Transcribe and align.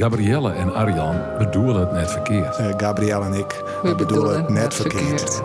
Gabrielle 0.00 0.52
en 0.52 0.74
Arjan 0.74 1.20
bedoelen 1.38 1.80
het 1.80 1.92
net 1.92 2.10
verkeerd. 2.10 2.58
Uh, 2.58 2.72
Gabrielle 2.76 3.24
en 3.24 3.34
ik 3.34 3.62
we 3.82 3.94
bedoelen 3.94 4.36
het 4.36 4.48
net 4.48 4.74
verkeerd. 4.74 5.42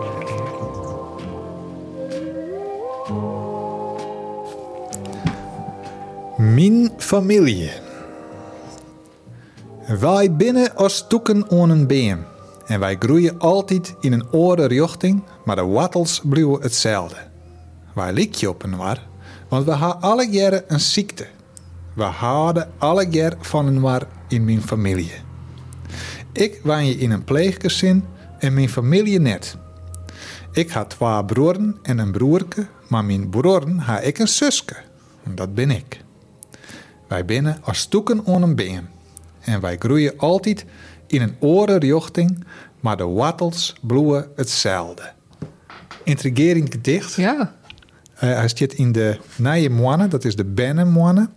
Mijn 6.36 6.90
familie. 6.96 7.70
Wij 10.00 10.32
binnen 10.32 10.76
als 10.76 11.06
toeken 11.08 11.50
aan 11.50 11.70
een 11.70 11.86
beam. 11.86 12.24
En 12.66 12.80
wij 12.80 12.96
groeien 12.98 13.38
altijd 13.38 13.94
in 14.00 14.12
een 14.12 14.30
andere 14.30 14.66
richting, 14.66 15.22
maar 15.44 15.56
de 15.56 15.66
wattels 15.66 16.20
blijven 16.24 16.62
hetzelfde. 16.62 17.16
Wij 17.94 18.12
lijken 18.12 18.48
op 18.48 18.62
een 18.62 18.76
war, 18.76 19.06
want 19.48 19.64
we 19.64 19.70
hebben 19.70 20.00
alle 20.00 20.28
jaren 20.30 20.64
een 20.66 20.80
ziekte. 20.80 21.26
We 21.94 22.04
houden 22.04 22.70
alle 22.78 23.06
jaar 23.08 23.34
van 23.40 23.66
een 23.66 23.80
war 23.80 24.06
in 24.30 24.44
mijn 24.44 24.62
familie. 24.62 25.12
Ik 26.32 26.60
woon 26.62 26.86
je 26.86 26.98
in 26.98 27.10
een 27.10 27.24
pleeggezin 27.24 28.04
en 28.38 28.54
mijn 28.54 28.68
familie 28.68 29.20
net. 29.20 29.56
Ik 30.52 30.70
had 30.70 30.90
twee 30.90 31.24
broeren 31.24 31.78
en 31.82 31.98
een 31.98 32.12
broerke, 32.12 32.66
maar 32.88 33.04
mijn 33.04 33.28
broeren 33.28 33.78
ha 33.78 34.00
ik 34.00 34.18
een 34.18 34.28
zuske. 34.28 34.76
Dat 35.34 35.54
ben 35.54 35.70
ik. 35.70 36.04
Wij 37.08 37.24
binnen 37.24 37.58
als 37.62 37.78
stoeken 37.78 38.26
aan 38.26 38.42
een 38.42 38.54
been. 38.54 38.88
En 39.40 39.60
wij 39.60 39.76
groeien 39.78 40.18
altijd 40.18 40.64
in 41.06 41.22
een 41.22 41.36
oren 41.38 41.78
richting, 41.78 42.44
maar 42.80 42.96
de 42.96 43.06
wattels 43.06 43.74
bloeien 43.80 44.28
hetzelfde. 44.36 45.12
Intrigerend 46.04 46.72
gedicht. 46.72 47.14
Ja. 47.14 47.54
Uh, 48.14 48.20
hij 48.20 48.48
zit 48.48 48.72
in 48.72 48.92
de 48.92 49.18
Nije 49.36 49.70
Moine, 49.70 50.08
dat 50.08 50.24
is 50.24 50.36
de 50.36 50.44
Benne 50.44 50.84
Moine 50.84 51.28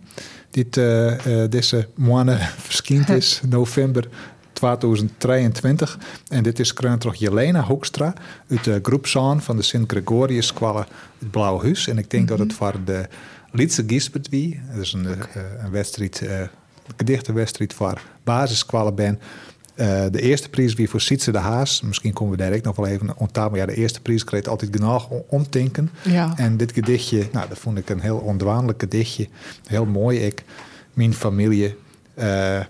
dit, 0.54 0.76
uh, 0.76 1.12
deze 1.50 1.88
maand 1.94 2.30
verschijnt 2.68 3.08
is, 3.08 3.40
november 3.48 4.08
2023. 4.52 5.98
En 6.28 6.42
dit 6.42 6.58
is 6.58 6.72
toch 6.98 7.14
Jelena 7.14 7.62
Hoekstra 7.62 8.14
uit 8.48 8.64
de 8.64 8.78
groep 8.82 9.06
Zaan 9.06 9.42
van 9.42 9.56
de 9.56 9.62
Sint-Gregorius 9.62 10.46
Squalle 10.46 10.86
het 11.18 11.30
Blauw 11.30 11.62
Huis. 11.62 11.88
En 11.88 11.98
ik 11.98 12.10
denk 12.10 12.28
dat 12.28 12.38
het 12.38 12.48
mhm. 12.48 12.56
voor 12.56 12.74
de 12.84 13.08
Lietse 13.52 13.84
Gisbert 13.86 14.28
wie. 14.28 14.60
Dat 14.72 14.80
is 14.80 14.92
een, 14.92 15.06
okay. 15.10 15.44
een 15.58 15.70
wedstrijd, 15.70 16.20
een 16.20 16.48
gedichtenwedstrijd 16.96 17.72
voor 17.72 18.00
basissquallen 18.24 18.94
ben. 18.94 19.20
Uh, 19.76 20.04
de 20.10 20.20
eerste 20.20 20.48
prijs 20.48 20.74
wie 20.74 20.88
voor 20.90 21.00
Sietse 21.00 21.32
de 21.32 21.38
Haas. 21.38 21.80
Misschien 21.80 22.12
komen 22.12 22.36
we 22.36 22.42
daar 22.42 22.58
nog 22.62 22.76
wel 22.76 22.86
even 22.86 23.08
aan 23.08 23.28
Maar 23.32 23.56
ja, 23.56 23.66
de 23.66 23.74
eerste 23.74 24.00
prijs 24.00 24.24
kreeg 24.24 24.44
altijd 24.46 24.70
genoeg 24.76 25.08
omtinken. 25.28 25.90
Ja. 26.02 26.32
En 26.36 26.56
dit 26.56 26.72
gedichtje, 26.72 27.28
nou, 27.32 27.48
dat 27.48 27.58
vond 27.58 27.78
ik 27.78 27.90
een 27.90 28.00
heel 28.00 28.16
ondwaanlijk 28.16 28.80
gedichtje. 28.80 29.28
Heel 29.66 29.86
mooi. 29.86 30.18
Ik, 30.18 30.44
mijn 30.92 31.14
familie, 31.14 31.76
uh, 32.18 32.60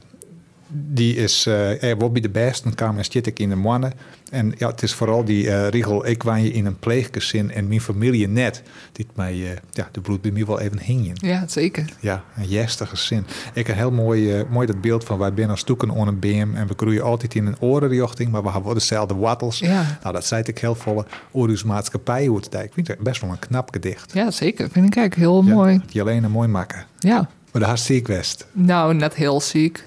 die 0.74 1.16
is 1.16 1.46
uh, 1.46 1.82
er 1.82 1.96
bij 2.12 2.20
de 2.20 2.28
beste. 2.28 2.62
Dan 2.62 2.74
kwam 2.74 2.98
en 2.98 3.04
ik 3.26 3.38
in 3.38 3.48
de 3.48 3.56
mannen. 3.56 3.92
En 4.30 4.54
ja, 4.58 4.68
het 4.68 4.82
is 4.82 4.94
vooral 4.94 5.24
die 5.24 5.44
uh, 5.44 5.68
regel, 5.68 6.06
ik 6.06 6.22
woon 6.22 6.42
je 6.42 6.52
in 6.52 6.66
een 6.66 6.78
pleeggezin 6.78 7.52
en 7.52 7.68
mijn 7.68 7.80
familie 7.80 8.28
net. 8.28 8.62
Die 8.92 9.06
mij, 9.14 9.34
uh, 9.34 9.48
ja, 9.70 9.88
de 9.92 10.00
bloed 10.00 10.20
bij 10.20 10.30
mij 10.30 10.46
wel 10.46 10.60
even 10.60 10.78
hingen. 10.78 11.14
Ja, 11.14 11.44
zeker. 11.48 11.84
Ja, 12.00 12.24
een 12.36 12.86
gezin. 12.86 13.26
Ik 13.52 13.66
heb 13.66 13.76
heel 13.76 13.90
mooi, 13.90 14.44
mooi 14.50 14.66
dat 14.66 14.80
beeld 14.80 15.04
van 15.04 15.18
wij 15.18 15.32
binnen 15.32 15.50
als 15.50 15.62
toeken 15.62 15.90
on 15.90 16.08
een 16.08 16.18
beam 16.18 16.54
en 16.54 16.66
we 16.66 16.74
groeien 16.76 17.02
altijd 17.02 17.34
in 17.34 17.46
een 17.46 17.60
orenrichting, 17.60 18.30
maar 18.30 18.42
we 18.42 18.50
hebben 18.50 18.74
dezelfde 18.74 19.14
wattels. 19.14 19.58
Ja. 19.58 19.98
Nou, 20.02 20.14
dat 20.14 20.26
zei 20.26 20.42
ik 20.42 20.58
heel 20.58 20.74
volle 20.74 21.06
Oorus 21.30 21.62
maatschappij 21.62 22.26
hoe 22.26 22.36
het 22.36 22.54
Ik 22.54 22.72
vind 22.72 22.88
het 22.88 22.98
best 22.98 23.20
wel 23.20 23.30
een 23.30 23.38
knap 23.38 23.68
gedicht. 23.72 24.12
Ja, 24.12 24.30
zeker. 24.30 24.68
Vind 24.70 24.86
ik 24.86 24.96
eigenlijk 24.96 25.14
heel 25.14 25.44
ja, 25.44 25.54
mooi. 25.54 25.80
Je 25.88 26.00
alleen 26.00 26.24
een 26.24 26.30
mooi 26.30 26.48
maken. 26.48 26.86
Ja. 26.98 27.28
Maar 27.52 27.62
de 27.62 27.76
ziek 27.76 28.06
west. 28.06 28.46
Nou, 28.52 28.94
net 28.94 29.14
heel 29.14 29.40
ziek. 29.40 29.86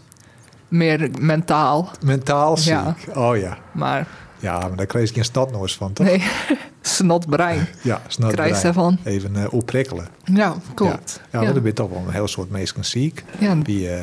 Meer 0.68 1.10
mentaal. 1.20 1.90
Mentaal 2.02 2.58
ziek. 2.58 2.74
Ja. 2.74 2.96
Oh 3.14 3.38
ja. 3.38 3.58
Maar 3.72 4.08
ja, 4.40 4.60
maar 4.60 4.76
daar 4.76 4.86
kreeg 4.86 5.08
je 5.08 5.14
geen 5.14 5.24
stadnoos 5.24 5.76
van, 5.76 5.94
toch? 5.94 6.06
Nee, 6.06 6.24
snotbrein. 6.82 7.68
Ja, 7.82 8.02
snotbrein. 8.08 8.50
Krijg 8.50 8.64
daarvan. 8.64 8.98
Even 9.04 9.36
uh, 9.36 9.54
opprikkelen. 9.54 10.08
Ja, 10.24 10.56
klopt. 10.74 11.22
Ja, 11.32 11.42
ja, 11.42 11.48
ja. 11.54 11.62
ben 11.62 11.74
toch 11.74 11.90
wel 11.90 12.04
een 12.08 12.14
heel 12.14 12.28
soort 12.28 12.50
mensen 12.50 12.86
ziek. 12.86 13.24
Ja. 13.40 13.56
Die, 13.56 13.90
uh, 13.90 14.00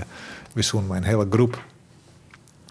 we 0.52 0.62
zoen 0.62 0.86
mijn 0.86 1.04
hele 1.04 1.26
groep 1.30 1.62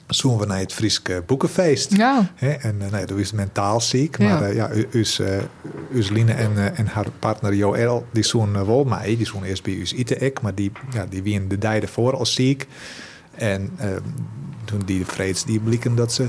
zoen 0.07 0.37
we 0.37 0.45
naar 0.45 0.59
het 0.59 0.73
Frieske 0.73 1.23
Boekenfeest. 1.25 1.95
Ja. 1.95 2.31
He, 2.35 2.51
en 2.51 2.79
uh, 2.81 2.91
nee, 2.91 3.05
dat 3.05 3.17
is 3.17 3.31
mentaal 3.31 3.81
ziek. 3.81 4.19
Maar 4.19 4.53
ja, 4.53 4.69
uh, 4.69 4.75
ja 4.75 4.85
us, 4.91 5.19
uh, 5.19 6.39
en, 6.39 6.75
en 6.75 6.87
haar 6.87 7.05
partner 7.19 7.55
Joël, 7.55 8.05
die 8.11 8.23
zoen 8.23 8.65
wel 8.65 8.83
mij. 8.83 9.15
Die 9.17 9.25
zoen 9.25 9.43
eerst 9.43 9.63
bij 9.63 9.73
us 9.73 9.93
ite 9.93 10.15
ik, 10.15 10.41
maar 10.41 10.55
die, 10.55 10.71
ja, 10.93 11.05
die 11.09 11.23
wien 11.23 11.47
de 11.47 11.57
dijde 11.57 11.87
voor 11.87 12.17
als 12.17 12.33
ziek. 12.33 12.67
En 13.35 13.77
toen 14.65 14.81
die 14.85 14.99
de 14.99 15.05
vreeds 15.05 15.45
die 15.45 15.59
blikken 15.59 15.95
dat 15.95 16.13
ze 16.13 16.27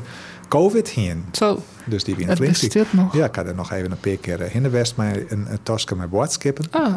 COVID 0.48 0.88
heen. 0.88 1.24
Zo. 1.32 1.62
Dus 1.84 2.04
die 2.04 2.14
flink 2.14 2.92
nog. 2.92 3.14
Ja, 3.16 3.24
ik 3.24 3.34
had 3.34 3.46
er 3.46 3.54
nog 3.54 3.72
even 3.72 3.90
een 3.90 4.00
paar 4.00 4.16
keer 4.16 4.54
in 4.54 4.62
de 4.62 4.70
West 4.70 4.96
met 4.96 5.30
een, 5.30 5.46
een 5.50 5.62
tasje 5.62 5.96
met 5.96 6.10
boodskippen. 6.10 6.64
Ah. 6.70 6.96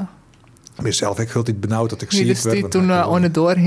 Mezelf, 0.81 1.19
ik 1.19 1.29
het 1.31 1.59
benauwd 1.59 1.89
dat 1.89 2.01
ik 2.01 2.11
zie 2.11 2.25
dus 2.25 2.41
die 2.41 2.67
toen 2.67 2.89
uh, 2.89 3.07
onder? 3.09 3.57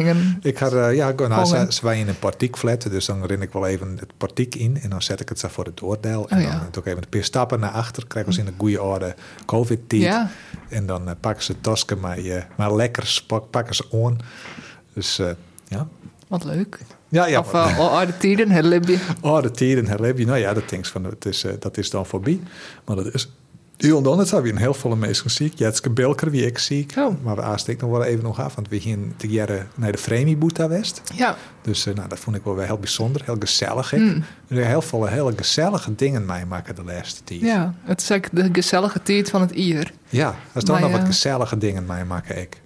Ik 0.42 0.58
had, 0.58 0.72
uh, 0.72 0.94
ja, 0.94 1.12
nou, 1.16 1.44
ze, 1.44 1.66
ze 1.68 1.80
waren 1.82 1.98
in 1.98 2.08
een 2.08 2.18
partiekflat, 2.18 2.82
dus 2.82 3.06
dan 3.06 3.24
ren 3.24 3.42
ik 3.42 3.52
wel 3.52 3.66
even 3.66 3.96
het 3.98 4.12
partiek 4.16 4.54
in 4.54 4.80
en 4.80 4.90
dan 4.90 5.02
zet 5.02 5.20
ik 5.20 5.28
het 5.28 5.38
zo 5.38 5.48
voor 5.48 5.64
het 5.64 5.76
doordeel. 5.76 6.28
En 6.28 6.38
oh, 6.38 6.42
ja. 6.44 6.50
dan 6.50 6.68
doe 6.70 6.82
ik 6.82 6.88
even 6.88 7.02
een 7.02 7.08
paar 7.08 7.24
stappen 7.24 7.60
naar 7.60 7.70
achter, 7.70 8.06
krijgen 8.06 8.32
ze 8.32 8.40
in 8.40 8.46
een 8.46 8.54
goede 8.56 8.82
orde 8.82 9.14
COVID-tijd. 9.46 10.02
Ja. 10.02 10.30
En 10.68 10.86
dan 10.86 11.08
uh, 11.08 11.10
pakken 11.20 11.44
ze 11.44 11.52
het 11.52 11.62
tasje 11.62 11.96
maar, 12.00 12.18
maar 12.56 12.74
lekker 12.74 13.22
pakken 13.50 13.74
ze 13.74 13.84
aan. 13.92 14.18
Dus 14.94 15.20
ja. 15.68 15.88
Wat 16.30 16.44
leuk. 16.44 16.78
Ja, 17.08 17.26
ja. 17.26 17.38
Of 17.38 17.52
uh, 17.52 17.78
oude 17.78 18.16
tijden, 18.16 18.50
herleef 18.50 18.86
je. 18.86 18.98
Oude 19.20 19.50
tijden, 19.50 19.86
herleef 19.86 20.18
je. 20.18 20.26
Nou 20.26 20.38
ja, 20.38 20.54
dat, 20.54 20.68
denk 20.68 20.86
van, 20.86 21.04
het 21.04 21.24
is, 21.24 21.44
uh, 21.44 21.52
dat 21.58 21.76
is 21.76 21.91
dan 21.91 22.06
voorbij. 22.06 22.41
Maar 22.84 22.96
dat 22.96 23.14
is... 23.14 23.32
Dan 23.76 24.18
het 24.18 24.30
hebben 24.30 24.50
we 24.50 24.56
een 24.56 24.62
heel 24.62 24.74
volle 24.74 24.96
mensen 24.96 25.30
ziek. 25.30 25.54
Jetske 25.54 25.91
Belker, 25.91 26.30
wie 26.30 26.46
ik 26.46 26.58
ziek. 26.58 26.94
Oh. 26.98 27.14
Maar 27.22 27.36
we 27.36 27.42
aasteken 27.42 27.88
nog 27.88 27.98
wel 27.98 28.06
even 28.06 28.22
nog 28.22 28.41
af. 28.41 28.54
Want 28.54 28.68
we 28.68 28.80
gingen 28.80 29.14
te 29.16 29.28
jaren 29.28 29.68
naar 29.74 29.92
de 29.92 29.98
Fremi 29.98 30.36
Boeta 30.36 30.68
West. 30.68 31.02
Ja. 31.14 31.36
Dus 31.62 31.86
uh, 31.86 31.94
nou, 31.94 32.08
dat 32.08 32.18
vond 32.18 32.36
ik 32.36 32.44
wel 32.44 32.54
weer 32.54 32.66
heel 32.66 32.78
bijzonder. 32.78 33.22
Heel 33.24 33.36
gezellig. 33.38 33.92
Ik. 33.92 34.00
Mm. 34.00 34.24
Heel 34.48 34.82
veel 34.82 35.06
hele 35.06 35.32
gezellige 35.36 35.94
dingen 35.94 36.26
mee 36.26 36.47
maken 36.47 36.74
de 36.74 36.84
laatste 36.84 37.24
tijd. 37.24 37.41
Ja, 37.41 37.74
het 37.82 38.00
is 38.00 38.10
eigenlijk 38.10 38.47
de 38.47 38.60
gezellige 38.60 39.02
tijd 39.02 39.30
van 39.30 39.41
het 39.41 39.50
ier. 39.50 39.92
Ja, 40.08 40.34
als 40.52 40.64
dan 40.64 40.80
nog 40.80 40.91
wat 40.91 41.04
gezellige 41.04 41.58
dingen 41.58 41.86
mee 41.86 42.04
maken 42.04 42.41
ik. 42.41 42.60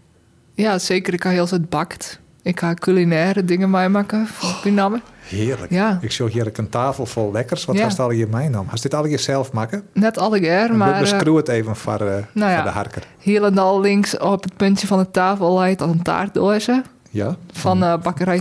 Ja, 0.54 0.78
zeker. 0.78 1.12
Ik 1.12 1.22
ga 1.22 1.30
heel 1.30 1.48
het 1.48 1.68
bakt. 1.68 2.20
Ik 2.44 2.60
ga 2.60 2.74
culinaire 2.74 3.44
dingen 3.44 3.70
maken 3.70 4.26
van 4.26 4.48
oh, 4.48 4.94
Heerlijk. 5.28 5.72
Ja. 5.72 5.98
Ik 6.00 6.12
zie 6.12 6.28
hier 6.28 6.50
een 6.52 6.68
tafel 6.68 7.06
vol 7.06 7.32
lekkers. 7.32 7.64
Wat 7.64 7.76
ja. 7.76 7.82
hast 7.82 7.98
al 7.98 8.10
je 8.10 8.26
mij 8.26 8.48
nam? 8.48 8.66
Hast 8.68 8.82
dit 8.82 8.94
al 8.94 9.06
je 9.06 9.18
zelf 9.18 9.52
maken? 9.52 9.84
Net 9.92 10.18
keer, 10.30 10.74
maar... 10.74 11.00
We 11.00 11.06
screw 11.06 11.36
het 11.36 11.48
even 11.48 11.76
voor, 11.76 12.00
uh, 12.02 12.14
nou 12.32 12.50
ja, 12.50 12.54
voor 12.54 12.64
de 12.64 12.70
harker. 12.70 13.06
Hier 13.18 13.44
en 13.44 13.58
al 13.58 13.80
links 13.80 14.18
op 14.18 14.42
het 14.42 14.56
puntje 14.56 14.86
van 14.86 14.98
de 14.98 15.10
tafel 15.10 15.58
lijkt 15.58 15.82
als 15.82 15.90
een 15.90 16.02
taartdoosje. 16.02 16.82
Ja. 17.10 17.36
Van 17.52 17.82
uh, 17.82 17.96
bakkerij. 18.02 18.40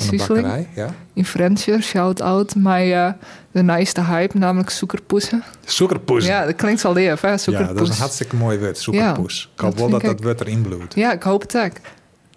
Ja. 0.75 0.89
In 1.13 1.25
Frensje, 1.25 1.81
shout-out. 1.81 2.55
Maar 2.55 2.85
uh, 2.85 3.09
de 3.51 3.63
nice 3.63 4.01
hype, 4.01 4.37
namelijk 4.37 4.69
zoekerpoesen. 4.69 5.43
Zoekerpoes. 5.65 6.25
Ja, 6.25 6.45
dat 6.45 6.55
klinkt 6.55 6.81
wel 6.81 6.93
leef, 6.93 7.21
hè? 7.21 7.37
Zoekerpoes. 7.37 7.73
Ja, 7.73 7.79
dat 7.79 7.87
is 7.87 7.93
een 7.93 8.01
hartstikke 8.01 8.35
mooi 8.35 8.59
woord, 8.59 8.77
zoekerpoes. 8.77 9.51
Ik 9.55 9.61
hoop 9.61 9.77
wel 9.77 9.89
dat 9.89 10.01
dat 10.01 10.23
woord 10.23 10.41
erin 10.41 10.61
bloedt. 10.61 10.95
Ja, 10.95 11.13
ik 11.13 11.23
hoop 11.23 11.41
het 11.41 11.57
ook. 11.57 11.73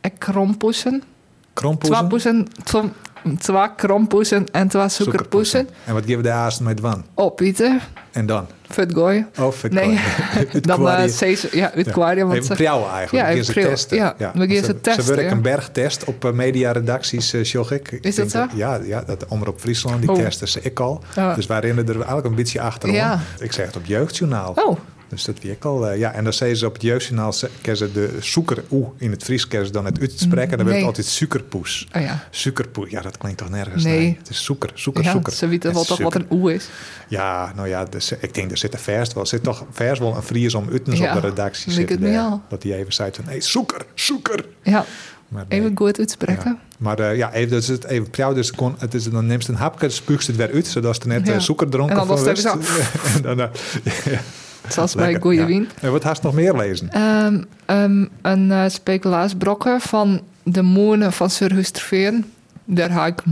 En 0.00 0.18
krompoesen. 0.18 1.02
Krompoesen? 1.56 2.48
Twee 2.64 2.82
twee 3.38 3.74
krompoesen 3.76 4.46
en 4.52 4.68
twee 4.68 4.88
suikerpoesen. 4.88 5.68
En 5.84 5.94
wat 5.94 6.04
geven 6.04 6.22
we 6.22 6.28
de 6.28 6.42
eerst 6.44 6.60
met 6.60 6.80
van? 6.80 7.04
Opeten. 7.14 7.80
En 8.12 8.26
dan? 8.26 8.46
Futgooien. 8.68 9.28
Oh, 9.38 9.52
futgooien. 9.52 10.00
Nee, 10.52 10.60
dan 10.60 10.80
uh, 10.80 11.34
ja, 11.52 11.72
uitquarium. 11.74 12.28
Ja. 12.32 12.34
Even 12.34 12.56
prijwen 12.56 12.90
eigenlijk. 12.90 13.26
Ja, 13.26 13.32
even 13.32 13.44
ze 13.44 13.52
testen. 13.52 13.96
Ja, 13.96 14.14
ja. 14.18 14.32
we 14.34 14.54
gaan 14.54 14.64
ze 14.64 14.80
testen. 14.80 15.04
Ze 15.04 15.14
werken 15.14 15.36
een 15.36 15.42
bergtest 15.42 16.04
op 16.04 16.24
uh, 16.24 16.32
mediaredacties, 16.32 17.34
uh, 17.34 17.44
zag 17.44 17.70
ik. 17.70 17.98
Is 18.00 18.14
dat 18.14 18.30
zo? 18.30 18.46
ja, 18.54 18.80
ja, 18.82 19.02
dat 19.06 19.26
Omroep 19.28 19.60
Friesland, 19.60 20.00
die 20.00 20.10
oh. 20.10 20.16
testen 20.16 20.48
ze 20.48 20.60
ik 20.62 20.80
al. 20.80 21.02
Oh. 21.18 21.34
Dus 21.34 21.46
wij 21.46 21.60
rennen 21.60 21.88
er 21.88 21.94
eigenlijk 21.94 22.26
een 22.26 22.34
beetje 22.34 22.60
achterom. 22.60 22.94
Ja. 22.94 23.20
Ik 23.38 23.52
zeg 23.52 23.66
het 23.66 23.76
op 23.76 23.84
Jeugdjournaal. 23.84 24.52
Oh. 24.54 24.78
Dus 25.08 25.24
dat 25.24 25.44
ik 25.44 25.64
al. 25.64 25.92
Uh, 25.92 25.98
ja, 25.98 26.12
en 26.12 26.24
dan 26.24 26.32
zeggen 26.32 26.56
ze 26.56 26.66
op 26.66 26.72
het 26.72 26.82
jeugdjournaal 26.82 27.32
ze 27.32 27.48
de 27.92 28.16
zoeker 28.20 28.64
oe 28.70 28.90
in 28.96 29.10
het 29.10 29.22
Fries 29.22 29.48
dan 29.70 29.84
het 29.84 30.00
uitspreken. 30.00 30.56
Dan 30.56 30.66
nee. 30.66 30.66
wordt 30.66 30.76
het 30.76 30.86
altijd 30.86 31.06
suikerpoes. 31.06 31.88
Oh 31.92 32.02
ja. 32.02 32.26
Suikerpoes, 32.30 32.90
ja, 32.90 33.00
dat 33.00 33.18
klinkt 33.18 33.38
toch 33.38 33.50
nergens? 33.50 33.84
Nee. 33.84 33.98
nee. 33.98 34.16
Het 34.18 34.28
is 34.28 34.44
zoeker, 34.44 34.70
zoeker, 34.74 35.04
ja, 35.04 35.10
zoeker. 35.10 35.32
Ze 35.32 35.46
weten 35.46 35.72
wel 35.72 35.84
toch 35.84 35.98
wat 35.98 36.14
een 36.14 36.26
oe 36.30 36.54
is. 36.54 36.68
Ja, 37.08 37.52
nou 37.56 37.68
ja, 37.68 37.84
dus, 37.84 38.12
ik 38.12 38.34
denk 38.34 38.50
er 38.50 38.58
zit 38.58 38.72
er 38.72 38.78
vers 38.78 39.12
wel. 39.12 39.22
Er 39.22 39.28
zit 39.28 39.42
toch 39.42 39.64
vers 39.70 39.98
wel 39.98 40.16
een 40.16 40.22
Fries 40.22 40.54
om 40.54 40.68
Utens 40.68 40.98
ja, 40.98 41.14
op 41.14 41.22
de 41.22 41.28
redactie 41.28 41.72
zitten. 41.72 42.00
Daar, 42.00 42.18
al. 42.18 42.42
dat 42.48 42.62
hij 42.62 42.72
even 42.74 42.92
zei 42.92 43.10
van, 43.12 43.24
nee, 43.24 43.40
zoeker, 43.40 43.86
zoeker. 43.94 44.44
Ja. 44.62 44.84
Maar 45.28 45.44
nee. 45.48 45.60
Even 45.60 45.76
goed 45.76 45.98
uitspreken. 45.98 46.50
Ja. 46.50 46.58
Maar 46.78 47.00
uh, 47.00 47.16
ja, 47.16 47.32
even, 47.32 47.50
dus 47.50 47.66
het 47.66 47.84
even 47.84 48.10
prijs, 48.10 48.34
dus 48.34 48.50
kon, 48.50 48.74
het 48.78 48.94
is, 48.94 49.04
dan 49.04 49.26
neemt 49.26 49.44
ze 49.44 49.50
een 49.50 49.56
hapje, 49.56 49.88
spuugst 49.88 50.26
het 50.26 50.36
weer 50.36 50.52
uit, 50.52 50.66
zodat 50.66 51.02
ze 51.02 51.08
net 51.08 51.26
ja. 51.26 51.38
zoeker 51.38 51.68
dronken 51.68 51.96
en 51.98 52.06
dan 52.06 52.16
was 52.16 52.26
het 52.26 52.44
en 53.14 53.36
dan, 53.36 53.38
uh. 54.08 54.18
Zoals 54.74 54.94
bij 54.94 55.14
Goeie 55.20 55.40
ja. 55.40 55.46
Wien. 55.46 55.68
En 55.80 55.92
wat 55.92 56.02
haast 56.02 56.22
nog 56.22 56.34
meer 56.34 56.54
lezen? 56.56 57.02
Um, 57.02 57.44
um, 57.66 58.08
een 58.22 58.50
uh, 58.50 59.78
van 59.80 60.20
de 60.42 60.62
moenen 60.62 61.12
van 61.12 61.30
Sir 61.30 61.52
Husterveen. 61.52 62.24
Daar 62.64 62.90
had 62.90 63.06
ik 63.06 63.22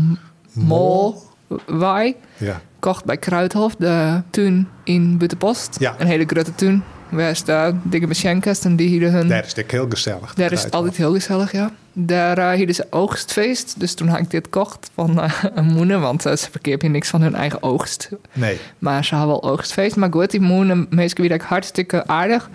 mol 0.53 1.23
wij 1.67 2.17
Ja. 2.37 2.61
kocht 2.79 3.05
bij 3.05 3.17
Kruidhof, 3.17 3.75
de 3.75 4.23
tuin 4.31 4.69
in 4.85 5.19
Buttenpost. 5.19 5.77
Ja. 5.79 5.95
Een 5.99 6.07
hele 6.07 6.25
grote 6.27 6.55
tuin. 6.55 6.85
Is 7.19 7.45
de 7.45 7.75
dikke 7.83 8.07
Beschenkest 8.07 8.65
en 8.65 8.77
die 8.77 8.89
hielden 8.89 9.13
hun... 9.13 9.29
Daar 9.29 9.45
is 9.45 9.55
het 9.55 9.71
heel 9.71 9.87
gezellig. 9.89 10.35
Daar 10.35 10.53
is 10.53 10.63
het 10.63 10.75
altijd 10.75 10.97
heel 10.97 11.13
gezellig, 11.13 11.53
ja. 11.53 11.71
Daar 11.93 12.39
uh, 12.39 12.51
hielden 12.51 12.75
ze 12.75 12.87
oogstfeest. 12.91 13.75
Dus 13.79 13.95
toen 13.95 14.09
had 14.09 14.19
ik 14.19 14.31
dit 14.31 14.49
kocht 14.49 14.91
van 14.95 15.21
eh, 15.21 15.33
een 15.55 15.65
moeder. 15.65 16.01
Want 16.01 16.27
eh, 16.27 16.37
ze 16.37 16.51
verkeerden 16.51 16.91
niks 16.91 17.09
van 17.09 17.23
hun 17.23 17.35
eigen 17.35 17.63
oogst. 17.63 18.09
Nee. 18.33 18.59
Maar 18.79 19.05
ze 19.05 19.15
hadden 19.15 19.41
wel 19.41 19.51
oogstfeest. 19.51 19.97
Maar 19.97 20.13
goed, 20.13 20.31
die 20.31 20.41
moeder, 20.41 20.87
meestal 20.91 21.29
weer 21.29 21.43
hartstikke 21.43 22.07
aardig. 22.07 22.51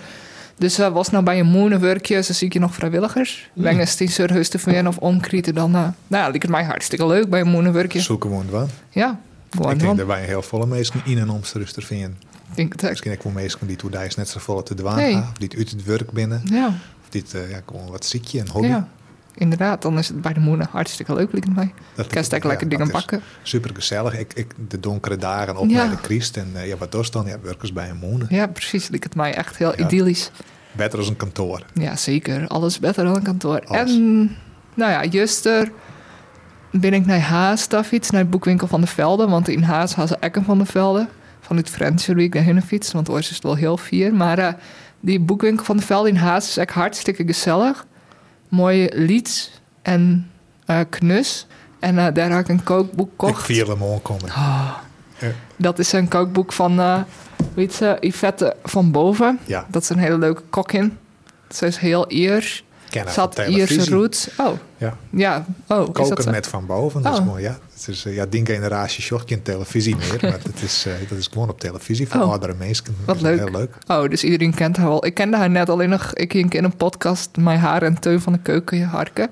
Dus 0.58 0.80
uh, 0.80 0.88
was 0.88 1.10
nou 1.10 1.24
bij 1.24 1.40
een 1.40 1.46
moederwerkje, 1.46 2.24
zo 2.24 2.34
zie 2.34 2.54
je 2.54 2.60
nog 2.60 2.74
vrijwilligers. 2.74 3.50
Mm. 3.54 3.64
Wanneer 3.64 3.94
die 3.98 4.10
service 4.10 4.50
te 4.50 4.60
verwennen 4.60 4.92
of 4.92 4.98
omkrieten, 4.98 5.54
dan... 5.54 5.76
Uh, 5.76 5.88
nou, 6.08 6.32
liep 6.32 6.42
het 6.42 6.52
mij 6.52 6.64
hartstikke 6.64 7.06
leuk 7.06 7.30
bij 7.30 7.40
een 7.40 7.48
moederwerkje. 7.48 8.00
Zoeken 8.00 8.30
we 8.30 8.52
wel. 8.52 8.68
Ja, 8.90 9.20
gewoon 9.50 9.72
Ik 9.72 9.80
denk 9.80 9.98
dat 9.98 10.08
wij 10.08 10.24
heel 10.24 10.42
volle 10.42 10.66
mensen 10.66 11.02
in 11.06 11.18
en 11.18 11.30
omstruster 11.30 11.84
vinden. 11.84 12.18
Ik 12.60 12.66
denk 12.66 12.82
het 12.82 12.84
ook. 12.84 12.90
Misschien 12.90 13.12
ook 13.12 13.24
wel 13.24 13.44
mensen 13.44 13.68
die 13.68 13.76
toen 13.76 13.94
is 13.94 14.16
net 14.16 14.30
zo 14.30 14.40
volle 14.40 14.64
te 14.64 14.74
dwaan 14.74 14.96
Nee. 14.96 15.16
Of 15.16 15.32
die 15.38 15.58
uit 15.58 15.70
het 15.70 15.84
werk 15.84 16.12
binnen. 16.12 16.42
Ja. 16.46 16.68
Of 17.02 17.10
die 17.10 17.24
eh, 17.34 17.50
ja, 17.50 17.62
gewoon 17.66 17.92
wat 17.92 18.06
ziekje, 18.06 18.40
een 18.40 18.50
hobby. 18.50 18.68
Ja, 18.68 18.88
inderdaad. 19.36 19.82
Dan 19.82 19.98
is 19.98 20.08
het 20.08 20.22
bij 20.22 20.34
de 20.34 20.40
moeder 20.40 20.68
hartstikke 20.72 21.14
leuk, 21.14 21.32
lijkt 21.32 21.48
het 21.48 21.56
mij. 21.56 21.74
Dat 21.96 22.08
Kan 22.08 22.24
je 22.24 22.48
lekker 22.48 22.70
dingen 22.70 22.92
pakken. 22.92 23.22
Super 23.44 23.76
gezellig. 23.76 24.18
Ik, 24.18 24.34
ik, 24.34 24.54
de 24.70 24.80
donkere 24.80 25.18
dagen 25.18 25.58
op 25.58 25.68
naar 25.68 25.90
de 25.90 25.96
Christ. 25.96 26.38
En 26.38 26.52
eh, 26.54 26.68
ja, 26.68 26.78
wat 26.78 26.94
was 26.94 27.12
dan? 27.12 27.26
Ja, 27.26 27.40
werkers 27.42 27.74
bij 27.74 27.90
een 27.90 27.98
moeder. 27.98 28.34
Ja, 28.34 28.48
precies. 28.48 28.90
Lijkt 28.90 29.04
het 29.04 29.16
mij 29.16 29.34
echt 29.34 29.58
heel 29.58 29.80
idyllisch. 29.80 30.32
Beter 30.72 31.00
als 31.00 31.10
een 31.10 31.16
kantoor. 31.16 31.66
Ja, 31.74 31.96
zeker. 31.96 32.48
Alles 32.48 32.80
beter 32.80 33.04
dan 33.04 33.16
een 33.16 33.24
kantoor. 33.24 33.62
Alles. 33.66 33.92
En, 33.92 34.36
nou 34.74 34.92
ja, 34.92 35.06
juster 35.06 35.72
ben 36.72 36.94
ik 36.94 37.06
naar 37.06 37.20
Haas 37.20 37.68
fiets, 37.86 38.10
naar 38.10 38.22
het 38.22 38.30
boekwinkel 38.30 38.68
van 38.68 38.82
de 38.82 38.88
Velden. 38.88 39.30
Want 39.30 39.48
in 39.48 39.64
Haas 39.64 39.94
hadden 39.94 40.18
ze 40.18 40.26
Ekken 40.26 40.44
van 40.44 40.58
de 40.58 40.66
Velden. 40.66 41.10
Vanuit 41.50 41.70
Friendship 41.70 42.16
wie 42.16 42.26
ik 42.26 42.34
daarheen 42.34 42.62
fiets. 42.62 42.92
Want 42.92 43.10
oors 43.10 43.30
is 43.30 43.36
het 43.36 43.44
wel 43.44 43.56
heel 43.56 43.78
fier. 43.78 44.14
Maar 44.14 44.38
eh, 44.38 44.54
die 45.00 45.20
boekwinkel 45.20 45.66
van 45.66 45.78
de 45.78 45.84
Velden 45.84 46.12
in 46.12 46.18
Haas 46.18 46.48
is 46.48 46.58
echt 46.58 46.72
hartstikke 46.74 47.26
gezellig. 47.26 47.86
Mooie 48.50 48.92
lieds 48.96 49.52
en 49.82 50.32
eh, 50.66 50.80
knus. 50.90 51.48
En 51.80 51.98
eh, 51.98 52.14
daar 52.14 52.32
had 52.32 52.40
ik 52.40 52.48
een 52.48 52.64
kookboek 52.64 53.08
Ik 53.08 53.14
gekocht. 53.20 53.46
viel 53.46 53.68
hem 53.68 53.84
aankomen. 53.84 54.30
Ah. 54.30 54.72
Ja. 55.20 55.32
Dat 55.56 55.80
is 55.80 55.92
een 55.92 56.08
kookboek 56.08 56.54
van 56.54 57.06
weet 57.54 57.82
Yvette 58.00 58.56
van 58.64 58.92
Boven. 58.92 59.40
Ja, 59.46 59.66
Dat 59.70 59.82
is 59.82 59.90
een 59.90 59.98
hele 60.00 60.18
leuke 60.18 60.42
kokkin. 60.50 60.98
Ze 61.50 61.66
is 61.66 61.78
heel 61.78 62.12
Iers. 62.12 62.64
Ken 62.90 63.04
haar 63.04 63.14
Ze 63.14 63.20
van 63.20 63.30
had 63.36 63.48
Ierse 63.48 63.90
roots. 63.90 64.30
Oh, 64.38 64.54
Ja. 64.78 64.98
ja. 65.10 65.46
Oh, 65.68 65.78
dat 65.78 65.92
Koken 65.92 66.32
met 66.32 66.48
van 66.48 66.66
boven. 66.66 67.02
Dat 67.02 67.14
is 67.14 67.20
Oh. 67.20 67.26
gewoon, 67.26 67.42
ja. 67.42 67.58
Het 67.74 67.88
is, 67.88 68.06
eh, 68.06 68.16
ja, 68.16 68.26
die 68.26 68.46
generatie 68.46 69.04
zocht 69.04 69.28
geen 69.30 69.42
televisie 69.42 69.96
meer. 69.96 70.18
maar 70.32 70.40
het 70.44 70.62
is, 70.62 70.86
eh, 70.86 70.94
dat 71.10 71.18
is 71.18 71.28
gewoon 71.28 71.50
op 71.50 71.60
televisie 71.60 72.08
voor 72.08 72.22
Oh. 72.22 72.30
oudere 72.30 72.54
mensen. 72.58 72.86
Wat 73.06 73.16
Dat 73.16 73.22
leuk. 73.22 73.40
Heel 73.40 73.52
leuk. 73.52 73.76
Oh, 73.88 74.10
dus 74.10 74.24
iedereen 74.24 74.54
kent 74.54 74.78
haar 74.78 74.88
wel. 74.88 75.06
Ik 75.06 75.14
kende 75.14 75.38
haar 75.38 75.50
net 75.50 75.70
alleen 75.70 75.90
nog... 75.90 76.14
Ik 76.14 76.32
ging 76.32 76.54
in 76.54 76.64
een 76.64 76.76
podcast 76.76 77.30
Mijn 77.38 77.60
haar 77.60 77.82
en 77.84 78.00
Teun 78.00 78.22
van 78.22 78.34
de 78.34 78.40
Keuken 78.40 78.84
harken. 78.84 79.30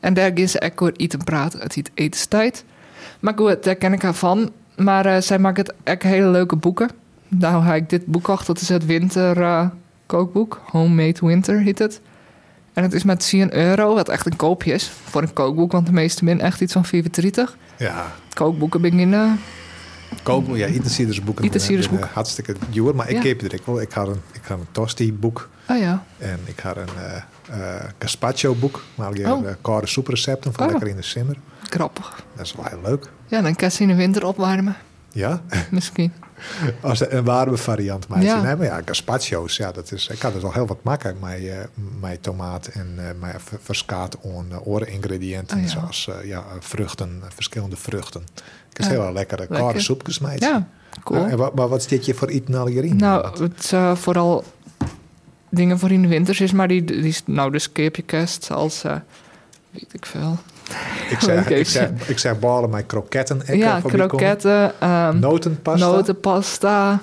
En 0.00 0.14
daar 0.14 0.30
ging 0.34 0.50
ze 0.50 0.58
echt 0.58 0.80
eten 0.96 1.24
praten. 1.24 1.60
Het 1.60 1.74
heet 1.74 1.90
Etenstijd. 1.94 2.64
Maar 3.20 3.32
goed, 3.36 3.64
daar 3.64 3.74
ken 3.76 3.92
ik 3.92 4.02
haar 4.02 4.14
van. 4.14 4.50
Maar 4.76 5.06
eh, 5.06 5.20
zij 5.20 5.38
maakt 5.38 5.56
het 5.56 5.72
echt 5.84 6.02
hele 6.02 6.28
leuke 6.28 6.56
boeken. 6.56 6.90
Nou 7.28 7.64
heb 7.64 7.76
ik 7.76 7.90
dit 7.90 8.06
boek 8.06 8.24
gekocht. 8.24 8.46
Dat 8.46 8.60
is 8.60 8.68
het 8.68 8.86
winter 8.86 9.70
kookboek. 10.06 10.60
Homemade 10.70 11.18
Winter 11.26 11.60
heet 11.60 11.78
het. 11.78 12.00
En 12.78 12.84
het 12.84 12.92
is 12.92 13.02
met 13.02 13.28
10 13.28 13.54
euro, 13.54 13.94
wat 13.94 14.08
echt 14.08 14.26
een 14.26 14.36
koopje 14.36 14.72
is. 14.72 14.90
Voor 15.04 15.22
een 15.22 15.32
kookboek, 15.32 15.72
want 15.72 15.86
de 15.86 15.92
meeste 15.92 16.24
min 16.24 16.40
echt 16.40 16.60
iets 16.60 16.72
van 16.72 16.84
34. 16.84 17.56
Ja, 17.76 18.12
Kookboeken 18.34 18.80
beginnen. 18.80 19.40
koken. 20.22 20.56
Ja, 20.56 20.66
ieder 20.66 20.90
Sieders 20.90 21.20
boeken. 21.20 21.50
Eh, 22.00 22.08
Hartstikke 22.12 22.54
duur. 22.70 22.94
Maar 22.94 23.08
ik 23.08 23.22
Ja. 23.22 23.28
heb 23.28 23.42
er 23.52 23.58
wel. 23.64 23.80
Ik 23.80 23.92
had 23.92 24.08
een, 24.08 24.20
ik 24.32 24.40
had 24.48 24.58
een 24.58 24.66
tosti 24.72 25.12
boek. 25.12 25.48
Oh 25.68 25.78
ja. 25.78 26.04
En 26.18 26.38
ik 26.44 26.58
had 26.60 26.76
een 26.76 26.88
eh 26.98 27.16
eh 27.76 27.84
gazpacho 27.98 28.54
boek. 28.54 28.82
Maar 28.94 29.14
je 29.16 29.24
Oh. 29.32 29.38
oh. 29.38 29.48
koude 29.60 29.86
soeprecepten 29.86 30.52
voor 30.52 30.64
Oh. 30.64 30.70
lekker 30.70 30.88
in 30.88 30.96
de 30.96 31.02
simmer. 31.02 31.36
Grappig. 31.62 32.24
Dat 32.36 32.46
is 32.46 32.54
wel 32.54 32.64
heel 32.64 32.80
leuk. 32.84 33.06
Ja, 33.26 33.40
dan 33.42 33.54
kan 33.54 33.70
ze 33.70 33.82
in 33.82 33.88
de 33.88 33.94
winter 33.94 34.26
opwarmen. 34.26 34.76
Ja, 35.18 35.42
Misschien. 35.70 36.12
als 36.80 37.10
een 37.10 37.24
warme 37.24 37.56
variant. 37.56 38.08
Maar 38.08 38.22
Ja. 38.22 38.42
nee, 38.42 38.56
maar 38.56 38.66
ja, 38.66 38.80
gazpacho's, 38.84 39.56
ja, 39.56 39.72
dat 39.72 39.92
is, 39.92 40.08
ik 40.08 40.22
had 40.22 40.34
het 40.34 40.44
al 40.44 40.52
heel 40.52 40.66
wat 40.66 40.82
maken 40.82 41.16
met, 41.20 41.38
eh, 41.44 41.56
met 42.00 42.22
tomaat 42.22 42.66
en 42.66 42.94
eh 42.98 43.04
met 43.20 43.34
ver- 43.38 43.58
verskaat 43.62 44.16
aan 44.24 44.46
uh, 44.50 44.66
oren-ingrediënten, 44.66 45.56
Oh 45.56 45.62
ja. 45.62 45.68
zoals 45.68 46.08
eh, 46.08 46.28
ja, 46.28 46.44
vruchten, 46.60 47.18
eh, 47.22 47.28
verschillende 47.34 47.76
vruchten. 47.76 48.22
Ik 48.70 48.78
is 48.78 48.86
Ja, 48.86 48.92
heel 48.92 49.12
lekkere 49.12 49.40
lekker. 49.40 49.58
koude 49.58 49.80
soepjes 49.80 50.18
mee. 50.18 50.40
Ja, 50.40 50.68
cool. 51.04 51.26
en 51.26 51.36
wat, 51.36 51.54
maar 51.54 51.68
wat 51.68 51.82
zit 51.82 52.04
je 52.04 52.14
voor 52.14 52.28
eten 52.28 52.54
al 52.54 52.66
hierin? 52.66 52.96
Nou, 52.96 53.42
het 53.42 53.70
eh, 53.72 53.94
vooral 53.94 54.44
dingen 55.50 55.78
voor 55.78 55.90
in 55.90 56.02
de 56.02 56.08
winters 56.08 56.40
is, 56.40 56.52
maar 56.52 56.68
die, 56.68 56.84
die 56.84 57.16
nou 57.26 57.50
de 57.50 57.58
skipjekast 57.58 58.50
als 58.50 58.84
eh, 58.84 58.96
weet 59.70 59.92
ik 59.94 60.06
veel. 60.06 60.38
Ik, 61.10 61.20
zeg, 61.20 61.48
ik, 61.48 61.68
zeg, 61.68 61.90
ik 62.06 62.18
zeg 62.18 62.38
ballen 62.38 62.70
met 62.70 62.86
kroketten. 62.86 63.42
Ik 63.46 63.54
ja, 63.54 63.80
kroketten, 63.80 64.72
ehm, 64.80 65.18
Notenpasta. 65.18 65.86
notenpasta, 65.86 67.00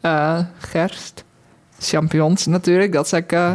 eh, 0.00 0.38
gerst, 0.58 1.24
champignons 1.78 2.46
natuurlijk. 2.46 2.92
Dat 2.92 3.04
is 3.04 3.12
ik, 3.12 3.32
eh, 3.32 3.52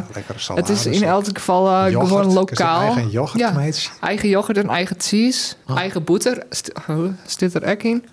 het 0.53 0.69
is 0.69 0.85
in 0.85 1.03
elk 1.03 1.25
geval 1.33 1.89
Yoghurt. 1.89 2.07
gewoon 2.07 2.19
Is 2.21 2.25
het 2.25 2.35
lokaal. 2.35 2.81
eigen 2.81 3.09
yoghurt, 3.09 3.39
Ja. 3.39 3.61
Eigen 4.01 4.29
yoghurt 4.29 4.57
en 4.57 4.69
eigen 4.69 4.95
cheese. 4.99 5.55
Ah. 5.65 5.77
Eigen 5.77 6.03
boter. 6.03 6.43
St 6.49 6.71
oh, 6.89 7.05
zit 7.25 7.53
er 7.53 7.69
ook 7.71 7.83
in. 7.83 8.05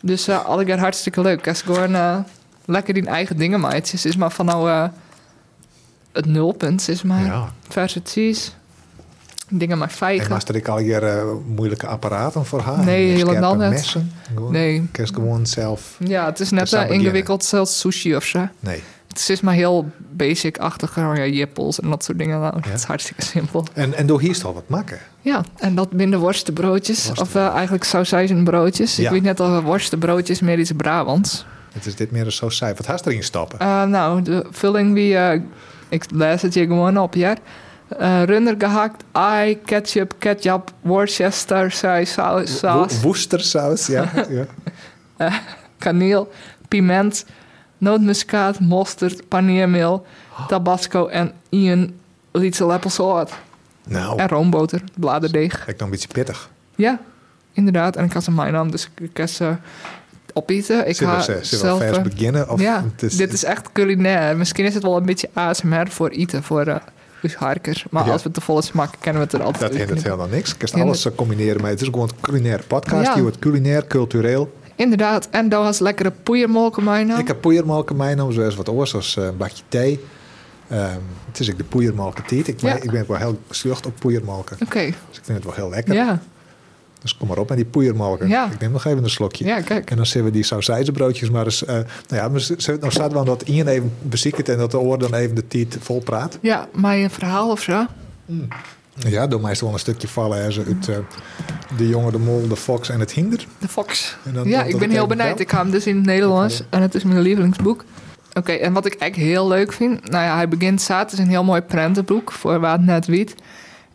Dus 0.00 0.28
alle 0.28 0.64
keer 0.64 0.78
hartstikke 0.78 1.20
leuk. 1.20 1.48
Als 1.48 1.62
gewoon 1.62 1.94
eh, 1.94 2.16
lekker 2.64 2.94
die 2.94 3.06
eigen 3.06 3.36
dingen 3.36 3.60
maakt. 3.60 3.90
Het 3.92 4.04
is 4.04 4.16
maar 4.16 4.30
van 4.30 4.46
nou 4.46 4.70
eh, 4.70 4.84
het 6.12 6.26
nulpunt. 6.26 6.88
is 6.88 7.02
maar 7.02 7.24
Ja. 7.24 7.48
verse 7.68 8.00
cheese. 8.04 8.50
Dingen 9.58 9.78
maar 9.78 9.88
En 9.88 9.94
vijgen. 9.94 10.30
master 10.30 10.56
ik 10.56 10.68
al 10.68 10.76
hier 10.78 11.02
eh, 11.02 11.24
moeilijke 11.46 11.86
apparaten 11.86 12.44
voor 12.46 12.60
haar? 12.60 12.84
Nee, 12.84 13.10
En 13.10 13.16
helemaal 13.16 13.54
niet. 13.56 13.70
messen? 13.70 14.12
Gewoon, 14.34 14.52
Nee. 14.52 14.88
Je 14.92 15.06
gewoon 15.06 15.46
zelf... 15.46 15.96
Ja, 15.98 16.26
het 16.26 16.40
is 16.40 16.50
net 16.50 16.72
eh, 16.72 16.90
ingewikkeld 16.90 17.44
zoals 17.44 17.78
sushi 17.80 18.16
of 18.16 18.24
zo. 18.24 18.48
Nee. 18.60 18.82
Het 19.08 19.28
is 19.28 19.40
maar 19.40 19.54
heel 19.54 19.90
basic-achtig. 20.10 20.96
Ja, 20.96 21.26
jippels 21.26 21.80
en 21.80 21.90
dat 21.90 22.04
soort 22.04 22.18
dingen. 22.18 22.40
Nou, 22.40 22.54
Ja. 22.56 22.68
Het 22.68 22.78
is 22.78 22.84
hartstikke 22.84 23.22
simpel. 23.22 23.66
En, 23.72 23.94
en 23.94 24.06
door 24.06 24.20
hier 24.20 24.30
is 24.30 24.44
al 24.44 24.54
wat 24.54 24.68
maken. 24.68 24.98
Ja, 25.20 25.44
en 25.58 25.74
dat 25.74 25.90
binnen 25.90 26.18
worstenbroodjes. 26.18 27.06
Worsten. 27.06 27.26
Of 27.26 27.34
eh, 27.34 27.54
eigenlijk 27.54 27.84
sausijzenbroodjes. 27.84 28.96
Ja. 28.96 29.04
Ik 29.04 29.10
weet 29.10 29.22
net 29.22 29.40
al, 29.40 29.62
worstenbroodjes 29.62 30.40
meer 30.40 30.58
iets 30.58 30.72
Brabants. 30.76 31.46
Het 31.72 31.86
is 31.86 31.94
dit 31.94 32.10
meer 32.10 32.26
een 32.26 32.50
saai. 32.50 32.74
Wat 32.74 32.86
haast 32.86 33.06
erin 33.06 33.22
stoppen? 33.22 33.58
Eh, 33.58 33.84
nou, 33.84 34.22
de 34.22 34.46
vulling 34.50 34.92
wie... 34.92 35.16
ik 35.88 36.04
lees 36.10 36.42
het 36.42 36.54
je 36.54 36.66
gewoon 36.66 36.98
op, 36.98 37.14
ja. 37.14 37.36
Eh 37.88 38.22
runder 38.24 38.54
gehakt, 38.58 39.04
ei, 39.12 39.60
ketchup, 39.64 40.14
ketchup, 40.18 40.72
Worcester, 40.80 41.70
saus, 41.70 42.12
saus, 42.12 42.60
Wo- 42.60 42.86
Woestersaus, 43.02 43.86
ja. 43.86 44.10
ja. 45.18 45.30
kaneel, 45.78 46.32
piment, 46.68 47.24
nootmuskaat, 47.78 48.60
mosterd, 48.60 49.28
paneermeel, 49.28 50.06
tabasco 50.48 51.06
en 51.06 51.32
een 51.50 51.98
liter 52.32 52.70
appelzout. 52.70 53.32
Nou, 53.86 54.18
En 54.18 54.28
roomboter, 54.28 54.82
bladerdeeg. 54.98 55.66
ik 55.66 55.78
dan 55.78 55.86
een 55.86 55.92
beetje 55.92 56.08
pittig. 56.08 56.50
Ja, 56.74 56.98
inderdaad. 57.52 57.96
En 57.96 58.04
ik 58.04 58.12
had 58.12 58.24
ze 58.24 58.30
mijn 58.30 58.52
naam, 58.52 58.70
dus 58.70 58.88
ik 58.98 59.10
kan 59.12 59.28
ze 59.28 59.56
opeten. 60.32 60.88
Ik 60.88 60.96
ga 60.96 61.20
zelf... 61.42 61.78
vers 61.78 61.96
eh, 61.96 62.02
beginnen? 62.02 62.50
Of 62.50 62.60
ja, 62.60 62.84
het 62.96 63.16
dit 63.16 63.32
is 63.32 63.44
echt 63.44 63.72
culinair. 63.72 64.36
Misschien 64.36 64.64
is 64.64 64.74
het 64.74 64.82
wel 64.82 64.96
een 64.96 65.06
beetje 65.06 65.28
ASMR 65.32 65.88
voor 65.88 66.08
eten, 66.08 66.42
voor 66.42 66.66
uh, 66.68 66.76
harker. 67.32 67.82
Maar 67.90 68.06
Ja. 68.06 68.12
als 68.12 68.22
we 68.22 68.30
te 68.30 68.40
volle 68.40 68.62
smaken, 68.62 68.98
kennen 69.00 69.22
we 69.22 69.28
het 69.30 69.36
er 69.40 69.42
altijd 69.46 69.70
Dat 69.70 69.78
hindert 69.80 70.02
helemaal 70.02 70.26
niks. 70.28 70.54
Je 70.58 70.70
kan 70.70 70.80
alles 70.80 71.06
combineren 71.14 71.60
met... 71.62 71.70
Het 71.70 71.80
is 71.80 71.86
gewoon 71.88 72.08
een 72.08 72.20
culinaire 72.20 72.62
podcast. 72.62 73.06
Ja. 73.06 73.12
Die 73.14 73.22
wordt 73.22 73.38
culinair, 73.38 73.86
cultureel. 73.86 74.52
Inderdaad. 74.76 75.28
En 75.30 75.48
daar 75.48 75.60
was 75.62 75.78
lekkere 75.78 76.10
poeiermolken 76.22 76.84
mijn 76.84 77.06
naam. 77.06 77.18
Ik 77.18 77.26
heb 77.26 77.40
poeiermalken 77.40 77.96
meegenomen, 77.96 78.34
zoals 78.34 78.54
wat 78.54 78.68
oors, 78.68 78.90
zoals 78.90 79.16
eh, 79.16 79.24
een 79.24 79.36
bakje 79.36 79.62
thee. 79.68 80.00
Ehm, 80.68 80.98
het 81.28 81.40
is 81.40 81.50
ook 81.50 81.56
de 81.56 81.64
poeiermalken 81.64 82.24
tiet. 82.24 82.48
Ik, 82.48 82.60
Ja. 82.60 82.74
ik 82.74 82.90
ben 82.90 83.04
wel 83.08 83.16
heel 83.16 83.38
slucht 83.50 83.86
op 83.86 83.92
poeiermalken. 84.00 84.56
Oké, 84.62 84.80
Dus 84.84 85.18
ik 85.18 85.24
vind 85.24 85.36
het 85.36 85.44
wel 85.44 85.54
heel 85.54 85.68
lekker. 85.68 85.94
ja. 85.94 86.20
Dus 87.04 87.16
kom 87.16 87.28
maar 87.28 87.38
op 87.38 87.48
met 87.48 87.56
die 87.56 87.66
poeiermalken. 87.66 88.28
Ja. 88.28 88.48
Ik 88.50 88.60
neem 88.60 88.72
nog 88.72 88.84
even 88.84 89.02
een 89.02 89.10
slokje. 89.10 89.44
Ja, 89.44 89.60
kijk. 89.60 89.90
En 89.90 89.96
dan 89.96 90.06
zullen 90.06 90.26
we 90.26 90.32
die 90.32 90.42
sausijzenbroodjes 90.42 91.30
maar 91.30 91.44
eens... 91.44 91.64
eh, 91.64 91.74
nou 91.74 91.86
ja, 92.08 92.28
maar 92.28 92.40
z- 92.40 92.66
nou 92.66 92.90
staat 92.90 93.12
wel 93.12 93.24
dat 93.24 93.42
Ian 93.42 93.66
even 93.66 93.92
beziekert 94.02 94.48
en 94.48 94.58
dat 94.58 94.70
de 94.70 94.78
oor 94.78 94.98
dan 94.98 95.14
even 95.14 95.34
de 95.34 95.48
tiet 95.48 95.76
vol 95.80 96.00
praat. 96.00 96.38
Ja, 96.42 96.68
maar 96.72 96.96
een 96.96 97.10
verhaal 97.10 97.50
of 97.50 97.60
zo. 97.62 97.86
Ja, 98.94 99.26
door 99.26 99.40
mij 99.40 99.50
is 99.52 99.60
wel 99.60 99.72
een 99.72 99.78
stukje 99.78 100.08
vallen. 100.08 100.38
Hè, 100.38 100.44
uit 100.44 100.88
eh, 100.88 100.96
de 101.76 101.88
jongen, 101.88 102.12
de 102.12 102.18
mol, 102.18 102.48
de 102.48 102.56
fox 102.56 102.88
en 102.88 103.00
het 103.00 103.12
hinder. 103.12 103.46
De 103.58 103.68
Fox. 103.68 104.16
En 104.24 104.32
dan- 104.34 104.48
ja, 104.48 104.62
ik 104.62 104.70
het 104.70 104.78
ben 104.80 104.90
heel 104.90 105.06
benieuwd. 105.06 105.40
Ik 105.40 105.50
ga 105.50 105.58
hem 105.58 105.70
dus 105.70 105.86
in 105.86 105.96
het 105.96 106.04
Nederlands. 106.06 106.62
En 106.70 106.82
het 106.82 106.94
is 106.94 107.04
mijn 107.04 107.20
lievelingsboek. 107.20 107.84
Oké, 108.32 108.52
en 108.52 108.72
wat 108.72 108.86
ik 108.86 108.94
echt 108.94 109.14
heel 109.16 109.48
leuk 109.48 109.72
vind... 109.72 110.10
Nou 110.10 110.24
ja, 110.24 110.34
hij 110.34 110.48
begint. 110.48 110.88
Het 110.88 111.12
is 111.12 111.18
een 111.18 111.28
heel 111.28 111.44
mooi 111.44 111.60
prentenboek 111.60 112.32
voor 112.32 112.60
waar 112.60 112.72
het 112.72 112.86
net 112.86 113.06
weet. 113.06 113.34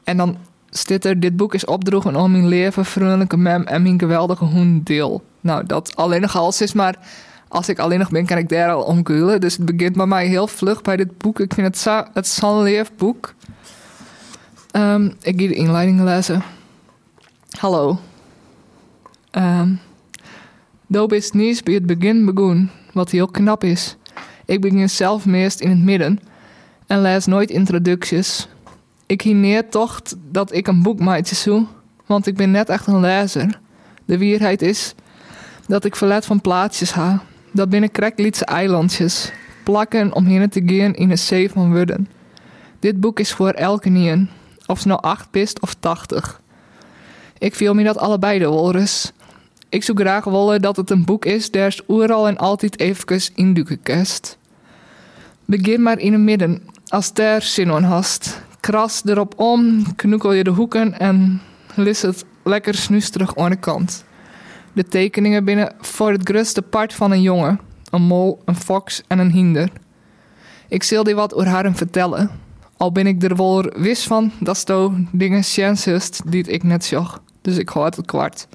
En 0.04 0.18
dan 0.18 0.38
Zit 0.70 1.06
er, 1.06 1.20
dit 1.20 1.38
boek 1.38 1.54
is 1.54 1.66
opdroegen 1.66 2.16
om 2.16 2.32
mijn 2.32 2.48
leven, 2.48 2.86
vriendelijke 2.86 3.38
mem 3.38 3.64
en 3.64 3.82
mijn 3.82 4.00
geweldige 4.00 4.46
hoen 4.46 4.82
deel. 4.84 5.24
Nou, 5.42 5.66
dat 5.66 5.96
alleen 5.96 6.22
nog 6.22 6.36
als 6.36 6.62
is, 6.62 6.74
maar 6.74 6.96
als 7.48 7.70
ik 7.70 7.80
alleen 7.80 8.00
nog 8.00 8.10
ben, 8.10 8.26
kan 8.26 8.38
ik 8.38 8.50
daar 8.50 8.72
al 8.72 8.84
om 8.84 9.06
gulen. 9.06 9.42
Dus 9.42 9.58
het 9.58 9.66
begint 9.66 9.96
bij 9.96 10.06
mij 10.06 10.28
heel 10.28 10.48
vlug 10.48 10.82
bij 10.82 10.98
dit 10.98 11.18
boek. 11.18 11.40
Ik 11.40 11.54
vind 11.54 11.68
het 11.68 11.78
zo, 11.78 12.04
het 12.14 12.42
leef 12.42 12.92
boek. 12.98 13.34
Ehm, 14.72 15.06
ik 15.22 15.42
ga 15.42 15.48
de 15.48 15.54
inleiding 15.54 16.02
lezen. 16.04 16.44
Hallo. 17.60 18.00
Um, 19.32 19.80
Doop 20.88 21.14
is 21.14 21.32
niet 21.32 21.64
bij 21.64 21.74
het 21.74 21.86
begin 21.86 22.26
begonnen, 22.26 22.72
wat 22.94 23.10
heel 23.10 23.28
knap 23.28 23.64
is. 23.64 23.96
Ik 24.46 24.62
begin 24.62 24.90
zelf 24.90 25.26
meest 25.26 25.60
in 25.60 25.70
het 25.70 25.80
midden 25.80 26.20
en 26.88 27.02
lees 27.02 27.26
nooit 27.26 27.50
introducties. 27.50 28.48
Ik 29.10 29.24
neer 29.24 29.70
toch 29.70 30.02
dat 30.32 30.54
ik 30.54 30.68
een 30.68 30.82
boek 30.82 31.00
maatje 31.00 31.36
zoek, 31.36 31.68
want 32.06 32.28
ik 32.28 32.36
ben 32.36 32.52
net 32.52 32.70
echt 32.70 32.88
een 32.88 33.00
lezer. 33.00 33.60
De 34.06 34.18
wierheid 34.18 34.62
is 34.62 34.96
dat 35.68 35.86
ik 35.86 35.96
verlet 35.96 36.26
van 36.26 36.42
plaatsjes 36.42 36.92
ha. 36.92 37.22
Dat 37.52 37.70
binnen 37.70 37.92
kreklietse 37.92 38.46
eilandjes, 38.46 39.32
plakken 39.64 40.14
om 40.14 40.26
heen 40.26 40.50
te 40.50 40.62
gaan 40.66 40.94
in 40.94 41.12
een 41.12 41.18
zee 41.18 41.50
van 41.50 41.74
woorden. 41.74 42.10
Dit 42.80 43.00
boek 43.00 43.20
is 43.20 43.34
voor 43.34 43.50
elke 43.50 43.90
nien, 43.90 44.30
of 44.66 44.80
ze 44.80 44.88
nou 44.88 45.02
acht 45.02 45.32
pist 45.32 45.60
of 45.60 45.74
tachtig. 45.74 46.42
Ik 47.38 47.56
viel 47.56 47.74
me 47.74 47.84
dat 47.84 47.98
allebei 47.98 48.40
de 48.40 48.48
wolres. 48.48 49.12
Ik 49.70 49.84
zou 49.84 49.98
graag 49.98 50.24
willen 50.24 50.62
dat 50.62 50.76
het 50.76 50.90
een 50.90 51.06
boek 51.06 51.26
is 51.26 51.52
daar 51.52 51.68
is 51.68 51.88
overal 51.88 52.28
en 52.28 52.38
altijd 52.38 52.80
even 52.80 53.22
induiken 53.36 53.82
kast. 53.82 54.38
Begin 55.46 55.82
maar 55.82 56.00
in 56.00 56.14
het 56.14 56.22
midden, 56.22 56.62
als 56.88 57.14
daar 57.14 57.42
zin 57.42 57.70
hast. 57.70 58.48
Kras 58.60 59.02
erop 59.06 59.40
om, 59.40 59.86
knoekel 59.96 60.32
je 60.32 60.44
de 60.44 60.50
hoeken 60.50 61.00
en 61.00 61.42
lis 61.76 62.02
het 62.02 62.26
lekker 62.44 62.76
snusterig 62.76 63.36
aan 63.36 63.50
de 63.50 63.56
kant. 63.56 64.06
De 64.74 64.84
tekeningen 64.84 65.46
binnen 65.46 65.76
voor 65.80 66.12
het 66.12 66.30
grootste 66.30 66.62
part 66.62 66.94
van 66.94 67.12
een 67.12 67.22
jongen, 67.22 67.60
een 67.90 68.02
mol, 68.02 68.42
een 68.46 68.56
fox 68.56 69.04
en 69.08 69.20
een 69.20 69.32
hinder. 69.32 69.70
Ik 70.68 70.84
zal 70.84 71.04
die 71.04 71.16
wat 71.16 71.34
over 71.34 71.48
haar 71.48 71.76
vertellen, 71.76 72.32
al 72.78 72.92
ben 72.92 73.08
ik 73.08 73.24
er 73.24 73.36
wel 73.36 73.62
wist 73.62 74.04
van 74.04 74.32
dat 74.40 74.58
sto 74.58 74.94
dingen 75.12 75.44
chances 75.44 76.22
die 76.26 76.44
ik 76.44 76.64
net 76.64 76.86
zag. 76.86 77.22
Dus 77.42 77.58
ik 77.58 77.70
hoor 77.70 77.86
het 77.86 78.06
kwart. 78.06 78.48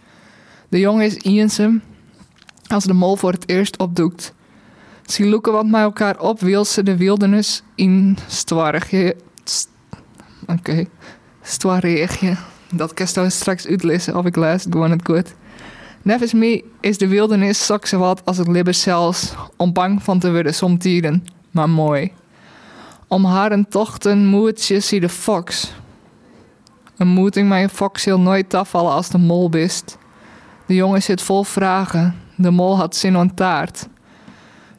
De 0.69 0.79
jongen 0.79 1.05
is 1.05 1.17
Iensem 1.17 1.83
als 2.67 2.85
de 2.85 2.93
mol 2.93 3.17
voor 3.17 3.33
het 3.33 3.49
eerst 3.49 3.79
opdoekt. 3.79 4.35
Ze 5.07 5.27
loeken 5.27 5.53
wat 5.53 5.67
met 5.67 5.81
elkaar 5.81 6.21
op, 6.21 6.41
wil 6.41 6.65
ze 6.65 6.83
de 6.83 6.97
wildernis 6.97 7.63
in 7.75 8.19
stwarigje. 8.27 9.17
Oké, 10.47 10.53
okay. 10.53 10.89
stwarigje. 11.43 12.37
Dat 12.71 12.95
kan 12.95 13.07
je 13.13 13.31
straks 13.31 13.67
uitlezen 13.67 14.17
of 14.17 14.25
ik 14.25 14.37
lees 14.37 14.63
gewoon 14.71 14.91
het 14.91 15.01
goed. 15.05 15.35
Nevens 16.03 16.33
me 16.33 16.65
is 16.81 16.99
de 16.99 17.09
wildernis 17.09 17.67
zak 17.67 17.89
wat 17.89 18.25
als 18.25 18.37
het 18.37 18.49
libber 18.49 18.75
zelfs, 18.75 19.35
om 19.57 19.73
bang 19.73 20.03
van 20.03 20.19
te 20.19 20.31
worden 20.31 20.55
somtieren, 20.55 21.27
maar 21.51 21.71
mooi. 21.71 22.13
Om 23.09 23.25
haar 23.25 23.53
een 23.53 23.69
tochten 23.69 24.27
moetje 24.27 24.81
zie 24.81 25.01
de 25.01 25.09
fox. 25.09 25.73
Een 26.97 27.09
moeting 27.09 27.49
met 27.49 27.63
een 27.63 27.69
fox 27.69 28.03
zal 28.03 28.21
nooit 28.21 28.55
afvallen 28.55 28.93
als 28.93 29.09
de 29.09 29.19
mol 29.19 29.49
bist. 29.49 29.99
De 30.67 30.75
jongen 30.75 31.03
zit 31.03 31.23
vol 31.23 31.45
vragen. 31.45 32.15
De 32.37 32.51
mol 32.51 32.77
had 32.77 32.97
zin 32.97 33.17
aan 33.17 33.35
taart. 33.35 33.89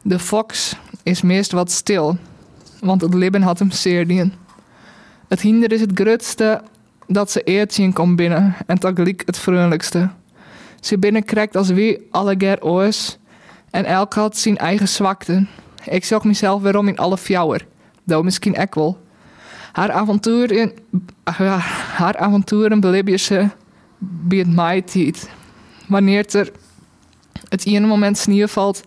De 0.01 0.19
fox 0.19 0.75
is 1.03 1.21
meest 1.21 1.51
wat 1.51 1.71
stil, 1.71 2.17
want 2.79 3.01
het 3.01 3.13
libben 3.13 3.41
had 3.41 3.59
hem 3.59 3.71
zeer 3.71 4.07
dien. 4.07 4.33
Het 5.27 5.41
hinder 5.41 5.71
is 5.71 5.81
het 5.81 5.91
grootste 5.93 6.61
dat 7.07 7.31
ze 7.31 7.41
eert 7.43 7.73
zien 7.73 7.93
komt 7.93 8.15
binnen 8.15 8.55
en 8.65 8.79
tegelijk 8.79 9.21
het 9.25 9.37
vriendelijkste. 9.37 10.09
Ze 10.79 10.97
binnenkrijgt 10.97 11.55
als 11.55 11.69
wie 11.69 12.07
alle 12.11 12.35
ger 12.37 12.63
oors 12.63 13.17
en 13.69 13.85
elk 13.85 14.13
had 14.13 14.37
zijn 14.37 14.57
eigen 14.57 14.87
zwakte. 14.87 15.45
Ik 15.85 16.05
zag 16.05 16.23
mezelf 16.23 16.61
weerom 16.61 16.87
in 16.87 16.97
alle 16.97 17.17
fjouwer, 17.17 17.67
doe 18.03 18.23
misschien 18.23 18.55
ek 18.55 18.75
wel. 18.75 19.03
Haar 19.71 19.91
avonturen, 19.91 20.71
haar 21.93 22.17
avonturen 22.17 22.79
belibje 22.79 23.17
ze 23.17 23.49
bij 23.97 24.75
het 24.75 25.29
wanneer 25.87 26.35
er 26.35 26.51
het 27.49 27.65
ene 27.65 27.87
moment 27.87 28.17
sneeuw 28.17 28.47
valt 28.47 28.83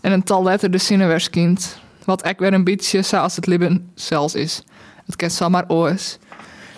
en 0.00 0.12
een 0.12 0.22
tal 0.22 0.42
letter 0.42 0.70
de 0.70 0.78
zinnen. 0.78 1.56
Wat 2.04 2.26
ik 2.26 2.38
weer 2.38 2.52
een 2.52 2.64
beetje 2.64 3.02
zoals 3.02 3.36
het 3.36 3.46
libben 3.46 3.90
zelfs 3.94 4.34
is. 4.34 4.62
Het 5.10 5.18
kent 5.18 5.32
zomaar 5.32 5.64
oors. 5.68 6.18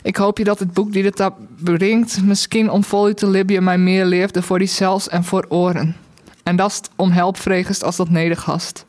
Ik 0.02 0.16
hoop 0.16 0.38
je 0.38 0.44
dat 0.44 0.58
het 0.58 0.72
boek 0.72 0.92
die 0.92 1.04
het 1.04 1.16
brengt, 1.56 2.22
misschien 2.22 2.70
om 2.70 2.84
vol 2.84 3.14
te 3.14 3.26
libben 3.26 3.64
mij 3.64 3.78
meer 3.78 4.04
leefde 4.04 4.42
voor 4.42 4.58
die 4.58 4.68
zelfs 4.68 5.08
en 5.08 5.24
voor 5.24 5.46
oren. 5.48 5.96
En 6.42 6.56
dat 6.56 6.70
is 6.70 6.80
om 6.96 7.10
help 7.10 7.36
vregest 7.36 7.84
als 7.84 7.96
dat 7.96 8.08
nedergast. 8.08 8.84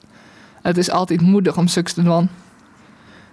Het 0.61 0.77
is 0.77 0.89
altijd 0.89 1.21
moedig 1.21 1.57
om 1.57 1.67
suks 1.67 1.93
te. 1.93 2.29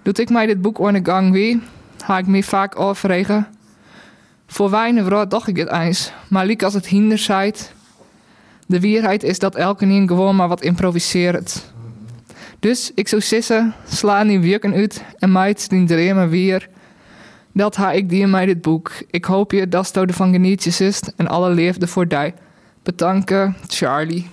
Doet 0.03 0.19
ik 0.19 0.31
mij 0.31 0.47
dit 0.47 0.63
boek 0.63 0.79
de 0.93 1.01
gang 1.03 1.33
wie, 1.33 1.63
ga 1.97 2.19
ik 2.19 2.27
me 2.27 2.43
vaak 2.43 2.81
overregen 2.81 3.47
voor 4.53 4.71
weinig 4.71 5.05
vrouw 5.05 5.27
dacht 5.27 5.47
ik 5.47 5.57
het 5.57 5.71
eens, 5.71 6.13
maar 6.29 6.47
liek 6.47 6.63
als 6.63 6.75
het 6.75 6.87
hinder 6.87 7.19
zijt. 7.19 7.73
De 8.67 8.81
wierheid 8.81 9.23
is 9.23 9.39
dat 9.39 9.55
elke 9.55 9.85
nien 9.85 10.09
gewoon 10.09 10.37
maar 10.37 10.49
wat 10.49 10.63
improviseert. 10.63 11.73
Dus 12.61 12.91
ik 12.95 13.09
zou 13.09 13.23
sissen, 13.23 13.75
slaan 13.89 14.27
die 14.27 14.41
wirken 14.41 14.75
uit 14.75 15.03
en 15.19 15.33
meid 15.33 15.71
die 15.71 15.87
dremen 15.87 16.29
weer. 16.29 16.69
Dat 17.53 17.77
ha 17.77 17.93
ik 17.93 18.09
die 18.09 18.21
in 18.21 18.31
mij 18.31 18.47
dit 18.47 18.61
boek. 18.61 18.93
Ik 19.11 19.25
hoop 19.25 19.53
je 19.53 19.69
dat 19.69 19.87
de 19.87 20.13
van 20.13 20.33
genietjes 20.33 20.81
is 20.81 21.01
en 21.17 21.29
alle 21.29 21.51
leefde 21.51 21.87
voor 21.87 22.09
die. 22.09 22.35
Bedanken, 22.83 23.57
Charlie. 23.67 24.29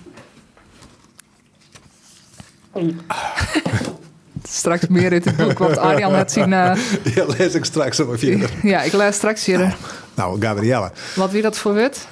straks 4.42 4.86
meer 4.86 5.12
uit 5.12 5.24
het 5.24 5.36
boek, 5.36 5.58
want 5.58 5.78
Arjan 5.78 6.14
had 6.14 6.32
zien... 6.32 6.52
Uh... 6.52 6.72
Ja, 7.14 7.24
lees 7.38 7.54
ik 7.54 7.64
straks 7.64 8.00
op 8.00 8.18
verder. 8.18 8.50
Ja, 8.62 8.82
ik 8.82 8.92
lees 8.92 9.14
straks 9.14 9.46
hier. 9.46 9.76
Nou, 10.14 10.40
Gabrielle. 10.40 10.92
Wat 11.14 11.30
wie 11.30 11.42
dat 11.42 11.58
voor 11.58 11.74
wit? 11.74 12.08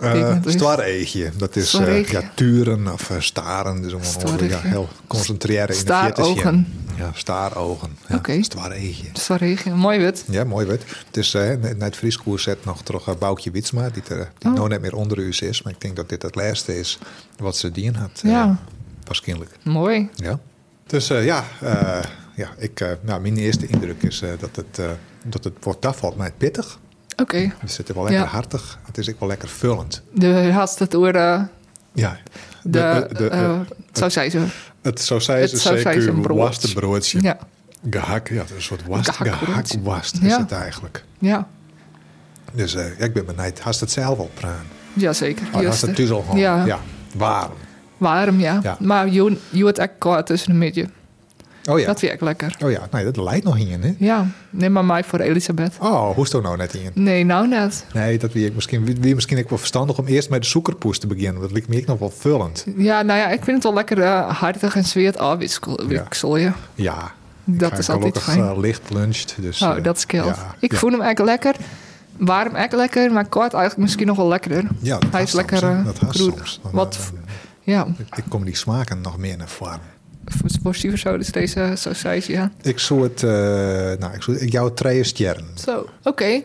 Uh, 0.00 0.36
Stwareegje. 0.44 1.30
Dat 1.36 1.56
is 1.56 1.74
uh, 1.74 2.04
ja, 2.04 2.30
turen 2.34 2.92
of 2.92 3.10
uh, 3.10 3.20
staren. 3.20 3.82
Dus 3.82 3.92
om 3.92 4.00
ja, 4.48 4.60
heel 4.60 4.88
concentreren 5.06 5.68
in 5.68 5.74
Staarogen. 5.74 6.66
Ja, 6.96 7.10
staarogen. 7.14 7.96
Ja, 8.08 8.16
Oké. 8.16 8.42
Okay. 8.44 9.74
Mooi 9.74 9.98
wit. 9.98 10.24
Ja, 10.30 10.44
mooi 10.44 10.66
wit. 10.66 10.82
Het 11.06 11.16
is 11.16 11.34
uh, 11.34 11.42
net 11.48 11.82
het 11.82 11.96
Frieskoers 11.96 12.42
zet 12.42 12.64
nog 12.64 12.82
terug 12.82 13.06
uh, 13.06 13.14
Boukje 13.14 13.50
Witsma, 13.50 13.90
die, 13.90 14.02
er, 14.08 14.32
die 14.38 14.50
oh. 14.50 14.56
nou 14.56 14.68
net 14.68 14.80
meer 14.80 14.94
onder 14.94 15.18
u 15.18 15.28
is. 15.28 15.62
Maar 15.62 15.72
ik 15.72 15.80
denk 15.80 15.96
dat 15.96 16.08
dit 16.08 16.22
het 16.22 16.34
laatste 16.34 16.78
is 16.78 16.98
wat 17.38 17.56
ze 17.56 17.70
dien 17.70 17.94
had. 17.94 18.20
Ja. 18.22 18.58
waarschijnlijk. 19.04 19.50
Mooi. 19.62 20.08
Ja. 20.14 20.38
Dus 20.86 21.06
ja, 21.06 21.44
ja 22.34 22.54
ik, 22.58 22.96
nou, 23.00 23.20
mijn 23.20 23.36
eerste 23.36 23.66
indruk 23.66 24.02
is 24.02 24.22
dat, 24.38 24.56
het, 24.56 24.80
dat 25.24 25.44
het 25.44 25.54
wordt 25.60 25.86
afvalt 25.86 26.16
mij 26.16 26.32
pittig. 26.36 26.78
Oké. 27.16 27.22
Okay. 27.22 27.52
Het 27.58 27.70
is 27.70 27.94
wel 27.94 28.02
lekker 28.02 28.22
ja. 28.22 28.28
hartig. 28.28 28.78
Het 28.84 28.98
is 28.98 29.10
ook 29.10 29.20
wel 29.20 29.28
lekker 29.28 29.48
vullend. 29.48 30.02
De 30.12 30.50
had 30.52 30.78
het 30.78 30.90
door 30.90 31.12
de... 31.12 31.44
Ja. 31.92 32.16
De, 32.62 33.06
de, 33.08 33.14
de, 33.14 33.30
uh, 33.32 33.60
zo 33.92 34.08
zei 34.08 34.30
ze. 34.30 34.46
Het 34.82 35.00
zo 35.00 35.18
zei 35.18 35.46
ze 35.46 35.56
zeker 35.56 36.20
broodje. 36.74 37.22
Ja. 37.22 37.38
Gehak, 37.90 38.28
ja, 38.28 38.40
een 38.40 38.62
soort 38.62 38.86
wast, 38.86 39.10
gehakwast 39.10 40.18
ja. 40.20 40.26
is 40.26 40.36
het 40.36 40.52
eigenlijk. 40.52 41.04
Ja. 41.18 41.48
Dus 42.52 42.74
uh, 42.74 42.98
ja, 42.98 43.04
ik 43.04 43.12
ben 43.12 43.26
benieuwd. 43.26 43.60
Hast 43.60 43.80
het 43.80 43.90
zelf 43.90 44.18
al 44.18 44.30
praan? 44.34 44.64
Jazeker. 44.92 45.46
Oh, 45.52 45.64
hast 45.64 45.80
het 45.80 45.96
dus 45.96 46.10
al 46.10 46.20
gewoon? 46.20 46.38
Ja. 46.38 46.64
ja. 46.64 46.78
Warm. 47.14 47.52
Warm, 47.96 48.40
ja. 48.40 48.60
ja. 48.62 48.76
Maar 48.80 49.08
je, 49.08 49.36
je 49.50 49.62
wordt 49.62 49.78
echt 49.78 49.92
koud 49.98 50.26
tussen 50.26 50.50
een 50.50 50.58
midje. 50.58 50.88
Oh 51.66 51.78
ja. 51.78 51.86
Dat 51.86 52.02
ik 52.02 52.20
lekker. 52.20 52.56
Oh 52.64 52.70
ja, 52.70 52.88
nee, 52.90 53.04
dat 53.04 53.16
lijkt 53.16 53.44
nog 53.44 53.58
in, 53.58 53.82
hè? 53.82 53.94
Ja, 53.98 54.26
neem 54.50 54.72
maar 54.72 54.84
mij 54.84 55.04
voor 55.04 55.18
Elisabeth. 55.18 55.72
Oh, 55.80 56.14
hoe 56.14 56.24
is 56.24 56.32
het 56.32 56.42
nou 56.42 56.56
net 56.56 56.74
in? 56.74 56.90
Nee, 56.94 57.24
nou 57.24 57.48
net. 57.48 57.84
Nee, 57.92 58.18
dat 58.18 58.32
wie 58.32 58.46
ik 58.46 58.54
misschien, 58.54 59.00
wie 59.00 59.14
misschien 59.14 59.38
ik 59.38 59.48
wel 59.48 59.58
verstandig 59.58 59.98
om 59.98 60.06
eerst 60.06 60.30
met 60.30 60.42
de 60.42 60.48
zoekerpoes 60.48 60.98
te 60.98 61.06
beginnen. 61.06 61.40
Dat 61.40 61.52
lijkt 61.52 61.68
me 61.68 61.76
ik 61.76 61.86
nog 61.86 61.98
wel 61.98 62.10
vullend. 62.10 62.66
Ja, 62.76 63.02
nou 63.02 63.18
ja, 63.18 63.28
ik 63.28 63.44
vind 63.44 63.56
het 63.56 63.62
wel 63.62 63.74
lekker 63.74 63.98
uh, 63.98 64.38
hartig 64.38 64.76
en 64.76 64.84
zweet 64.84 65.18
afwissel 65.18 66.36
je. 66.36 66.52
Ja. 66.74 67.12
Dat 67.44 67.78
is 67.78 67.90
altijd 67.90 68.18
fijn. 68.18 68.38
Uh, 68.38 68.58
licht 68.58 68.90
luncht. 68.90 69.34
Dus, 69.40 69.62
oh, 69.62 69.82
dat 69.82 70.00
scheelt. 70.00 70.36
Ja, 70.36 70.54
ik 70.60 70.72
ja. 70.72 70.78
voel 70.78 70.90
hem 70.90 71.00
echt 71.00 71.18
lekker. 71.18 71.54
Warm 72.16 72.54
echt 72.54 72.72
lekker, 72.72 73.12
maar 73.12 73.28
kort 73.28 73.52
eigenlijk 73.52 73.82
misschien 73.82 74.06
nog 74.06 74.16
wel 74.16 74.28
lekkerder. 74.28 74.64
Ja, 74.78 74.98
Hij 75.10 75.22
is 75.22 75.32
lekker 75.32 75.58
soms, 75.58 75.78
uh, 75.78 75.84
dat 75.84 76.14
soms. 76.16 76.60
Dan, 76.62 76.72
Wat, 76.72 77.12
ja. 77.62 77.86
Ik 78.16 78.24
kom 78.28 78.44
die 78.44 78.56
smaken 78.56 79.00
nog 79.00 79.18
meer 79.18 79.36
naar 79.36 79.48
voren 79.48 79.95
sportief 80.46 80.98
zo, 81.00 81.16
dus 81.18 81.28
deze 81.32 81.72
sausage, 81.74 82.32
ja. 82.32 82.50
Ik 82.62 82.78
zou 82.78 83.02
het, 83.02 83.22
uh, 83.22 83.30
nou, 83.98 84.14
ik 84.14 84.22
zou 84.22 84.44
jouw 84.46 84.74
twee 84.74 85.04
sterren. 85.04 85.46
Zo, 85.54 85.78
oké. 85.78 85.88
Okay. 86.04 86.44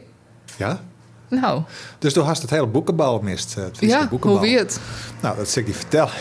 Ja? 0.58 0.82
Nou. 1.28 1.62
Dus 2.00 2.14
toen 2.14 2.26
hast 2.26 2.42
het 2.42 2.52
hele 2.52 2.68
boekenbal 2.68 3.20
mist. 3.20 3.54
Het 3.56 3.78
ja, 3.80 4.08
boekenbal. 4.08 4.38
hoe 4.38 4.48
wie 4.48 4.58
het? 4.58 4.80
Nou, 5.22 5.38
dat 5.38 5.50
zeg 5.50 5.64
ik 5.64 5.66
die 5.66 5.76
vertellen. 5.80 6.14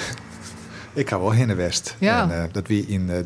ik 0.93 1.09
ga 1.09 1.21
wel 1.21 1.31
heen 1.31 1.57
West. 1.57 1.97
Ja. 1.99 2.23
En, 2.23 2.31
uh, 2.31 2.45
dat 2.53 2.67
wie 2.67 2.87
in 2.87 3.09
uh, 3.09 3.17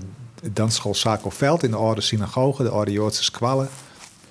dansschool 0.53 0.95
Veld 1.29 1.63
in 1.63 1.71
de 1.71 1.77
oude 1.77 2.01
synagoge, 2.01 2.63
de 2.63 2.69
oude 2.69 2.93
Joodse 2.93 3.25
squallen. 3.25 3.69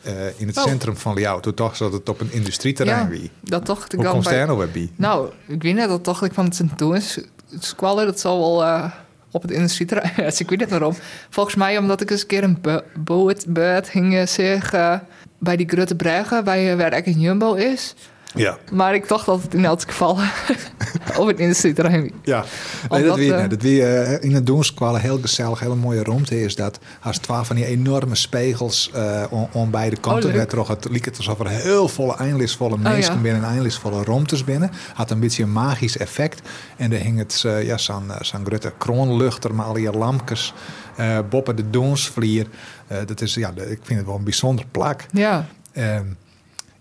eh, 0.01 0.39
in 0.39 0.47
het 0.47 0.57
Oh. 0.57 0.63
centrum 0.63 0.97
van 0.97 1.13
Liao. 1.13 1.39
Toen 1.39 1.51
dacht 1.55 1.79
dat 1.79 1.93
het 1.93 2.09
op 2.09 2.19
een 2.21 2.31
industrieterrein 2.31 2.99
Ja, 3.03 3.07
wie. 3.07 3.31
dat 3.41 3.65
dacht 3.65 3.85
ik 3.85 3.91
Hoe 3.91 4.03
dan 4.03 4.11
komt 4.13 4.23
bij- 4.25 4.33
daar 4.37 4.47
nou 4.47 4.67
bij? 4.67 4.91
Nou, 4.95 5.29
ik 5.47 5.63
weet 5.63 5.75
net, 5.75 5.87
dat 5.87 6.05
dacht 6.05 6.23
ik 6.23 6.33
van 6.33 6.45
het 6.45 6.55
Sint-Toen 6.55 7.01
squallen, 7.59 8.05
dat 8.05 8.19
zal 8.19 8.39
wel 8.39 8.63
eh, 8.63 8.91
op 9.33 9.41
het 9.41 9.51
industrieterrein. 9.51 10.13
Dus 10.15 10.39
ik 10.41 10.49
weet 10.49 10.59
niet 10.59 10.69
waarom. 10.69 10.95
Volgens 11.29 11.55
mij 11.55 11.77
omdat 11.77 12.01
ik 12.01 12.11
eens 12.11 12.21
een 12.21 12.27
keer 12.27 12.43
een 12.43 12.57
boot 12.95 13.45
buit 13.47 13.89
ging 13.89 14.15
eh, 14.15 14.25
zeggen 14.25 15.07
bij 15.37 15.55
die 15.55 15.69
Grote 15.69 15.95
Brugge, 15.95 16.41
bij, 16.43 16.71
eh, 16.71 16.77
waar 16.77 16.91
eigenlijk 16.91 17.05
een 17.05 17.23
Jumbo 17.23 17.53
is. 17.53 17.95
Ja. 18.35 18.57
Maar 18.71 18.93
ik 18.95 19.07
dacht 19.07 19.25
dat 19.25 19.41
het 19.41 19.53
in 19.53 19.65
elk 19.65 19.81
geval 19.81 20.17
op 21.19 21.27
het 21.27 21.39
industrieterrein. 21.39 22.11
Ja, 22.23 22.43
nee, 22.89 23.03
dat 23.03 23.15
wie, 23.17 23.33
eh, 23.33 23.49
dat 23.49 23.61
wie 23.61 23.85
eh, 23.85 24.23
in 24.23 24.33
het 24.35 24.45
Doenskwallen 24.45 25.01
heel 25.01 25.19
gezellig, 25.21 25.59
hele 25.59 25.75
mooie 25.75 26.03
ruimte 26.03 26.41
is. 26.41 26.55
Dat 26.55 26.79
als 27.01 27.17
twaalf 27.17 27.47
van 27.47 27.55
die 27.55 27.65
enorme 27.65 28.15
spiegels 28.15 28.91
eh 28.93 29.23
om, 29.29 29.47
om 29.51 29.71
beide 29.71 29.97
kanten. 29.97 30.23
leuk. 30.29 30.35
werd 30.37 30.51
er 30.51 30.69
het 30.69 30.87
liep 30.89 31.05
het 31.05 31.17
alsof 31.17 31.39
er 31.39 31.47
heel 31.47 31.87
volle 31.87 32.15
eindlisvolle 32.15 32.73
Oh, 32.75 32.81
mensen 32.81 33.13
ja. 33.13 33.19
binnen 33.21 33.43
en 33.43 33.49
eindlisvolle 33.49 34.03
ruimtes 34.03 34.43
binnen. 34.43 34.71
Had 34.93 35.11
een 35.11 35.19
beetje 35.19 35.43
een 35.43 35.51
magisch 35.51 35.97
effect. 35.97 36.41
En 36.77 36.91
er 36.91 36.99
hing 36.99 37.17
het 37.17 37.45
ja, 37.61 37.77
zo'n 37.77 38.11
zo'n 38.21 38.45
grote 38.45 38.73
kroonluchter 38.77 39.55
met 39.55 39.65
al 39.65 39.73
die 39.73 39.91
lampjes. 39.97 40.53
boppen 41.29 41.55
de 41.55 41.69
Doensvlier. 41.69 42.47
Dat 43.05 43.21
is, 43.21 43.33
ja, 43.33 43.51
de- 43.51 43.71
ik 43.71 43.79
vind 43.83 43.99
het 43.99 44.07
wel 44.07 44.17
een 44.17 44.23
bijzonder 44.23 44.65
plak. 44.71 45.05
Ja, 45.11 45.45
Ehm, 45.73 46.05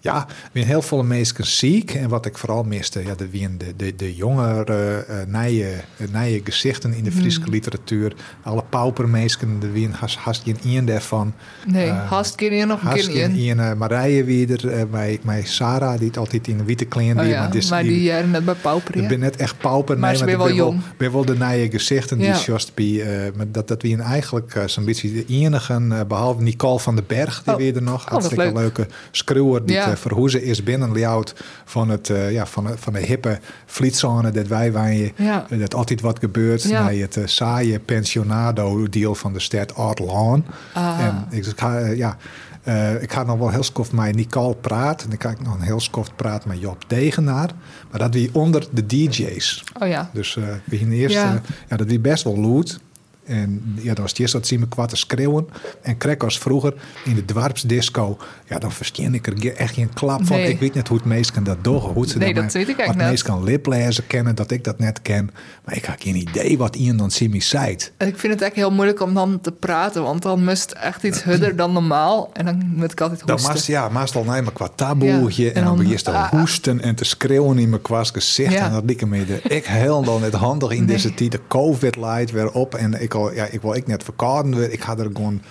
ja, 0.03 0.27
weer 0.53 0.65
heel 0.65 0.83
veel 0.83 1.03
mensen 1.05 1.47
ziek. 1.47 1.91
En 1.95 2.09
wat 2.09 2.27
ik 2.27 2.39
vooral 2.39 2.63
miste, 2.63 3.03
ja, 3.05 3.15
de, 3.15 3.31
de, 3.31 3.77
de, 3.77 3.97
de 3.97 4.15
jongere, 4.15 5.05
eh 5.09 5.17
nije, 5.27 5.71
nije 6.13 6.41
gezichten 6.45 6.93
in 6.95 7.05
de 7.05 7.13
Friese 7.13 7.41
Hmm. 7.41 7.51
literatuur. 7.53 8.13
Alle 8.43 8.63
paupermeesken, 8.69 9.61
de 9.61 9.71
wie 9.71 9.89
has, 9.93 10.17
has 10.17 10.41
geen 10.45 10.57
een 10.65 10.85
daarvan. 10.85 11.35
nee, 11.67 11.87
Eh, 11.89 12.11
haast 12.11 12.35
keer 12.35 12.53
in 12.53 12.73
of 12.73 12.81
een 12.83 12.87
Has 12.89 12.95
keer 13.07 13.25
geen 13.29 13.59
een 13.59 13.59
uh, 13.59 13.73
Marije 13.73 14.25
weer, 14.25 14.69
eh 14.69 14.85
bij, 14.91 15.21
bij 15.25 15.45
Sarah, 15.45 15.99
die 15.99 16.07
het 16.07 16.17
altijd 16.17 16.49
in 16.49 16.59
een 16.59 16.65
witte 16.65 16.85
kleren 16.85 17.17
Oh 17.17 17.23
die, 17.23 17.33
ja, 17.33 17.49
maar 17.49 17.65
maar 17.71 17.83
die 17.83 18.03
jaren 18.03 18.31
net 18.31 18.45
bij 18.45 18.55
Pauper, 18.55 18.97
ik 18.97 19.03
ja. 19.03 19.09
ben 19.09 19.19
net 19.19 19.37
echt 19.37 19.59
pauper. 19.59 19.99
Maar 19.99 20.09
nee, 20.11 20.19
ze 20.19 20.25
ben 20.25 20.39
wel 20.39 20.53
jong. 20.53 20.81
ben 20.97 21.13
wel 21.13 21.25
de 21.25 21.37
nije 21.37 21.71
gezichten 21.71 22.19
die 22.19 22.35
bij, 22.35 23.03
eh, 23.03 23.33
maar 23.37 23.51
dat, 23.51 23.69
dat 23.69 23.83
wie 23.83 23.97
eigenlijk 24.01 24.55
eh, 24.55 24.67
zo'n 24.67 24.85
beetje 24.85 25.13
de 25.13 25.25
enige, 25.29 25.75
eh, 25.91 26.01
behalve 26.09 26.43
Nicole 26.43 26.79
van 26.81 26.95
den 26.95 27.05
Berg, 27.07 27.43
die 27.43 27.53
Oh. 27.53 27.59
weer 27.59 27.77
er 27.77 27.83
nog. 27.83 28.05
Oh, 28.05 28.09
Hartstikke 28.11 28.45
leuk. 28.45 28.55
leuke 28.55 28.87
schreeuwer 29.11 29.67
die 29.67 29.77
Ja. 29.93 29.97
te 29.97 30.09
verhoezen 30.09 30.43
is 30.43 30.63
binnen 30.63 30.93
layout 30.93 31.35
van, 31.65 31.89
het, 31.89 32.11
eh, 32.11 32.33
ja, 32.33 32.47
van, 32.47 32.69
van 32.79 32.93
de 32.93 32.99
hippe 33.01 33.39
vlietzone 33.67 34.31
dat 34.31 34.47
wij 34.47 34.73
waaien. 34.73 35.13
Ja. 35.17 35.47
eh, 35.51 35.59
Dat 35.59 35.75
altijd 35.75 36.01
wat 36.01 36.19
gebeurt 36.19 36.63
Ja. 36.63 36.85
bij 36.85 36.97
het 36.97 37.17
eh, 37.17 37.27
saaie 37.27 37.79
pensionado 37.79 38.89
deel 38.89 39.15
van 39.15 39.33
de 39.33 39.41
stad 39.41 39.75
Art 39.75 39.99
Lawn. 39.99 40.45
Ah. 40.73 40.99
En 41.01 41.27
ik, 41.31 41.45
ga, 41.57 41.79
eh, 41.79 41.97
ja, 41.97 42.17
eh, 42.63 43.03
ik 43.03 43.13
ga 43.13 43.23
nog 43.23 43.39
wel 43.39 43.51
heel 43.51 43.63
skoft 43.63 43.93
met 43.93 44.15
Nicole 44.15 44.55
praten. 44.55 45.05
En 45.11 45.17
dan 45.19 45.19
ik 45.33 45.41
nog 45.43 45.55
een 45.55 45.61
heel 45.61 45.81
skoft 45.81 46.17
praten 46.17 46.49
met 46.49 46.61
Job 46.61 46.85
Degenaar. 46.87 47.51
Maar 47.91 48.01
dat 48.01 48.15
wie 48.15 48.31
onder 48.33 48.67
de 48.73 48.87
DJ's. 48.87 49.65
Oh 49.81 49.89
ja. 49.89 50.11
Dus 50.13 50.37
eh 50.37 50.43
we 50.65 50.77
gingen 50.77 50.97
eerst, 50.97 51.15
Ja. 51.15 51.41
dat 51.77 51.87
wie 51.87 52.01
best 52.01 52.25
wel 52.25 52.39
lood. 52.39 52.81
En 53.33 53.75
ja, 53.77 53.89
dat 53.95 53.99
was 53.99 54.12
het 54.17 54.31
dat 54.33 54.47
zien 54.47 54.61
me 54.61 54.69
kwart 54.69 54.89
te 54.89 54.97
schreeuwen. 54.97 55.47
En 55.83 55.97
krek 55.97 56.23
als 56.23 56.39
vroeger 56.39 56.75
in 57.05 57.15
de 57.15 57.25
dwarpsdisco. 57.25 58.17
Ja, 58.49 58.59
dan 58.59 58.73
versteer 58.73 59.15
ik 59.15 59.27
er 59.27 59.57
echt 59.57 59.75
geen 59.75 59.93
klap 59.95 60.27
van. 60.27 60.37
Nee. 60.37 60.49
Ik 60.51 60.61
weet 60.61 60.75
net 60.75 60.89
hoe 60.89 60.97
het 60.97 61.07
meesten 61.07 61.45
dat 61.45 61.65
doen. 61.65 61.79
Hoe 61.79 62.07
ze 62.09 62.19
Nee, 62.19 62.35
dat 62.35 62.53
weet 62.53 62.69
ik 62.69 62.79
eigenlijk 62.79 62.87
Wat 62.89 62.97
net. 62.97 63.09
meesten 63.09 63.33
kan 63.35 63.45
liplezen 63.45 64.07
kennen, 64.07 64.35
dat 64.35 64.51
ik 64.51 64.65
dat 64.65 64.79
net 64.79 65.03
ken. 65.03 65.31
Maar 65.65 65.77
ik 65.77 65.85
heb 65.85 65.97
geen 65.99 66.17
idee 66.17 66.59
wat 66.59 66.77
iemand 66.77 66.99
dan 66.99 67.11
Simi 67.11 67.41
zei. 67.41 67.77
En 67.97 68.07
ik 68.09 68.19
vind 68.19 68.33
het 68.33 68.43
echt 68.43 68.55
heel 68.55 68.71
moeilijk 68.71 69.01
om 69.01 69.15
dan 69.15 69.41
te 69.41 69.53
praten, 69.53 70.03
want 70.03 70.23
dan 70.23 70.45
het 70.49 70.73
echt 70.73 71.03
iets 71.03 71.23
hudder 71.23 71.57
dan 71.57 71.73
normaal. 71.73 72.31
En 72.33 72.45
dan 72.45 72.73
moet 72.75 72.93
ik 72.93 73.01
altijd 73.01 73.21
Dan 73.21 73.31
hoesten. 73.31 73.53
maast, 73.53 73.67
ja, 73.67 73.89
maast 73.89 74.17
al 74.17 74.25
naar 74.25 74.43
me 74.45 74.53
qua 74.53 74.69
taboetje. 74.75 75.43
Ja, 75.45 75.49
En, 75.51 75.55
en 75.57 75.65
dan 75.65 75.77
dan- 75.77 75.85
begint 75.85 76.05
te 76.05 76.11
ah. 76.11 76.31
hoesten 76.31 76.81
en 76.81 76.95
te 76.95 77.05
schreeuwen 77.05 77.59
in 77.59 77.69
mijn 77.69 77.83
kwast 77.83 78.12
gezicht. 78.15 78.53
Ja. 78.53 78.65
En 78.67 78.73
dat 78.73 78.83
liep 78.87 79.05
me 79.05 79.25
de, 79.27 79.41
ik 79.43 79.65
heel 79.67 80.03
dan 80.03 80.21
net 80.21 80.33
handig 80.35 80.71
in 80.71 80.77
Nee. 80.79 80.87
deze 80.87 81.14
tijd. 81.14 81.33
De 81.33 81.40
covid 81.49 81.97
light 81.97 82.31
weer 82.31 82.51
op. 82.51 82.75
En 82.75 83.03
ik, 83.03 83.14
al, 83.14 83.22
ja, 83.31 83.45
ik 83.45 83.63
wil 83.63 83.75
ik 83.75 83.87
net 83.87 84.03
verkouden. 84.05 84.73
Ik 84.73 84.81
ga 84.83 84.97
er 84.97 85.05
gewoon 85.13 85.43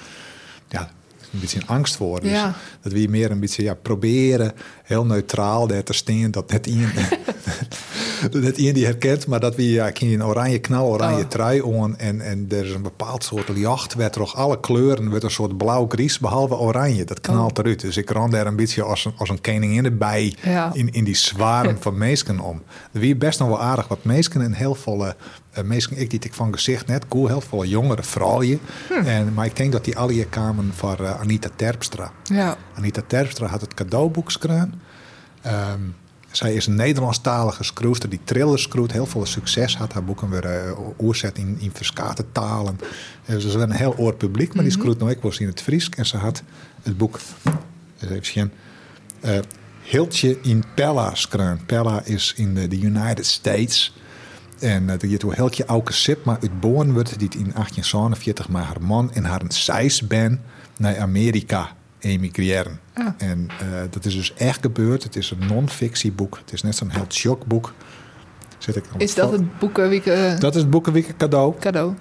ja, 0.69 0.91
een 1.33 1.39
beetje 1.39 1.61
angst 1.65 1.95
voor. 1.95 2.21
Dus 2.21 2.31
Ja. 2.31 2.53
dat 2.81 2.91
we 2.91 3.07
meer 3.09 3.31
een 3.31 3.39
beetje 3.39 3.63
ja, 3.63 3.73
proberen 3.73 4.53
heel 4.83 5.05
neutraal 5.05 5.67
daar 5.67 5.83
te 5.83 5.93
staan. 5.93 6.31
Dat 6.31 6.51
net 6.51 6.67
iemand, 6.67 6.93
dat 8.31 8.57
iemand 8.57 8.75
die 8.75 8.85
herkent. 8.85 9.27
Maar 9.27 9.39
dat 9.39 9.55
we 9.55 9.71
ja, 9.71 9.91
een 9.99 10.25
oranje 10.25 10.59
knal, 10.59 10.87
oranje 10.87 11.23
Oh. 11.23 11.29
trui 11.29 11.63
aan. 11.81 11.97
En, 11.97 12.21
en 12.21 12.45
er 12.49 12.65
is 12.65 12.73
een 12.73 12.81
bepaald 12.81 13.23
soort 13.23 13.49
licht. 13.49 13.93
Werd 13.93 14.15
er 14.15 14.21
ook 14.21 14.31
alle 14.31 14.59
kleuren. 14.59 15.11
Werd 15.11 15.23
een 15.23 15.31
soort 15.31 15.57
blauw-gries. 15.57 16.19
Behalve 16.19 16.55
oranje. 16.55 17.03
Dat 17.03 17.21
knalt 17.21 17.57
eruit. 17.57 17.79
Dus 17.79 17.97
ik 17.97 18.09
ran 18.09 18.31
daar 18.31 18.47
een 18.47 18.55
beetje 18.55 18.83
als 18.83 19.05
een, 19.05 19.13
als 19.17 19.29
een 19.29 19.41
koningin 19.41 19.85
erbij. 19.85 20.35
Ja. 20.43 20.71
In, 20.73 20.91
in 20.91 21.03
die 21.03 21.15
zwaarm 21.15 21.77
van 21.79 21.97
meesken 21.97 22.39
om. 22.39 22.61
Er 22.91 22.99
wie 22.99 23.15
best 23.15 23.39
nog 23.39 23.47
wel 23.47 23.61
aardig 23.61 23.87
wat 23.87 24.03
meesken. 24.03 24.41
En 24.41 24.53
heel 24.53 24.75
veel 24.75 25.05
uh, 25.05 25.63
meesken. 25.63 25.97
Ik 25.97 26.09
die 26.09 26.19
ik 26.19 26.33
van 26.33 26.53
gezicht 26.53 26.87
net 26.87 27.07
cool. 27.07 27.27
Heel 27.27 27.41
veel 27.41 27.65
jongere 27.65 28.03
vrouwen. 28.03 28.59
Hm. 28.87 29.07
En, 29.07 29.33
maar 29.33 29.45
ik 29.45 29.55
denk 29.55 29.71
dat 29.71 29.85
die 29.85 29.97
alle 29.97 30.11
hier 30.11 30.25
kwamen 30.25 30.71
van 30.75 30.97
eh, 30.97 31.19
Anita 31.19 31.49
Terpstra. 31.55 32.11
Ja. 32.23 32.57
Anita 32.77 33.01
Terpstra 33.07 33.47
had 33.47 33.61
het 33.61 33.73
cadeauboek. 33.73 34.31
Ehm, 35.41 35.79
zij 36.31 36.53
is 36.53 36.67
een 36.67 36.75
Nederlandstalige 36.75 37.63
schroester 37.63 38.09
die 38.09 38.19
thrillers 38.23 38.61
schroeit. 38.61 38.91
Heel 38.91 39.05
veel 39.05 39.25
succes 39.25 39.77
had. 39.77 39.93
Haar 39.93 40.03
boeken 40.03 40.29
weer 40.29 40.45
uh, 40.45 40.79
oorzet 40.97 41.37
in, 41.37 41.57
in 41.59 41.71
verskate 41.73 42.25
talen. 42.31 42.79
En 43.25 43.41
ze 43.41 43.47
is 43.47 43.53
een 43.53 43.71
heel 43.71 43.97
oor 43.97 44.13
publiek, 44.13 44.53
maar 44.53 44.63
die 44.63 44.73
schroeit 44.73 44.99
nog 44.99 45.09
ik 45.09 45.21
was 45.21 45.39
in 45.39 45.47
het 45.47 45.61
Fries. 45.61 45.89
En 45.89 46.05
ze 46.05 46.17
had 46.17 46.43
het 46.83 46.97
boek, 46.97 47.19
even 47.99 48.25
zien, 48.25 48.51
uh, 49.25 49.39
Hiltje 49.81 50.37
in 50.41 50.63
Pella 50.75 51.15
schreven. 51.15 51.65
Pella 51.65 52.01
is 52.03 52.33
in 52.37 52.53
de, 52.53 52.79
United 52.79 53.25
States. 53.25 53.95
En 54.59 54.83
uh, 54.83 54.93
die 54.97 55.17
toen 55.17 55.33
Hiltje 55.33 55.65
Auke 55.65 55.93
Sipma 55.93 56.37
uitboren 56.41 56.93
wordt, 56.93 57.19
die 57.19 57.29
in 57.29 57.51
1847 57.53 58.49
met 58.49 58.63
haar 58.63 58.81
man 58.81 59.13
en 59.13 59.23
haar 59.23 59.41
ben 60.07 60.41
naar 60.77 60.97
Amerika 60.97 61.75
emigreren. 62.01 62.79
Ah. 62.93 63.07
En 63.17 63.47
uh, 63.61 63.81
dat 63.89 64.05
is 64.05 64.15
dus 64.15 64.33
echt 64.33 64.61
gebeurd. 64.61 65.03
Het 65.03 65.15
is 65.15 65.31
een 65.31 65.47
non-fictieboek. 65.47 66.37
Het 66.37 66.53
is 66.53 66.61
net 66.61 66.75
zo'n 66.75 66.89
heel 66.89 67.05
shockboek. 67.09 67.73
Zit 68.57 68.75
ik 68.75 68.85
Is 68.97 69.13
dat 69.15 69.31
het 69.31 69.59
boekenweek 69.59 70.05
uh, 70.05 70.39
Dat 70.39 70.55
is 70.55 70.61
het 70.61 70.69
boekenweek 70.69 71.17
cadeau. 71.17 71.53
cadeau? 71.59 71.93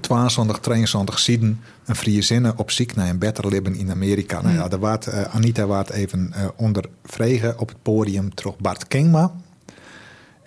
22, 0.00 0.58
23 0.58 1.18
zieden. 1.18 1.60
Een 1.84 1.96
vrije 1.96 2.22
zinnen 2.22 2.58
op 2.58 2.70
ziek 2.70 2.94
naar 2.96 3.08
een 3.08 3.18
beter 3.18 3.48
leven 3.48 3.74
in 3.74 3.90
Amerika. 3.90 4.40
Nou 4.42 4.54
ja, 4.54 4.68
daar 4.68 4.78
waard, 4.78 5.06
uh, 5.06 5.22
Anita 5.22 5.66
waard 5.66 5.90
even 5.90 6.32
uh, 6.36 6.48
onder 6.56 6.84
vregen 7.04 7.58
op 7.58 7.68
het 7.68 7.82
podium 7.82 8.34
terug 8.34 8.56
Bart 8.56 8.88
Kingma. 8.88 9.32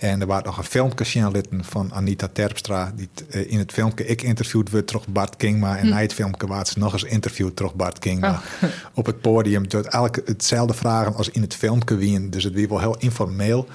En 0.01 0.21
er 0.21 0.27
was 0.27 0.43
nog 0.43 0.57
een 0.57 0.63
filmpje 0.63 1.31
litten 1.31 1.63
van 1.63 1.93
Anita 1.93 2.27
Terpstra. 2.33 2.91
Die 2.95 3.09
uh, 3.29 3.51
in 3.51 3.57
het 3.57 3.71
filmpje 3.71 4.05
ik 4.05 4.21
interviewd 4.21 4.69
werd 4.69 4.87
terug 4.87 5.07
Bart 5.07 5.35
Kingma. 5.35 5.77
En 5.77 5.85
hm. 5.85 5.89
na 5.89 5.99
het 5.99 6.13
filmpje 6.13 6.47
werd 6.47 6.67
ze 6.67 6.79
nog 6.79 6.93
eens 6.93 7.03
interviewd 7.03 7.55
terug 7.55 7.75
Bart 7.75 7.99
Kingma. 7.99 8.29
Oh. 8.29 8.69
Op 8.99 9.05
het 9.05 9.21
podium. 9.21 9.67
Dus 9.67 9.85
elke 9.85 10.21
hetzelfde 10.25 10.73
vragen 10.73 11.15
als 11.15 11.29
in 11.29 11.41
het 11.41 11.55
filmpje 11.55 11.95
wien. 11.95 12.29
Dus 12.29 12.43
het 12.43 12.53
weer 12.53 12.69
wel 12.69 12.79
heel 12.79 12.97
informeel. 12.97 13.67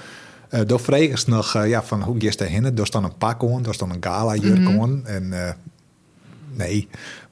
Uh, 0.51 0.61
door 0.65 0.79
vregen 0.79 1.19
ze 1.19 1.29
nog 1.29 1.55
uh, 1.55 1.67
ja, 1.69 1.83
van 1.83 2.01
hoe 2.01 2.19
gist 2.19 2.39
daar 2.39 2.47
heen. 2.47 2.75
Daar 2.75 2.89
dan 2.89 3.03
een 3.03 3.17
pak 3.17 3.41
on, 3.41 3.61
daar 3.61 3.77
dan 3.77 3.91
een 3.91 4.03
gala 4.03 4.35
jurk 4.35 4.59
mm 4.59 4.65
-hmm. 4.65 5.05
En 5.05 5.23
uh, 5.23 5.49
nee, 6.53 6.87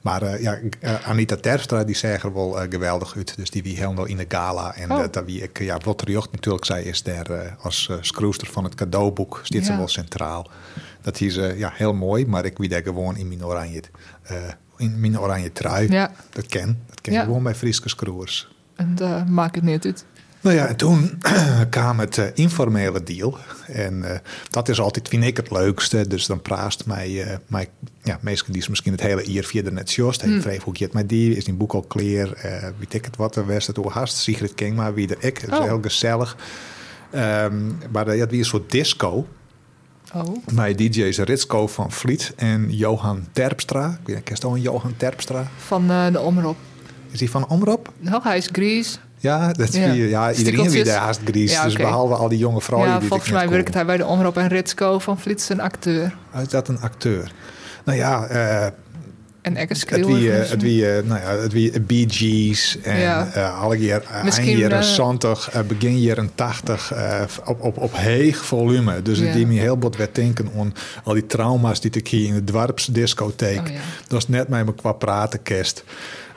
maar 0.06 0.40
ja, 0.40 0.58
Anita 1.04 1.36
Terpstra 1.36 1.84
die 1.84 1.96
zag 1.96 2.22
er 2.22 2.34
wel 2.34 2.50
geweldig 2.70 3.16
uit. 3.16 3.36
Dus 3.36 3.50
die 3.50 3.62
wie 3.62 3.76
helemaal 3.76 4.04
in 4.04 4.16
de 4.16 4.24
gala. 4.28 4.74
En 4.74 4.92
oh. 4.92 4.98
dat 5.10 5.24
wie 5.24 5.42
ik, 5.42 5.58
ja, 5.58 5.78
wat 5.84 6.00
er 6.00 6.10
jocht 6.10 6.32
natuurlijk 6.32 6.64
zei, 6.64 6.84
is 6.84 7.02
daar 7.02 7.56
als 7.60 7.90
schroester 8.00 8.46
van 8.46 8.64
het 8.64 8.74
cadeauboek. 8.74 9.40
Zit 9.42 9.64
ze 9.64 9.72
ja. 9.72 9.78
wel 9.78 9.88
centraal. 9.88 10.50
Dat 11.02 11.20
is 11.20 11.34
ja, 11.34 11.70
heel 11.74 11.94
mooi, 11.94 12.26
maar 12.26 12.44
ik 12.44 12.58
wie 12.58 12.68
daar 12.68 12.82
gewoon 12.82 13.16
in 13.16 13.28
mijn 13.28 13.44
oranje, 13.44 13.82
in 14.76 15.00
mijn 15.00 15.20
oranje 15.20 15.52
trui. 15.52 15.90
Ja. 15.90 16.10
Dat 16.30 16.46
ken. 16.46 16.82
Dat 16.86 17.00
ken 17.00 17.12
ja. 17.12 17.24
gewoon 17.24 17.42
bij 17.42 17.54
Friese 17.54 17.82
schroers. 17.84 18.48
En 18.76 18.96
maak 19.28 19.54
het 19.54 19.64
niet 19.64 19.84
uit. 19.84 20.04
Nou 20.46 20.58
ja, 20.58 20.66
en 20.66 20.76
toen 20.76 21.18
kwam 21.70 21.98
het 21.98 22.16
uh, 22.16 22.24
informele 22.34 23.02
deal. 23.02 23.38
En 23.66 23.94
uh, 23.94 24.10
dat 24.50 24.68
is 24.68 24.80
altijd, 24.80 25.08
vind 25.08 25.24
ik, 25.24 25.36
het 25.36 25.50
leukste. 25.50 26.06
Dus 26.08 26.26
dan 26.26 26.42
praat 26.42 26.86
mij, 26.86 27.10
uh, 27.10 27.34
mij 27.46 27.68
ja, 28.02 28.18
meestal 28.20 28.52
die 28.52 28.62
is 28.62 28.68
misschien 28.68 28.92
het 28.92 29.00
hele 29.00 29.30
jaar 29.32 29.44
via 29.44 29.62
de 29.62 29.72
net 29.72 29.92
just. 29.92 30.22
Hij 30.22 30.40
vreef 30.40 30.62
hoe 30.62 30.74
je 30.76 30.84
het 30.84 30.92
met 30.92 31.08
die, 31.08 31.36
is 31.36 31.44
die 31.44 31.54
boek 31.54 31.72
al 31.72 31.84
clear. 31.88 32.28
weet 32.78 32.94
ik 32.94 33.04
het 33.04 33.16
wat, 33.16 33.36
er 33.36 33.46
was 33.46 33.66
het 33.66 33.76
hoe 33.76 33.90
hast. 33.90 34.16
Sigrid 34.16 34.54
King, 34.54 34.76
maar 34.76 34.94
wie 34.94 35.06
de 35.06 35.16
ik. 35.18 35.38
Het 35.38 35.50
is 35.50 35.58
oh. 35.58 35.64
heel 35.64 35.78
gezellig. 35.82 36.36
Um, 37.14 37.78
maar 37.92 38.16
ja, 38.16 38.26
wie 38.26 38.38
een 38.38 38.44
soort 38.44 38.70
disco. 38.70 39.26
Oh. 40.14 40.36
Mijn 40.52 40.76
DJ's 40.76 41.18
Ritsko 41.18 41.66
van 41.66 41.92
Vliet 41.92 42.32
en 42.36 42.70
Johan 42.70 43.26
Terpstra. 43.32 43.98
Ik 44.04 44.24
ken 44.24 44.36
al 44.40 44.54
een 44.54 44.60
Johan 44.60 44.94
Terpstra? 44.96 45.50
Van 45.56 45.86
de 45.86 46.20
Omroep. 46.20 46.56
Is 47.10 47.20
hij 47.20 47.28
van 47.28 47.48
Omroep? 47.48 47.92
Nou, 47.98 48.22
hij 48.22 48.36
is 48.36 48.48
Gries. 48.52 48.98
Ja, 49.18 49.52
dat 49.52 49.68
is 49.68 49.74
ja. 49.74 49.92
Wie, 49.92 50.08
ja 50.08 50.32
iedereen 50.32 50.70
wie 50.70 50.84
daar 50.84 51.00
haast 51.00 51.20
Gries. 51.24 51.50
Ja, 51.50 51.56
okay. 51.56 51.68
Dus 51.70 51.76
behalve 51.78 52.14
al 52.14 52.28
die 52.28 52.38
jonge 52.38 52.60
vrouwen 52.60 52.90
ja, 52.90 52.98
die 52.98 53.08
volgens 53.08 53.30
mij 53.30 53.48
werkt 53.48 53.74
hij 53.74 53.86
bij 53.86 53.96
de 53.96 54.06
Omroep 54.06 54.36
en 54.36 54.48
Ritsko 54.48 54.98
van 54.98 55.18
Vliet 55.18 55.40
is 55.40 55.48
een 55.48 55.60
acteur. 55.60 56.14
Is 56.42 56.48
dat 56.48 56.68
een 56.68 56.80
acteur? 56.80 57.32
Nou 57.84 57.98
ja, 57.98 58.30
uh, 58.30 58.66
En 59.46 59.56
Het 59.56 59.88
wie, 60.06 60.32
eh, 60.32 60.50
het 60.50 60.62
wie, 60.62 60.90
eh, 60.90 61.04
nou 61.04 61.20
ja, 61.20 61.28
het 61.36 61.52
wie 61.52 61.80
Bee 61.80 62.04
Gees 62.08 62.78
en 62.82 62.98
Ja. 62.98 63.22
alle 63.60 63.76
eh, 63.76 63.92
eind 64.38 64.58
jaren 64.58 64.78
eh, 64.78 64.82
70, 64.84 65.50
eh, 65.50 65.60
begin 65.62 66.00
jaren 66.00 66.30
80 66.34 66.92
eh, 66.92 67.22
op, 67.44 67.62
op, 67.62 67.78
op 67.78 67.96
heeg 67.96 68.44
volume. 68.44 69.02
Dus 69.02 69.18
het 69.18 69.32
die 69.32 69.46
me 69.46 69.58
heel 69.58 69.78
wat 69.78 69.96
weer 69.96 70.08
denken 70.12 70.50
aan 70.58 70.74
al 71.04 71.12
die 71.12 71.26
trauma's 71.26 71.80
die 71.80 71.90
ik 71.90 72.08
hier 72.08 72.26
in 72.28 72.34
de 72.34 72.44
dwarpsdiscotheek. 72.44 73.60
Oh, 73.60 73.66
ja. 73.66 73.80
Dat 74.08 74.18
is 74.18 74.28
net 74.28 74.48
met 74.48 74.66
me 74.66 74.74
qua 74.74 74.92
praten 74.92 75.42
kerst. 75.42 75.84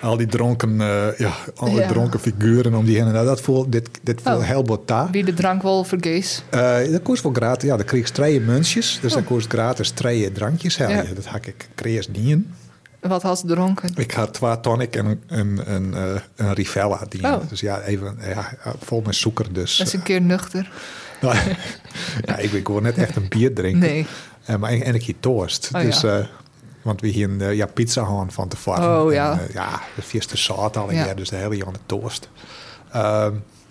Al 0.01 0.17
die 0.17 0.27
dronken, 0.27 0.81
eh, 0.81 1.17
ja, 1.17 1.33
al 1.55 1.69
die 1.69 1.79
Ja. 1.79 1.87
dronken 1.87 2.19
figuren 2.19 2.73
om 2.73 2.85
die 2.85 2.95
heen. 2.97 3.05
en 3.07 3.13
Nou, 3.13 3.25
dat 3.25 3.41
voelt, 3.41 3.71
dit, 3.71 3.89
dit 4.01 4.21
voelt 4.23 4.37
Oh. 4.37 4.43
heel 4.47 4.63
daar. 4.85 5.07
Wie 5.11 5.23
de 5.25 5.33
drank 5.33 5.61
wel 5.61 5.83
vergees. 5.83 6.43
Eh 6.49 6.91
dat 6.91 7.01
kost 7.01 7.23
wel 7.23 7.31
gratis. 7.33 7.69
Ja, 7.69 7.77
dan 7.77 7.85
kreeg 7.85 7.99
ik 8.07 8.07
twee 8.07 8.41
muntjes. 8.41 8.99
Dus 9.01 9.13
dan 9.13 9.23
kost 9.23 9.47
gratis 9.47 9.89
twee 9.89 10.31
drankjes. 10.31 10.79
Oh. 10.79 10.89
Ja. 10.89 11.03
Dat 11.15 11.25
had 11.25 11.45
ik 11.45 11.67
kreeg 11.75 12.05
dien. 12.07 12.53
Wat 12.99 13.21
had 13.21 13.39
ze 13.39 13.45
dronken? 13.47 13.89
Ik 13.95 14.11
had 14.11 14.33
twee 14.33 14.59
tonic 14.59 14.95
en 14.95 15.05
een, 15.05 15.19
een, 15.27 15.73
een, 15.73 15.93
eh, 16.35 16.51
Rivella. 16.53 17.07
Oh. 17.21 17.49
Dus 17.49 17.59
ja, 17.59 17.81
even 17.81 18.17
ja, 18.27 18.53
vol 18.83 19.01
met 19.05 19.15
suiker. 19.15 19.53
Dus, 19.53 19.77
Dat 19.77 19.87
is 19.87 19.93
een 19.93 20.03
keer 20.03 20.21
nuchter. 20.21 20.71
nou, 21.21 21.35
ja, 22.25 22.37
ik 22.37 22.51
ben 22.51 22.65
gewoon 22.65 22.83
net 22.83 22.97
echt 22.97 23.15
een 23.15 23.25
bier 23.29 23.53
drinken. 23.53 23.79
Nee. 23.79 24.05
Maar 24.59 24.71
en 24.71 24.95
ik 24.95 25.03
hier 25.03 25.15
toast. 25.19 25.69
Oh, 25.75 25.81
dus, 25.81 26.01
ja. 26.01 26.27
Want 26.81 27.01
we 27.01 27.07
hier 27.07 27.29
een 27.29 27.55
ja, 27.55 27.65
pizza 27.65 28.01
hadden 28.01 28.31
van 28.31 28.47
tevoren. 28.47 29.01
Oh, 29.05 29.11
ja. 29.13 29.31
En, 29.31 29.47
eh, 29.47 29.53
ja, 29.53 29.81
de 29.95 30.01
vierste 30.01 30.37
zout 30.37 30.77
al 30.77 30.91
Ja. 30.91 31.05
jaar, 31.05 31.15
dus 31.15 31.29
de 31.29 31.35
hele 31.35 31.55
jaar 31.55 31.73
de 31.73 31.79
toast. 31.85 32.29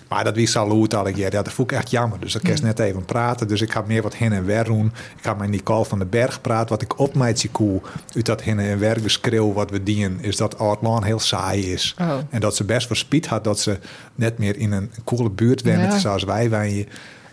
Maar 0.08 0.24
dat 0.24 0.34
wie 0.34 0.46
salut 0.46 0.94
al 0.94 1.08
jaar. 1.08 1.32
Ja, 1.32 1.42
dat 1.42 1.52
vond 1.52 1.70
ik 1.70 1.76
echt 1.78 1.90
jammer. 1.90 2.20
Dus 2.20 2.34
ik 2.34 2.42
Hmm. 2.42 2.54
kan 2.54 2.64
net 2.64 2.78
even 2.78 3.04
praten. 3.04 3.48
Dus 3.48 3.60
ik 3.60 3.72
ga 3.72 3.84
meer 3.86 4.02
wat 4.02 4.14
heen 4.14 4.32
en 4.32 4.44
weer 4.44 4.64
doen. 4.64 4.86
Ik 5.16 5.22
ga 5.22 5.34
met 5.34 5.48
Nicole 5.48 5.84
van 5.84 5.98
den 5.98 6.08
Berg 6.08 6.40
praten. 6.40 6.68
Wat 6.68 6.82
ik 6.82 6.98
op 6.98 7.14
mij 7.14 7.36
zie 7.36 7.50
cool 7.52 7.82
uit 8.14 8.26
dat 8.26 8.42
heen 8.42 8.58
en 8.58 8.78
weer 8.78 8.96
geschreeuw 9.02 9.52
wat 9.52 9.70
we 9.70 9.82
dienen, 9.82 10.20
is 10.20 10.36
dat 10.36 10.58
Oudlaan 10.58 11.04
heel 11.04 11.18
saai 11.18 11.72
is. 11.72 11.94
Oh. 12.00 12.14
En 12.30 12.40
dat 12.40 12.56
ze 12.56 12.64
best 12.64 12.86
verspied 12.86 13.26
had 13.26 13.44
dat 13.44 13.60
ze 13.60 13.78
net 14.14 14.38
meer 14.38 14.56
in 14.56 14.72
een 14.72 14.90
coole 15.04 15.30
buurt 15.30 15.62
Ja. 15.64 15.98
zoals 15.98 16.24
wij 16.24 16.50
wonen. 16.50 16.86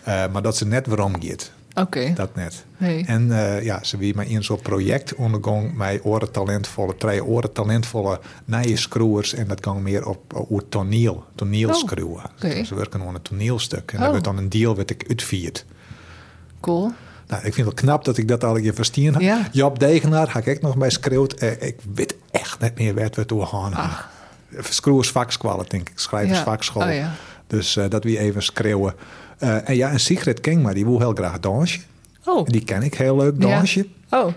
Eh, 0.03 0.23
maar 0.31 0.41
dat 0.41 0.57
ze 0.57 0.65
net 0.67 0.87
waarom 0.87 1.13
gaat. 1.23 1.51
Dat 2.15 2.35
net. 2.35 2.65
En 3.05 3.31
eh, 3.31 3.63
ja, 3.63 3.83
ze 3.83 3.97
wie 3.97 4.15
mij 4.15 4.25
in 4.25 4.43
zo'n 4.43 4.61
project 4.61 5.15
ondergang 5.15 5.73
met 5.73 5.99
oren 6.03 6.31
talentvolle, 6.31 6.95
twee 6.97 7.25
oren 7.25 7.53
talentvolle 7.53 8.19
nieuwe 8.45 8.77
screwers. 8.77 9.33
En 9.33 9.47
dat 9.47 9.59
ging 9.67 9.81
meer 9.81 10.07
op 10.07 10.33
uh, 10.33 10.51
over 10.51 10.69
toneel, 10.69 11.23
toneelschreeuwen. 11.35 12.23
oké. 12.35 12.63
Ze 12.63 12.75
werken 12.75 13.01
aan 13.01 13.15
een 13.15 13.21
toneelstuk. 13.21 13.91
En 13.91 13.97
Oh. 13.97 14.03
dat 14.03 14.11
werd 14.11 14.23
dan 14.23 14.37
een 14.37 14.49
deal 14.49 14.75
wat 14.75 14.89
ik 14.89 15.05
uitvierd. 15.07 15.65
Cool. 16.61 16.91
Nou, 17.27 17.45
ik 17.45 17.53
vind 17.53 17.67
het 17.67 17.75
knap 17.75 18.05
dat 18.05 18.17
ik 18.17 18.27
dat 18.27 18.43
al 18.43 18.55
een 18.55 18.61
keer 18.61 18.73
verstaan 18.73 19.03
heb. 19.03 19.21
Ja. 19.21 19.47
Job 19.51 19.79
Degenaar 19.79 20.29
had 20.29 20.45
ik 20.45 20.61
nog 20.61 20.77
bij 20.77 20.89
schreeuwd. 20.89 21.33
Eh, 21.33 21.61
ik 21.61 21.77
weet 21.93 22.15
echt 22.31 22.61
niet 22.61 22.75
meer 22.77 22.95
waar 22.95 23.09
we 23.13 23.25
toe 23.25 23.45
gaan. 23.45 23.73
Ach. 23.73 24.09
Schroeversvakskwallen, 24.59 25.65
denk 25.67 25.89
ik. 25.89 25.99
Schrijversvakschool. 25.99 26.81
Ja. 26.83 26.89
Oh, 26.89 26.95
ja. 26.95 27.11
Dus 27.47 27.77
eh, 27.77 27.89
dat 27.89 28.03
wie 28.03 28.19
even 28.19 28.43
schreeuwen. 28.43 28.93
Eh, 29.37 29.69
en 29.69 29.75
ja, 29.75 29.89
en 29.89 29.99
Sigrid 29.99 30.39
King, 30.39 30.63
maar 30.63 30.73
die 30.73 30.85
wil 30.85 30.99
heel 30.99 31.13
graag 31.13 31.39
dansen. 31.39 31.81
Oh. 32.25 32.45
Die 32.47 32.63
ken 32.63 32.83
ik 32.83 32.93
heel 32.93 33.17
leuk 33.17 33.33
Ja. 33.37 33.47
dansen. 33.57 33.93
Oh. 34.09 34.27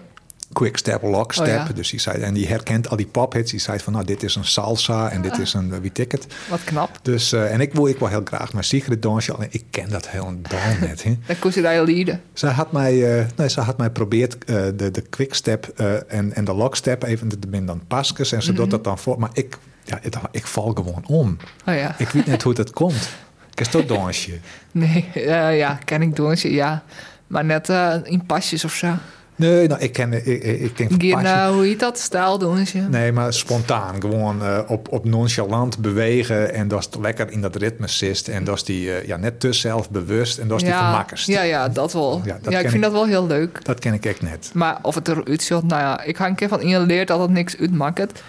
Quick 0.53 0.77
step, 0.77 1.03
lock 1.03 1.33
step. 1.33 1.47
Oh, 1.47 1.53
ja. 1.53 1.73
Dus 1.75 1.91
die 1.91 2.01
zei, 2.01 2.23
en 2.23 2.35
die 2.35 2.47
herkent 2.47 2.89
al 2.89 2.97
die 2.97 3.07
pophits. 3.07 3.51
Die 3.51 3.61
zei 3.61 3.79
van, 3.79 3.93
nou, 3.93 4.05
dit 4.05 4.23
is 4.23 4.35
een 4.35 4.45
salsa 4.45 5.11
en 5.11 5.23
dit 5.23 5.39
is 5.39 5.55
een 5.55 5.69
uh, 5.69 5.77
wie 5.79 5.93
ticket. 5.93 6.27
Wat 6.51 6.65
knap. 6.65 6.99
Dus, 7.03 7.33
eh, 7.33 7.53
en 7.53 7.61
ik 7.61 7.73
wil, 7.75 7.87
ik 7.87 7.99
wil 7.99 8.09
heel 8.09 8.21
graag 8.25 8.53
maar 8.53 8.65
Sigrid 8.65 9.03
dansen. 9.03 9.35
Alleen 9.35 9.49
ik 9.51 9.65
ken 9.71 9.89
dat 9.91 10.09
helemaal 10.09 10.35
net. 10.81 11.03
Hè. 11.03 11.19
Dan 11.27 11.39
kon 11.39 11.51
je 11.55 11.61
daar 11.63 11.83
lieden. 11.85 12.21
Zij 12.33 12.51
had 12.51 12.73
mij, 12.73 13.19
eh, 13.21 13.25
nee, 13.37 13.49
zij 13.49 13.63
had 13.63 13.79
mij 13.79 13.91
probeerd 13.91 14.45
eh, 14.45 14.55
de, 14.77 14.91
de 14.91 15.01
quick 15.11 15.35
step 15.35 15.73
eh, 15.77 16.13
en, 16.13 16.33
en 16.35 16.45
de 16.45 16.53
lock 16.55 16.77
step 16.77 17.03
even 17.03 17.29
te 17.29 17.37
binden 17.39 17.67
dan 17.67 17.83
paskes 17.89 18.33
en 18.33 18.43
ze 18.43 18.51
Mhm. 18.51 18.61
doet 18.61 18.71
dat 18.71 18.85
dan 18.85 18.99
voor. 18.99 19.19
Maar 19.19 19.31
ik, 19.33 19.59
ja, 19.85 19.99
ik, 20.03 20.15
ik 20.31 20.47
val 20.47 20.73
gewoon 20.75 21.03
om. 21.07 21.37
Oh 21.67 21.75
ja. 21.75 21.95
Ik 21.99 22.09
weet 22.09 22.27
net 22.27 22.43
hoe 22.43 22.55
dat 22.55 22.71
komt. 22.71 23.09
Ik 23.59 23.67
is 23.67 23.73
toch 23.73 23.87
dansje. 23.87 24.39
Nee. 24.73 25.11
eh, 25.15 25.59
ja, 25.59 25.79
ken 25.85 26.03
ik 26.03 26.17
doen. 26.17 26.37
Ja. 26.39 26.83
Maar 27.29 27.45
net 27.45 27.69
eh, 27.69 27.95
in 28.03 28.27
pasjes 28.27 28.65
of 28.65 28.73
zo. 28.73 28.89
Nee, 29.37 29.69
nou, 29.69 29.81
ik 29.81 29.93
ken, 29.93 30.13
ik, 30.13 30.43
ik, 30.43 30.75
ken 30.75 30.89
van 30.89 31.01
Geen, 31.01 31.27
eh, 31.27 31.49
hoe 31.49 31.65
heet 31.65 31.81
dat? 31.81 31.99
Ze. 31.99 32.79
Nee, 32.91 33.13
maar 33.13 33.33
spontaan. 33.33 34.01
Gewoon 34.01 34.43
eh, 34.43 34.59
op, 34.67 34.93
op 34.93 35.05
nonchalant 35.05 35.79
bewegen. 35.79 36.55
En 36.55 36.69
dat 36.69 36.79
is 36.81 37.01
lekker 37.01 37.31
in 37.31 37.41
dat 37.41 37.57
ritme 37.57 37.89
zit. 37.89 38.29
En 38.29 38.45
dat 38.45 38.57
is 38.57 38.65
die 38.65 39.07
ja, 39.07 39.17
net 39.17 39.41
te 39.41 39.53
zelfbewust. 39.53 40.39
En 40.39 40.49
dat 40.49 40.57
is 40.57 40.63
die 40.63 40.73
ja, 40.73 40.79
vermakkerst. 40.79 41.27
ja, 41.27 41.43
ja, 41.43 41.69
dat 41.69 41.93
wel. 41.93 42.23
Ja, 42.25 42.35
ik 42.35 42.61
vind 42.61 42.75
ik. 42.75 42.83
dat 42.83 42.93
wel 42.93 43.07
heel 43.07 43.27
leuk. 43.27 43.65
Dat 43.65 43.79
ken 43.79 43.95
ik 43.95 44.07
echt 44.07 44.23
net. 44.23 44.51
Maar 44.55 44.79
of 44.83 44.95
het 44.95 45.09
eruit 45.09 45.43
ziet, 45.43 45.63
nou 45.63 45.83
ja, 45.83 46.03
ik 46.03 46.17
ga 46.17 46.27
een 46.27 46.35
keer 46.35 46.49
van 46.49 46.61
in 46.61 46.81
leert 46.81 47.09
dat 47.09 47.21
het 47.21 47.31
niks 47.31 47.57
uitmaakt. 47.57 48.23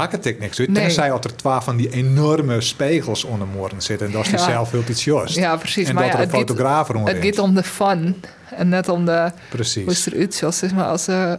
Het 0.00 0.10
maakt 0.12 0.24
het 0.24 0.34
ook 0.34 0.40
niks 0.40 0.58
uit. 0.60 0.68
Nee. 0.68 0.82
Tenzij 0.82 1.08
dat 1.08 1.24
er 1.24 1.36
twaalf 1.36 1.64
van 1.64 1.76
die 1.76 1.90
enorme 1.90 2.60
spiegels 2.60 3.24
onder 3.24 3.48
moorden 3.48 3.82
zitten. 3.82 4.06
En 4.06 4.12
dat 4.12 4.24
is 4.24 4.30
Ja. 4.30 4.38
zelf 4.38 4.70
heel 4.70 4.82
iets 4.88 5.04
jost. 5.04 5.34
Ja, 5.36 5.56
precies. 5.56 5.88
En 5.88 5.94
maar 5.94 6.02
dat 6.04 6.12
ja, 6.12 6.18
er 6.18 6.24
een 6.24 6.30
fotograaf 6.30 6.88
rond 6.88 7.08
Het 7.08 7.24
gaat 7.24 7.38
om 7.38 7.54
de 7.54 7.62
fun 7.62 8.16
en 8.56 8.68
net 8.68 8.88
om 8.88 9.04
de 9.04 9.20
hoe 9.20 9.32
Precies. 9.48 10.02
ziet. 10.02 10.40
Dus 10.60 10.72
maar 10.72 10.84
als, 10.84 11.08
eh, 11.08 11.32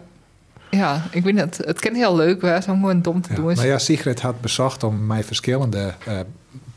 ja, 0.70 1.04
ik 1.12 1.24
weet 1.24 1.40
het. 1.40 1.58
Het 1.66 1.80
kan 1.80 1.94
heel 1.94 2.16
leuk 2.16 2.40
zijn 2.42 2.70
om 2.70 2.80
gewoon 2.80 3.02
dom 3.02 3.22
te 3.22 3.30
Ja. 3.30 3.36
doen. 3.36 3.54
Maar 3.56 3.66
ja, 3.68 3.78
Sigrid 3.78 4.22
had 4.22 4.42
bezocht 4.42 4.84
om 4.84 5.06
mij 5.06 5.24
verschillende 5.24 5.94
eh, 6.06 6.20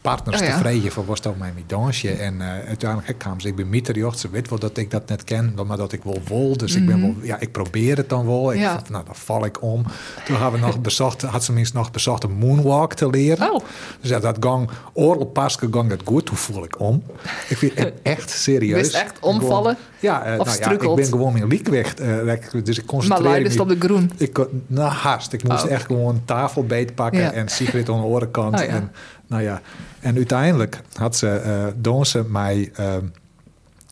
partners 0.02 0.40
Oh, 0.40 0.46
ja. 0.46 0.52
te 0.54 0.58
vregen 0.60 0.90
voor 0.92 1.04
was 1.06 1.20
dat 1.20 1.36
mij 1.36 1.52
met 1.54 1.68
dansje. 1.68 2.10
En 2.10 2.40
eh, 2.40 2.48
uiteindelijk 2.68 3.18
kwam 3.18 3.40
ze, 3.40 3.48
ik 3.48 3.56
ben 3.56 3.68
mieterjocht, 3.68 4.18
ze 4.18 4.30
weet 4.30 4.48
wel 4.48 4.58
dat 4.58 4.76
ik 4.76 4.90
dat 4.90 5.08
net 5.08 5.24
ken, 5.24 5.54
maar 5.66 5.76
dat 5.76 5.92
ik 5.92 6.02
wel 6.04 6.20
wil. 6.28 6.56
Dus 6.56 6.74
ik 6.74 6.86
ben 6.86 7.00
wel, 7.00 7.14
ja, 7.22 7.40
ik 7.40 7.52
probeer 7.52 7.96
het 7.96 8.08
dan 8.08 8.26
wel. 8.26 8.52
Ik, 8.52 8.58
Mhm. 8.58 8.66
Ja. 8.68 8.82
Nou, 8.90 9.04
dan 9.04 9.14
val 9.14 9.44
ik 9.44 9.62
om. 9.62 9.84
Toen 10.24 10.36
hebben 10.40 10.60
we 10.60 10.66
nog 10.66 10.80
bezocht, 10.90 11.22
had 11.22 11.44
ze 11.44 11.52
minstens 11.52 11.82
nog 11.82 11.90
bezocht 11.90 12.22
een 12.24 12.32
moonwalk 12.32 12.94
te 12.94 13.10
leren. 13.10 13.52
Oh. 13.52 13.60
Dus 14.00 14.10
ja, 14.10 14.18
dat 14.18 14.36
gang, 14.40 14.70
oorlog 14.92 15.32
paske 15.32 15.68
gang 15.70 15.88
dat 15.88 16.00
goed. 16.04 16.26
Toen 16.26 16.36
voel 16.36 16.64
ik 16.64 16.80
om. 16.80 17.02
Ik 17.48 17.56
vind 17.56 17.78
het 17.78 17.92
echt 18.02 18.30
serieus. 18.30 18.90
Echt 18.90 19.18
omvallen? 19.20 19.76
Ja, 20.00 20.22
eh, 20.24 20.38
Of 20.40 20.46
nou 20.46 20.58
ja, 20.58 20.70
ik 20.70 20.94
ben 20.94 21.04
gewoon 21.06 21.36
in 21.36 21.46
liekwicht. 21.46 21.98
lekker, 21.98 22.64
dus 22.64 22.76
ik 22.78 22.84
Maar 22.84 22.94
concentreer 22.94 23.28
leiders 23.28 23.54
me- 23.54 23.62
op 23.62 23.68
de 23.68 23.76
groen. 23.78 24.10
ik, 24.16 24.38
nou, 24.66 24.90
haast. 24.92 25.32
Ik 25.32 25.48
moest 25.48 25.64
Oh. 25.64 25.70
echt 25.70 25.86
gewoon 25.86 26.22
tafel 26.24 26.64
beetpakken 26.66 27.20
Ja. 27.20 27.32
en 27.32 27.48
Sigrid 27.48 27.88
aan 27.88 28.00
de 28.00 28.06
orenkant. 28.06 28.54
Oh, 28.54 28.60
en, 28.72 28.90
nou 29.32 29.42
ja. 29.44 29.60
en 30.00 30.16
uiteindelijk 30.16 30.80
had 30.94 31.16
ze, 31.16 31.72
doen 31.76 32.06
ze 32.06 32.24
mij 32.28 32.70
eh, 32.74 32.96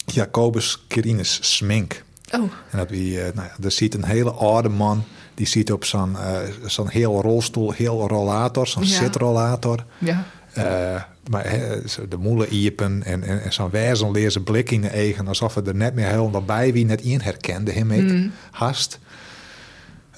Jacobus 0.06 0.84
Quirinus 0.88 1.38
smink. 1.56 2.04
Oh, 2.34 2.40
En 2.70 2.78
dat 2.78 2.90
wie, 2.90 3.20
eh, 3.20 3.34
nou 3.34 3.48
ja, 3.48 3.64
er 3.64 3.70
ziet 3.70 3.94
een 3.94 4.04
hele 4.04 4.30
oude 4.30 4.68
man. 4.68 5.04
Die 5.34 5.46
ziet 5.46 5.72
op 5.72 5.84
zo'n 5.84 6.16
eh, 6.18 6.38
zo'n 6.66 6.88
heel 6.88 7.20
rolstoel, 7.22 7.72
heel 7.72 8.08
rollator, 8.08 8.66
zo'n 8.66 8.84
Ja. 8.86 8.98
zitrollator. 8.98 9.84
ja. 9.98 10.24
Maar 11.30 11.44
de 12.08 12.16
moelen 12.18 12.54
iepen 12.54 13.02
en, 13.04 13.22
en, 13.22 13.42
en 13.42 13.52
zo'n 13.52 13.70
wezenleerse 13.70 14.40
blik 14.42 14.70
in 14.70 14.80
de 14.80 14.88
eigen. 14.88 15.28
Alsof 15.28 15.54
we 15.54 15.62
er 15.62 15.74
net 15.74 15.94
meer 15.94 16.06
helemaal 16.06 16.44
bij 16.44 16.72
wie 16.72 16.84
net 16.84 17.00
in 17.00 17.20
herkende 17.20 17.72
hem 17.72 17.90
ik 17.90 18.02
Mm. 18.02 18.32
hast. 18.50 18.98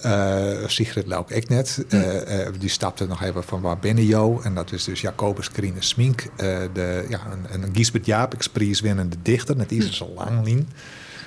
Eh, 0.02 0.68
Sigrid 0.68 1.06
Lauk 1.06 1.30
ik 1.30 1.48
net. 1.48 1.84
Eh, 1.88 2.46
eh, 2.46 2.54
die 2.58 2.68
stapte 2.68 3.06
nog 3.06 3.22
even 3.22 3.44
van 3.44 3.60
waar 3.60 3.78
binnen 3.78 4.04
jou. 4.04 4.42
En 4.44 4.54
dat 4.54 4.72
is 4.72 4.84
dus 4.84 5.00
Jacobus 5.00 5.50
Krine 5.50 5.82
Smink. 5.82 6.26
de, 6.72 7.06
ja, 7.08 7.20
een, 7.30 7.62
een 7.62 7.74
Giesbert 7.74 8.06
Japiksprijs 8.06 8.80
winnende 8.80 9.16
dichter. 9.22 9.56
Net 9.56 9.70
iets 9.70 9.96
zo 9.96 10.12
lang 10.14 10.44
lien. 10.44 10.68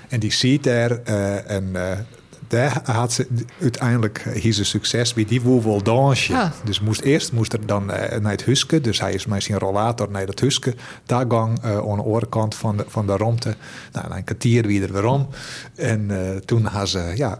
En 0.09 0.19
die 0.19 0.31
ziet 0.31 0.65
er 0.65 1.01
eh, 1.03 1.49
en 1.49 1.69
eh, 1.75 1.99
daar 2.47 2.81
had 2.83 3.13
ze 3.13 3.27
uiteindelijk 3.61 4.23
eh, 4.25 4.41
hier 4.41 4.53
ze 4.53 4.63
succes 4.63 5.13
bij 5.13 5.25
die 5.25 5.41
woe 5.41 5.63
wel 5.63 5.83
dansje. 5.83 6.33
Ah. 6.35 6.51
Dus 6.63 6.79
moest 6.79 7.01
eerst 7.01 7.31
moest 7.31 7.53
er 7.53 7.65
dan 7.65 7.91
eh, 7.91 8.19
naar 8.19 8.31
het 8.31 8.43
huske. 8.43 8.81
Dus 8.81 8.99
hij 8.99 9.13
is 9.13 9.25
met 9.25 9.43
zijn 9.43 9.59
rollator 9.59 10.11
naar 10.11 10.25
dat 10.25 10.39
huske. 10.39 10.75
Daar 11.05 11.25
gang 11.27 11.59
eh, 11.61 11.77
aan 11.77 11.95
de 11.95 12.03
orenkant 12.03 12.55
van 12.55 12.77
de, 12.77 12.85
van 12.87 13.05
de 13.07 13.17
romte. 13.17 13.55
Nou, 13.91 14.15
een 14.15 14.23
kwartier 14.23 14.67
weer 14.67 14.83
er 14.83 14.93
weer 14.93 15.05
om. 15.05 15.27
En 15.75 16.11
toen 16.45 16.65
had 16.65 16.89
ze 16.89 17.11
ja, 17.15 17.39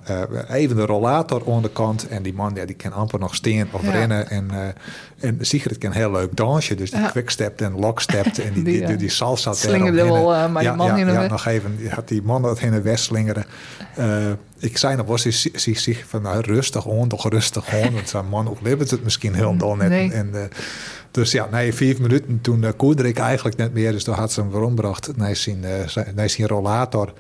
even 0.49 0.75
de 0.75 0.85
rollator 0.85 1.53
aan 1.53 1.61
de 1.61 1.69
kant. 1.69 2.07
En 2.07 2.23
die 2.23 2.33
man 2.33 2.51
ja, 2.55 2.65
die 2.65 2.75
kan 2.75 2.93
amper 2.93 3.19
nog 3.19 3.35
steen 3.35 3.67
of 3.71 3.81
Ja. 3.81 3.91
rennen. 3.91 4.29
En, 4.29 4.51
en 5.19 5.37
Sigrid 5.41 5.77
kan 5.77 5.91
heel 5.91 6.11
leuk 6.11 6.35
dansen. 6.35 6.77
Dus 6.77 6.91
die 6.91 6.99
Ja. 6.99 7.09
quickstept 7.09 7.61
en 7.61 7.79
lockstept. 7.79 8.39
En 8.39 8.53
die, 8.53 8.63
die, 8.63 8.77
Die, 8.77 8.85
die, 8.87 8.95
die 8.95 9.09
salsa 9.09 9.53
slingerde 9.53 10.03
wel, 10.03 10.25
maar 10.49 10.61
die 10.61 10.71
ja, 10.71 10.75
man 10.75 10.87
ja, 10.87 10.95
in 10.95 11.05
de 11.05 11.11
ja, 11.11 11.19
weg. 11.19 11.29
nog 11.29 11.45
even. 11.45 11.77
Had 11.89 12.07
die 12.07 12.21
man 12.21 12.41
dat 12.41 12.59
in 12.59 12.71
de 12.71 12.81
weg 12.81 12.99
slingeren. 12.99 13.45
Ik 14.59 14.77
zei 14.77 14.95
nog, 14.95 15.05
was 15.05 15.23
hij 15.23 15.75
zich, 15.75 16.03
van 16.07 16.21
nou, 16.21 16.41
rustig 16.41 16.85
on, 16.85 17.07
toch 17.07 17.29
rustig 17.29 17.73
on. 17.73 17.93
Want 17.93 18.09
zijn 18.09 18.27
man 18.29 18.49
ook 18.49 18.61
libbert 18.61 18.91
het 18.91 19.03
misschien 19.03 19.33
heel 19.33 19.53
net. 19.75 19.89
Nee. 19.89 20.11
En, 20.11 20.29
eh, 20.33 20.41
dus 21.11 21.31
ja, 21.31 21.47
na 21.51 21.71
vijf 21.71 21.99
minuten 21.99 22.41
toen 22.41 22.61
uh, 22.63 22.69
koerde 22.77 23.07
ik 23.07 23.17
eigenlijk 23.17 23.57
net 23.57 23.73
meer. 23.73 23.91
Dus 23.91 24.03
toen 24.03 24.15
had 24.15 24.31
ze 24.31 24.41
hem 24.41 24.51
verombracht 24.51 25.17
naar 25.17 25.35
zijn, 25.35 25.65
zijn- 25.85 26.11
naar 26.15 26.29
zijn 26.29 26.47
rollator. 26.47 27.13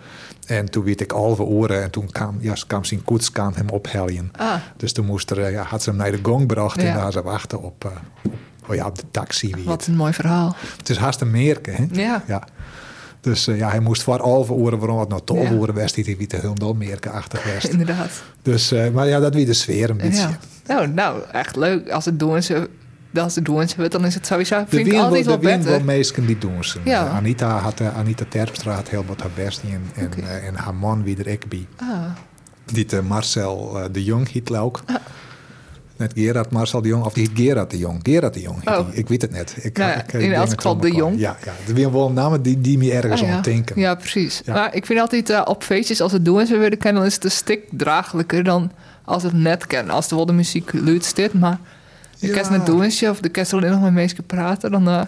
En 0.45 0.69
toen 0.69 0.83
werd 0.83 1.01
ik 1.01 1.11
halve 1.11 1.43
oren 1.43 1.83
en 1.83 1.89
toen 1.91 2.09
kwam, 2.11 2.37
ja, 2.39 2.53
kwam 2.67 2.83
zijn 2.83 3.03
koets 3.03 3.31
kwam 3.31 3.53
hem 3.53 3.69
opheljen. 3.69 4.31
Ah. 4.35 4.55
Dus 4.77 4.93
toen 4.93 5.05
moest 5.05 5.31
er, 5.31 5.51
ja, 5.51 5.63
had 5.63 5.83
ze 5.83 5.89
hem 5.89 5.99
naar 5.99 6.11
de 6.11 6.19
gong 6.21 6.39
gebracht 6.39 6.77
en 6.77 6.93
daar 6.93 7.11
ze 7.11 7.21
wachten 7.21 7.61
op, 7.61 7.85
op, 8.23 8.31
oh 8.69 8.75
ja, 8.75 8.85
op 8.85 8.95
de 8.97 9.03
taxi. 9.11 9.51
Weer. 9.55 9.63
Wat 9.63 9.87
een 9.87 9.95
mooi 9.95 10.13
verhaal. 10.13 10.55
Het 10.77 10.89
is 10.89 10.97
haast 10.97 11.21
een 11.21 11.31
merken, 11.31 11.73
hè? 11.75 11.85
Ja. 11.91 12.23
ja. 12.27 12.47
Dus 13.25 13.47
eh, 13.47 13.57
ja, 13.57 13.69
hij 13.69 13.79
moest 13.79 14.03
voor 14.03 14.19
halve 14.21 14.53
oren, 14.53 14.79
waarom 14.79 14.99
het 14.99 15.09
nou 15.09 15.21
twaalf 15.25 15.49
Ja. 15.49 15.55
oren 15.55 15.73
was, 15.75 15.95
hij 16.05 16.17
wie 16.17 16.27
te 16.27 16.35
heel 16.35 16.53
merkenachtig 16.75 17.43
was. 17.53 17.65
Inderdaad. 17.69 18.09
Dus, 18.41 18.71
eh, 18.71 18.89
maar 18.89 19.07
ja, 19.07 19.19
dat 19.19 19.33
wie 19.33 19.45
de 19.45 19.53
sfeer 19.53 19.89
een 19.89 19.97
beetje. 19.97 20.17
Ja. 20.21 20.39
Nou, 20.67 20.87
nou, 20.87 21.21
echt 21.31 21.55
leuk. 21.55 21.89
Als 21.89 22.05
het 22.05 22.19
doen 22.19 22.43
ze, 22.43 22.69
als 23.13 23.35
het 23.35 23.45
doen 23.45 23.67
ze 23.69 23.87
dan 23.89 24.05
is 24.05 24.13
het 24.13 24.25
sowieso. 24.25 24.63
Vind 24.67 24.85
ik 24.85 24.91
zijn 24.91 25.03
altijd 25.05 25.25
wel 25.25 25.33
er 25.35 25.39
beter. 25.63 25.85
meesten 25.85 26.25
die 26.25 26.37
doen 26.37 26.63
ze. 26.63 26.79
Ja. 26.83 27.07
Anita, 27.07 27.57
had, 27.57 27.79
eh, 27.79 27.97
Anita 27.97 28.25
Terpstra 28.29 28.73
had 28.73 28.89
heel 28.89 29.05
wat 29.07 29.21
haar 29.21 29.31
best 29.35 29.61
in. 29.63 29.81
En, 29.95 30.11
en 30.45 30.55
haar 30.55 30.75
man 30.75 31.03
wie 31.03 31.17
er 31.17 31.27
ik 31.27 31.49
bij. 31.49 31.67
Ah, 31.77 31.87
Die 32.65 32.85
Marcel 33.01 33.77
de 33.91 34.03
Jong 34.03 34.29
hiet 34.31 34.49
ook. 34.57 34.81
Ah. 34.85 34.95
Net 35.97 36.11
Gerard 36.15 36.51
Marcel 36.51 36.81
de 36.81 36.87
Jong, 36.87 37.03
of 37.05 37.13
die 37.13 37.27
heet 37.27 37.37
Gerard 37.39 37.71
de 37.71 37.77
Jong. 37.77 37.99
Gerard 38.03 38.33
de 38.33 38.41
Jong, 38.41 38.67
Oh. 38.69 38.87
ik 38.91 39.07
weet 39.07 39.21
het 39.21 39.31
net. 39.31 39.55
Ik, 39.61 39.77
Nou 39.77 39.99
ik, 39.99 40.13
eh, 40.13 40.21
in 40.21 40.33
elk 40.33 40.49
geval 40.49 40.77
de. 40.77 40.91
Jong. 40.91 41.19
Ja, 41.19 41.37
ja. 41.45 41.51
er 41.67 41.77
zijn 41.77 41.91
wel 41.91 42.11
namen 42.11 42.41
die, 42.41 42.61
die 42.61 42.77
me 42.77 42.91
ergens 42.91 43.21
ah, 43.21 43.27
ja. 43.27 43.41
denken. 43.41 43.79
Ja, 43.79 43.95
precies. 43.95 44.41
Ja. 44.45 44.53
Maar 44.53 44.75
ik 44.75 44.85
vind 44.85 44.99
altijd 44.99 45.29
eh, 45.29 45.41
op 45.45 45.63
feestjes, 45.63 46.01
als 46.01 46.11
het 46.11 46.25
doen 46.25 46.45
ze 46.45 46.57
willen 46.57 46.77
kennen, 46.77 47.01
dan 47.01 47.09
is 47.09 47.15
het 47.15 47.23
een 47.23 47.31
stuk 47.31 47.59
draaglijker 47.71 48.43
dan 48.43 48.71
als 49.05 49.23
het 49.23 49.33
net 49.33 49.67
kennen. 49.67 49.93
Als 49.93 50.09
er 50.09 50.15
wel 50.15 50.25
de 50.25 50.33
muziek 50.33 50.73
luid 50.73 51.05
zit, 51.15 51.33
maar 51.33 51.59
de 52.19 52.27
Ja. 52.27 52.33
kerst 52.33 52.49
met 52.51 52.65
doensje 52.65 53.09
of 53.09 53.19
de 53.19 53.29
kerst 53.29 53.53
alleen 53.53 53.71
nog 53.71 53.81
met 53.81 53.93
mensen 53.93 54.23
praten, 54.25 54.71
dan... 54.71 54.87
eh 54.89 55.01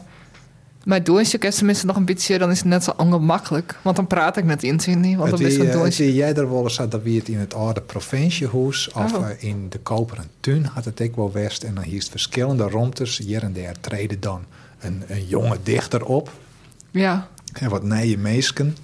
met 0.87 1.05
doensje 1.05 1.37
kerst 1.37 1.57
tenminste 1.57 1.85
nog 1.85 1.95
een 1.95 2.05
beetje, 2.05 2.37
dan 2.37 2.51
is 2.51 2.57
het 2.57 2.67
net 2.67 2.83
zo 2.83 2.93
ongemakkelijk. 2.97 3.75
Want 3.81 3.95
dan 3.95 4.07
praat 4.07 4.37
ik 4.37 4.43
net 4.43 4.63
in, 4.63 4.79
zie 4.79 4.93
je 4.93 4.97
niet? 4.99 5.17
Want 5.17 5.29
dan 5.29 5.41
is 5.41 5.57
het 5.57 5.99
eh, 5.99 6.15
jij 6.15 6.33
er 6.33 6.49
wel 6.49 6.63
eens 6.63 6.77
dat 6.77 7.01
wie 7.03 7.19
het 7.19 7.27
in 7.27 7.37
het 7.37 7.53
oude 7.53 7.81
provinciehuis 7.81 8.91
of 8.91 9.13
Oh. 9.13 9.29
eh, 9.29 9.43
in 9.43 9.69
de 9.69 9.79
koperen 9.79 10.25
tuin 10.39 10.65
had 10.65 10.85
het 10.85 10.99
ik 10.99 11.15
wel 11.15 11.31
west. 11.31 11.63
En 11.63 11.75
dan 11.75 11.83
hier 11.83 11.97
is 11.97 12.07
verschillende 12.07 12.63
romters. 12.63 13.17
Hier 13.17 13.43
en 13.43 13.53
daar 13.53 13.75
treden 13.79 14.19
dan 14.19 14.45
een, 14.79 15.03
een 15.07 15.25
jonge 15.27 15.57
dichter 15.63 16.05
op. 16.05 16.31
Ja, 16.91 17.27
En 17.53 17.69
wat 17.69 17.83
nije 17.83 18.17
meesken. 18.17 18.75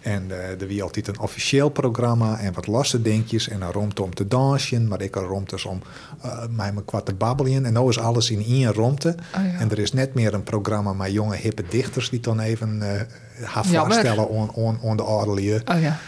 En 0.00 0.30
eh 0.30 0.60
er 0.60 0.66
wie 0.66 0.82
altijd 0.82 1.08
een 1.08 1.18
officieel 1.20 1.68
programma 1.68 2.38
en 2.38 2.52
wat 2.52 2.66
losse 2.66 3.02
dingetjes. 3.02 3.48
En 3.48 3.60
dan 3.60 3.70
romt 3.72 4.00
om 4.00 4.14
te 4.14 4.28
dansen, 4.28 4.88
maar 4.88 5.00
ik 5.00 5.14
romt 5.14 5.50
dus 5.50 5.64
om 5.64 5.82
eh 6.22 6.44
mij 6.50 6.72
me 6.72 6.84
kwart 6.84 7.06
te 7.06 7.14
babbelen. 7.14 7.64
En 7.64 7.72
nu 7.72 7.88
is 7.88 7.98
alles 7.98 8.30
in 8.30 8.44
één 8.44 8.72
romte. 8.72 9.14
Oh 9.36 9.44
ja. 9.52 9.58
En 9.58 9.70
er 9.70 9.78
is 9.78 9.92
net 9.92 10.14
meer 10.14 10.34
een 10.34 10.42
programma 10.42 10.92
met 10.92 11.12
jonge 11.12 11.36
hippe 11.36 11.64
dichters 11.68 12.10
die 12.10 12.20
dan 12.20 12.40
even 12.40 12.82
eh 12.82 13.00
gaan 13.42 13.64
Jammer. 13.70 13.92
vaststellen 13.92 14.28
on, 14.28 14.50
on, 14.50 14.78
on 14.80 14.96
de 14.96 15.02
oh 15.02 15.80
ja, 15.80 15.98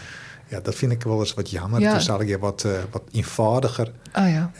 Ja, 0.47 0.59
dat 0.59 0.75
vind 0.75 0.91
ik 0.91 1.03
wel 1.03 1.19
eens 1.19 1.33
wat 1.33 1.49
jammer. 1.49 1.79
Ja. 1.79 1.91
Het 1.91 2.01
is 2.01 2.07
eigenlijk 2.07 2.41
wat, 2.41 2.63
eh, 2.63 2.71
wat 2.91 3.01
eenvoudiger. 3.11 3.91
oh 4.15 4.29
ja. 4.29 4.51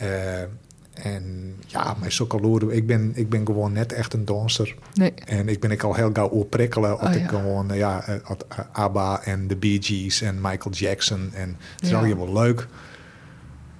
En 0.94 1.54
ja, 1.66 1.94
mijn 1.98 2.12
sokkeloer, 2.12 2.72
ik 2.72 2.86
ben, 2.86 3.12
ik 3.14 3.28
ben 3.28 3.46
gewoon 3.46 3.72
net 3.72 3.92
echt 3.92 4.12
een 4.12 4.24
danser. 4.24 4.74
Nee, 4.94 5.12
En 5.14 5.48
ik 5.48 5.60
ben 5.60 5.70
ik 5.70 5.82
al 5.82 5.94
heel 5.94 6.10
gauw 6.12 6.28
opprikkelen. 6.28 6.90
Dat 6.90 7.02
Oh, 7.02 7.14
ik 7.14 7.20
ja. 7.20 7.28
gewoon, 7.28 7.68
ja, 7.72 8.02
eh, 8.06 8.14
eh, 8.14 8.58
ABBA 8.72 9.22
en 9.22 9.46
de 9.46 9.56
Bee 9.56 9.78
Gees 9.82 10.20
en 10.22 10.34
Michael 10.40 10.74
Jackson. 10.74 11.30
En 11.32 11.48
het 11.74 11.82
is 11.82 11.88
Ja. 11.88 11.98
allemaal 11.98 12.24
wel 12.32 12.42
leuk. 12.42 12.66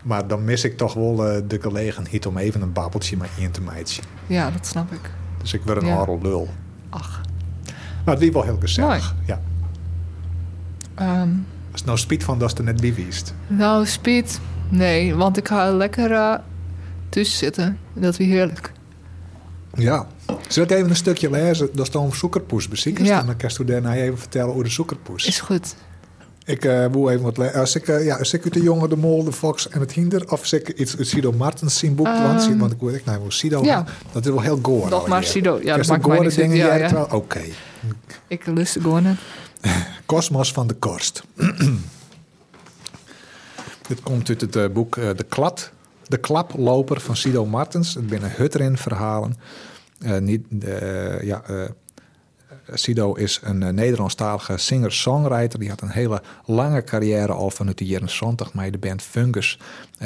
Maar 0.04 0.26
dan 0.26 0.44
mis 0.44 0.64
ik 0.64 0.76
toch 0.76 0.94
wel 0.94 1.26
eh, 1.28 1.42
de 1.48 1.60
gelegenheid 1.60 2.26
om 2.26 2.36
even 2.36 2.62
een 2.62 2.72
babbeltje 2.72 3.16
met 3.16 3.28
in 3.38 3.50
te 3.50 3.60
meidje. 3.60 4.02
ja, 4.26 4.50
dat 4.50 4.66
snap 4.66 4.92
ik. 4.92 5.10
Dus 5.40 5.54
ik 5.54 5.62
word 5.64 5.82
een 5.82 5.88
Ja. 5.88 5.94
harde 5.94 6.18
lul. 6.22 6.48
Ach, 6.90 7.20
Maar 8.04 8.14
het 8.14 8.22
is 8.24 8.30
wel 8.30 8.42
heel 8.42 8.58
gezellig. 8.60 9.14
Ja. 9.26 9.40
ehm, 10.94 11.28
het 11.72 11.84
nou 11.84 11.98
spiet 11.98 12.24
van 12.24 12.38
dat 12.38 12.52
is 12.52 12.58
er 12.58 12.64
net 12.64 12.80
wiest. 12.94 13.34
nou, 13.46 13.86
speed, 13.86 14.40
nee, 14.68 15.14
want 15.14 15.36
ik 15.36 15.48
ga 15.48 15.72
lekker 15.72 16.40
tussen 17.14 17.38
zitten. 17.38 17.78
Dat 17.92 18.18
is 18.18 18.26
heerlijk. 18.26 18.72
Ja. 19.74 20.06
Zal 20.48 20.62
ik 20.62 20.70
even 20.70 20.90
een 20.90 20.96
stukje 20.96 21.30
lezen? 21.30 21.68
Dat 21.72 21.86
is 21.86 21.92
dan 21.92 22.14
zoekerpoes 22.14 22.68
beziekers. 22.68 23.08
Ja. 23.08 23.20
En 23.20 23.26
dan 23.26 23.36
kan 23.36 23.50
je 23.56 23.64
daarna 23.64 23.94
even 23.94 24.18
vertellen 24.18 24.50
over 24.50 24.64
de 24.64 24.70
zoekerpoes. 24.70 25.26
Is 25.26 25.40
goed. 25.40 25.74
Ik 26.44 26.64
eh 26.64 26.86
wil 26.86 27.10
even 27.10 27.22
wat 27.22 27.38
lezen. 27.38 27.60
Als 27.60 27.74
ik, 27.74 27.88
eh, 27.88 28.04
ja, 28.04 28.16
als 28.16 28.32
ik 28.32 28.52
de 28.52 28.62
jongen, 28.62 28.88
de 28.88 28.96
mol, 28.96 29.24
de 29.24 29.32
fox 29.32 29.68
en 29.68 29.80
het 29.80 29.92
hinder... 29.92 30.22
of 30.24 30.40
als 30.40 30.52
ik 30.52 30.68
iets 30.68 30.98
uit 30.98 31.06
Sido 31.06 31.32
Martens 31.32 31.78
zien 31.78 31.94
boek... 31.94 32.06
want, 32.06 32.42
Ehm, 32.42 32.58
want 32.58 32.72
ik 32.72 32.80
weet 32.80 32.94
ik 32.94 33.04
nou 33.04 33.20
Sido... 33.28 33.64
ja. 33.64 33.84
Dat 34.12 34.24
is 34.24 34.30
wel 34.30 34.40
heel 34.40 34.58
goor. 34.62 34.90
Dat 34.90 35.08
maar 35.08 35.24
Sido. 35.24 35.60
Ja, 35.62 35.76
dat 35.76 35.86
maakt 35.86 36.06
mij 36.06 36.16
gore 36.16 36.28
niet 36.28 36.36
dingen 36.36 36.56
Ja? 36.56 37.06
Oké. 37.10 37.42
Ik 38.26 38.46
lust 38.46 38.72
gewoon 38.80 39.02
net. 39.02 39.16
Kosmos 40.06 40.52
van 40.52 40.66
de 40.66 40.74
Korst. 40.74 41.22
Dit 43.88 44.02
komt 44.02 44.28
uit 44.28 44.40
het 44.40 44.56
eh, 44.56 44.68
boek 44.68 44.96
eh, 44.96 45.08
De 45.16 45.24
Klad. 45.24 45.72
De 46.08 46.16
Klaploper 46.16 47.00
van 47.00 47.16
Sido 47.16 47.46
Martens. 47.46 47.94
Het 47.94 48.06
binnen 48.06 48.32
Hutterin 48.36 48.76
verhalen. 48.76 49.36
Eh, 50.04 50.18
niet, 50.18 50.46
eh, 50.64 51.22
ja, 51.22 51.42
eh, 51.42 51.64
Sido 52.72 53.14
is 53.14 53.40
een 53.42 53.74
Nederlandstalige 53.74 54.56
singer-songwriter. 54.56 55.58
Die 55.58 55.68
had 55.68 55.80
een 55.80 55.90
hele 55.90 56.22
lange 56.44 56.84
carrière 56.84 57.32
al 57.32 57.50
vanuit 57.50 57.78
de 57.78 57.86
jaren 57.86 58.10
70 58.10 58.54
met 58.54 58.72
de 58.72 58.78
band 58.78 59.02
Fungus. 59.02 59.58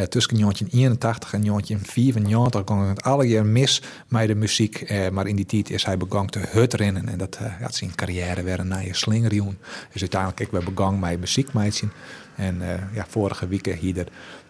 Tussen 0.09 0.37
1981 0.37 1.33
en 1.33 1.41
1994 1.41 2.63
ging 2.67 2.89
het 2.89 3.03
alle 3.03 3.29
jaar 3.29 3.47
mis 3.47 3.83
met 4.09 4.27
de 4.27 4.35
muziek. 4.35 4.93
Maar 5.13 5.27
in 5.27 5.37
die 5.37 5.47
tijd 5.47 5.71
is 5.71 5.85
hij 5.85 5.97
begonnen 5.97 6.31
te 6.31 6.43
hutrennen. 6.49 7.09
En 7.09 7.19
dat 7.19 7.39
had 7.61 7.75
zijn 7.75 7.95
carrière 7.95 8.43
weer 8.43 8.59
een 8.59 8.69
nieuwe 8.79 8.95
slingerjoen. 8.95 9.59
Dus 9.93 10.01
uiteindelijk 10.01 10.41
ik 10.41 10.51
weer 10.51 10.75
begonnen 10.75 11.01
met 11.01 11.21
muziek. 11.21 11.49
En 12.37 12.63
ja, 12.93 13.07
vorige 13.09 13.49
week 13.49 13.67
hier 13.67 14.07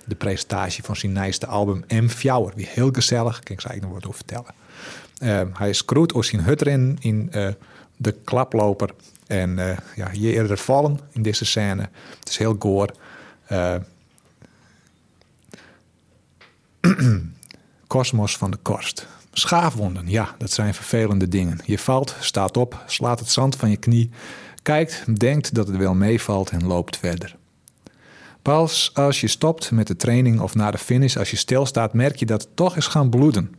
de 0.09 0.14
presentatie 0.14 0.85
van 0.85 0.97
zijn 0.97 1.12
nieuwste 1.12 1.47
album 1.47 1.85
M. 1.88 2.09
Fjouwer. 2.09 2.53
Wie 2.55 2.68
heel 2.71 2.90
gezellig. 2.92 3.40
Kan 3.40 3.57
ik 3.57 3.64
eigenlijk 3.64 3.83
nog 3.83 3.92
wat 3.92 4.07
over 4.07 4.25
vertellen. 4.27 4.55
Eh, 5.18 5.59
hij 5.59 5.68
is 5.68 5.85
kroet 5.85 6.12
als 6.12 6.27
zijn 6.27 6.97
in 7.01 7.29
eh, 7.33 7.49
de 7.97 8.12
klaploper. 8.25 8.90
En 9.29 9.59
eh, 9.59 9.77
ja, 9.97 10.11
hier 10.11 10.33
eerder 10.33 10.59
vallen 10.59 11.01
in 11.12 11.23
deze 11.23 11.44
scène. 11.44 11.88
Het 12.18 12.29
is 12.29 12.37
heel 12.37 12.57
goor. 12.59 12.90
Eh, 13.47 13.75
Kosmos 17.87 18.37
van 18.37 18.51
de 18.51 18.57
korst. 18.57 19.07
Schaafwonden, 19.33 20.11
ja, 20.11 20.35
dat 20.38 20.51
zijn 20.51 20.75
vervelende 20.75 21.29
dingen. 21.29 21.61
Je 21.64 21.79
valt, 21.79 22.16
staat 22.21 22.57
op, 22.57 22.83
slaat 22.87 23.18
het 23.18 23.31
zand 23.31 23.57
van 23.57 23.71
je 23.71 23.77
knie, 23.77 24.11
kijkt, 24.62 25.18
denkt 25.21 25.55
dat 25.55 25.66
het 25.66 25.77
wel 25.77 25.94
meevalt 25.94 26.51
en 26.51 26.66
loopt 26.66 26.97
verder. 26.97 27.37
Pas 28.48 28.90
als 28.94 29.20
je 29.20 29.26
stopt 29.26 29.70
met 29.70 29.87
de 29.87 29.96
training 29.96 30.40
of 30.40 30.54
na 30.54 30.70
de 30.70 30.78
finish, 30.78 31.16
als 31.16 31.30
je 31.30 31.37
stilstaat, 31.37 31.92
merk 31.92 32.16
je 32.16 32.26
dat 32.26 32.42
het 32.42 32.56
toch 32.56 32.76
is 32.76 32.87
gaan 32.87 33.11
bloeden. 33.11 33.56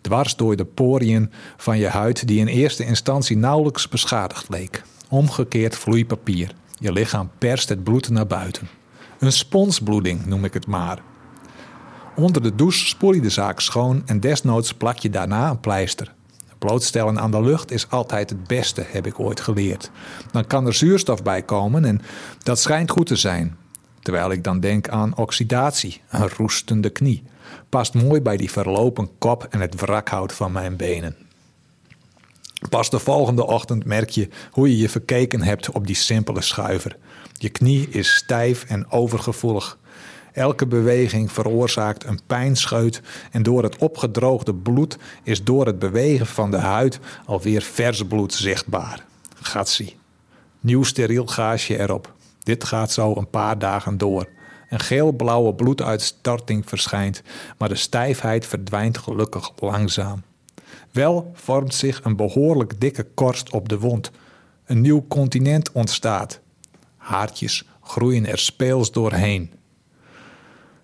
Dwars 0.00 0.36
door 0.36 0.56
de 0.56 0.64
poriën 0.64 1.32
van 1.56 1.78
je 1.78 1.88
huid 1.88 2.26
die 2.26 2.38
in 2.38 2.46
eerste 2.46 2.84
instantie 2.84 3.36
nauwelijks 3.36 3.88
beschadigd 3.88 4.48
leek. 4.48 4.82
Omgekeerd 5.08 5.76
vloeipapier. 5.76 6.54
Je 6.78 6.92
lichaam 6.92 7.30
perst 7.38 7.68
het 7.68 7.84
bloed 7.84 8.08
naar 8.08 8.26
buiten. 8.26 8.68
Een 9.18 9.32
sponsbloeding 9.32 10.26
noem 10.26 10.44
ik 10.44 10.54
het 10.54 10.66
maar. 10.66 11.02
Onder 12.16 12.42
de 12.42 12.54
douche 12.54 12.86
spoel 12.86 13.12
je 13.12 13.20
de 13.20 13.30
zaak 13.30 13.60
schoon 13.60 14.02
en 14.06 14.20
desnoods 14.20 14.74
plak 14.74 14.98
je 14.98 15.10
daarna 15.10 15.50
een 15.50 15.60
pleister. 15.60 16.14
Blootstellen 16.58 17.20
aan 17.20 17.30
de 17.30 17.42
lucht 17.42 17.70
is 17.70 17.90
altijd 17.90 18.30
het 18.30 18.46
beste, 18.46 18.84
heb 18.88 19.06
ik 19.06 19.20
ooit 19.20 19.40
geleerd. 19.40 19.90
Dan 20.32 20.46
kan 20.46 20.66
er 20.66 20.74
zuurstof 20.74 21.22
bij 21.22 21.42
komen 21.42 21.84
en 21.84 22.00
dat 22.42 22.58
schijnt 22.58 22.90
goed 22.90 23.06
te 23.06 23.16
zijn. 23.16 23.56
Terwijl 24.02 24.30
ik 24.30 24.44
dan 24.44 24.60
denk 24.60 24.88
aan 24.88 25.16
oxidatie, 25.16 26.00
een 26.10 26.28
roestende 26.28 26.90
knie. 26.90 27.22
Past 27.68 27.94
mooi 27.94 28.20
bij 28.20 28.36
die 28.36 28.50
verlopen 28.50 29.10
kop 29.18 29.46
en 29.50 29.60
het 29.60 29.80
wrakhout 29.80 30.32
van 30.32 30.52
mijn 30.52 30.76
benen. 30.76 31.16
Pas 32.70 32.90
de 32.90 32.98
volgende 32.98 33.46
ochtend 33.46 33.84
merk 33.84 34.10
je 34.10 34.28
hoe 34.50 34.68
je 34.68 34.76
je 34.76 34.88
verkeken 34.88 35.42
hebt 35.42 35.70
op 35.70 35.86
die 35.86 35.96
simpele 35.96 36.42
schuiver. 36.42 36.96
Je 37.32 37.48
knie 37.48 37.88
is 37.88 38.14
stijf 38.14 38.64
en 38.64 38.90
overgevoelig. 38.90 39.78
Elke 40.32 40.66
beweging 40.66 41.32
veroorzaakt 41.32 42.04
een 42.04 42.20
pijnscheut 42.26 43.02
en 43.30 43.42
door 43.42 43.62
het 43.62 43.76
opgedroogde 43.76 44.54
bloed 44.54 44.98
is 45.22 45.44
door 45.44 45.66
het 45.66 45.78
bewegen 45.78 46.26
van 46.26 46.50
de 46.50 46.56
huid 46.56 46.98
alweer 47.26 47.62
vers 47.62 48.06
bloed 48.06 48.34
zichtbaar. 48.34 49.04
Gatsie. 49.40 49.96
Nieuw 50.60 50.82
steriel 50.82 51.26
gaasje 51.26 51.78
erop. 51.78 52.12
Dit 52.48 52.64
gaat 52.64 52.92
zo 52.92 53.14
een 53.16 53.30
paar 53.30 53.58
dagen 53.58 53.98
door. 53.98 54.28
Een 54.68 54.80
geel-blauwe 54.80 55.54
bloeduitstorting 55.54 56.68
verschijnt, 56.68 57.22
maar 57.58 57.68
de 57.68 57.74
stijfheid 57.74 58.46
verdwijnt 58.46 58.98
gelukkig 58.98 59.50
langzaam. 59.60 60.22
Wel 60.90 61.30
vormt 61.34 61.74
zich 61.74 62.04
een 62.04 62.16
behoorlijk 62.16 62.80
dikke 62.80 63.06
korst 63.14 63.50
op 63.50 63.68
de 63.68 63.78
wond. 63.78 64.10
Een 64.64 64.80
nieuw 64.80 65.04
continent 65.08 65.72
ontstaat. 65.72 66.40
Haartjes 66.96 67.64
groeien 67.82 68.26
er 68.26 68.38
speels 68.38 68.92
doorheen. 68.92 69.52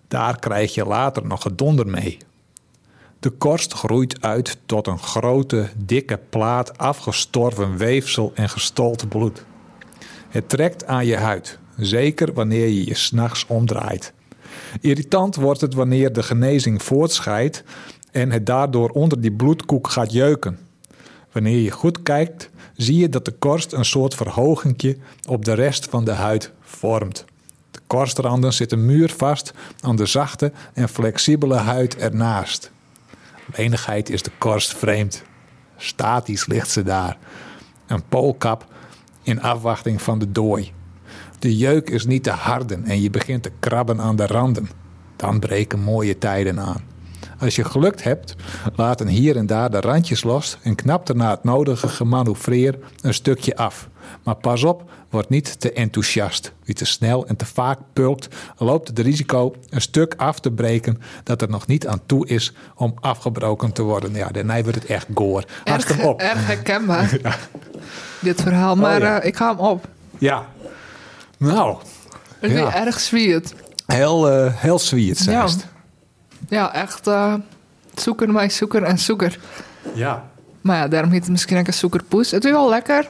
Daar 0.07 0.39
krijg 0.39 0.73
je 0.73 0.85
later 0.85 1.25
nog 1.25 1.41
gedonder 1.41 1.87
mee. 1.87 2.17
De 3.19 3.29
korst 3.29 3.73
groeit 3.73 4.21
uit 4.21 4.57
tot 4.65 4.87
een 4.87 4.99
grote, 4.99 5.69
dikke 5.77 6.19
plaat 6.29 6.77
afgestorven 6.77 7.77
weefsel 7.77 8.31
en 8.35 8.49
gestold 8.49 9.09
bloed. 9.09 9.45
Het 10.35 10.49
trekt 10.49 10.85
aan 10.85 11.05
je 11.05 11.17
huid, 11.17 11.59
zeker 11.77 12.33
wanneer 12.33 12.67
je 12.67 12.85
je 12.85 12.93
s'nachts 12.93 13.45
omdraait. 13.47 14.13
Irritant 14.81 15.35
wordt 15.35 15.61
het 15.61 15.73
wanneer 15.73 16.13
de 16.13 16.23
genezing 16.23 16.83
voortschrijdt 16.83 17.63
en 18.11 18.31
het 18.31 18.45
daardoor 18.45 18.89
onder 18.89 19.21
die 19.21 19.31
bloedkoek 19.31 19.89
gaat 19.89 20.11
jeuken. 20.11 20.59
Wanneer 21.31 21.57
je 21.57 21.71
goed 21.71 22.03
kijkt, 22.03 22.49
zie 22.73 22.97
je 22.97 23.09
dat 23.09 23.25
de 23.25 23.31
korst 23.31 23.73
een 23.73 23.85
soort 23.85 24.15
verhogingje 24.15 24.97
op 25.27 25.45
de 25.45 25.53
rest 25.53 25.85
van 25.85 26.05
de 26.05 26.11
huid 26.11 26.51
vormt. 26.61 27.25
De 27.71 27.79
Korstranden 27.87 28.53
zitten 28.53 28.85
muurvast 28.85 29.53
aan 29.79 29.95
de 29.95 30.05
zachte 30.05 30.51
en 30.73 30.89
flexibele 30.89 31.55
huid 31.57 31.97
ernaast. 31.97 32.71
Menigheid 33.57 34.09
is 34.09 34.21
de 34.21 34.31
korst 34.37 34.73
vreemd. 34.73 35.23
Statisch 35.77 36.45
ligt 36.45 36.69
ze 36.69 36.83
daar. 36.83 37.17
Een 37.87 38.03
poolkap 38.07 38.73
in 39.25 39.41
afwachting 39.41 40.01
van 40.01 40.19
de 40.19 40.31
dooi. 40.31 40.71
De 41.39 41.57
jeuk 41.57 41.89
is 41.89 42.05
niet 42.05 42.23
te 42.23 42.29
harden 42.29 42.85
en 42.85 43.01
je 43.01 43.09
begint 43.09 43.43
te 43.43 43.51
krabben 43.59 44.01
aan 44.01 44.15
de 44.15 44.27
randen. 44.27 44.69
Dan 45.15 45.39
breken 45.39 45.79
mooie 45.79 46.17
tijden 46.17 46.59
aan. 46.59 46.83
Als 47.39 47.55
je 47.55 47.63
gelukt 47.63 48.03
hebt, 48.03 48.35
laten 48.75 49.07
hier 49.07 49.37
en 49.37 49.45
daar 49.45 49.69
de 49.71 49.79
randjes 49.79 50.23
los 50.23 50.57
en 50.61 50.75
knapt 50.75 51.09
er 51.09 51.15
na 51.15 51.29
het 51.29 51.43
nodige 51.43 51.87
gemanoeuvreer 51.87 52.77
een 53.01 53.13
stukje 53.13 53.55
af. 53.55 53.89
Maar 54.23 54.35
pas 54.35 54.63
op, 54.63 54.91
word 55.09 55.29
niet 55.29 55.59
te 55.59 55.71
enthousiast. 55.71 56.53
Wie 56.63 56.75
te 56.75 56.85
snel 56.85 57.27
en 57.27 57.35
te 57.35 57.45
vaak 57.45 57.79
pulkt, 57.93 58.27
loopt 58.57 58.87
het 58.87 58.99
risico 58.99 59.55
een 59.69 59.81
stuk 59.81 60.13
af 60.17 60.39
te 60.39 60.51
breken 60.51 61.01
dat 61.23 61.41
er 61.41 61.49
nog 61.49 61.67
niet 61.67 61.87
aan 61.87 62.01
toe 62.05 62.27
is 62.27 62.53
om 62.75 62.93
afgebroken 62.99 63.71
te 63.71 63.81
worden. 63.81 64.13
Ja, 64.13 64.27
daarna 64.27 64.61
wordt 64.61 64.75
het 64.75 64.85
echt 64.85 65.07
goor. 65.13 65.43
Haast 65.63 65.87
hem 65.87 65.99
op. 65.99 66.19
erg 66.19 66.47
herkenbaar, 66.47 67.19
dit 68.25 68.41
verhaal. 68.41 68.75
Maar 68.75 69.01
ja. 69.01 69.19
eh, 69.19 69.27
ik 69.27 69.35
ga 69.35 69.49
hem 69.49 69.59
op. 69.59 69.87
Ja. 70.17 70.45
Nou, 71.37 71.77
Het 72.39 72.51
is 72.51 72.57
Ja. 72.59 72.73
erg 72.75 72.99
sweet. 72.99 73.53
heel, 73.85 74.29
eh 74.29 74.53
heel 74.55 74.79
sweet, 74.79 75.23
Ja. 75.23 75.47
zegt. 75.47 75.65
Ja, 76.49 76.73
echt 76.73 77.07
eh 77.07 77.33
zoeker, 77.95 78.31
mij 78.31 78.49
zoeker 78.49 78.83
en 78.83 78.97
zoeker. 78.99 79.39
Ja. 79.93 80.29
Maar 80.61 80.77
ja, 80.77 80.87
daarom 80.87 81.11
heet 81.11 81.21
het 81.21 81.31
misschien 81.31 81.57
ook 81.57 81.67
een 81.67 81.73
zoekerpoes. 81.73 82.31
Het 82.31 82.45
is 82.45 82.51
wel 82.51 82.69
lekker. 82.69 83.09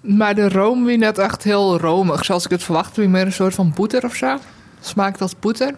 Maar 0.00 0.34
de 0.34 0.48
room 0.48 0.84
wie 0.84 0.98
net 0.98 1.18
echt 1.18 1.42
heel 1.42 1.78
romig. 1.78 2.24
Zoals 2.24 2.44
ik 2.44 2.50
het 2.50 2.62
verwacht, 2.62 2.96
wie 2.96 3.08
meer 3.08 3.26
een 3.26 3.32
soort 3.32 3.54
van 3.54 3.72
boeter 3.74 4.04
of 4.04 4.14
zo. 4.14 4.36
Smaakt 4.80 5.20
als 5.20 5.38
boeter. 5.38 5.74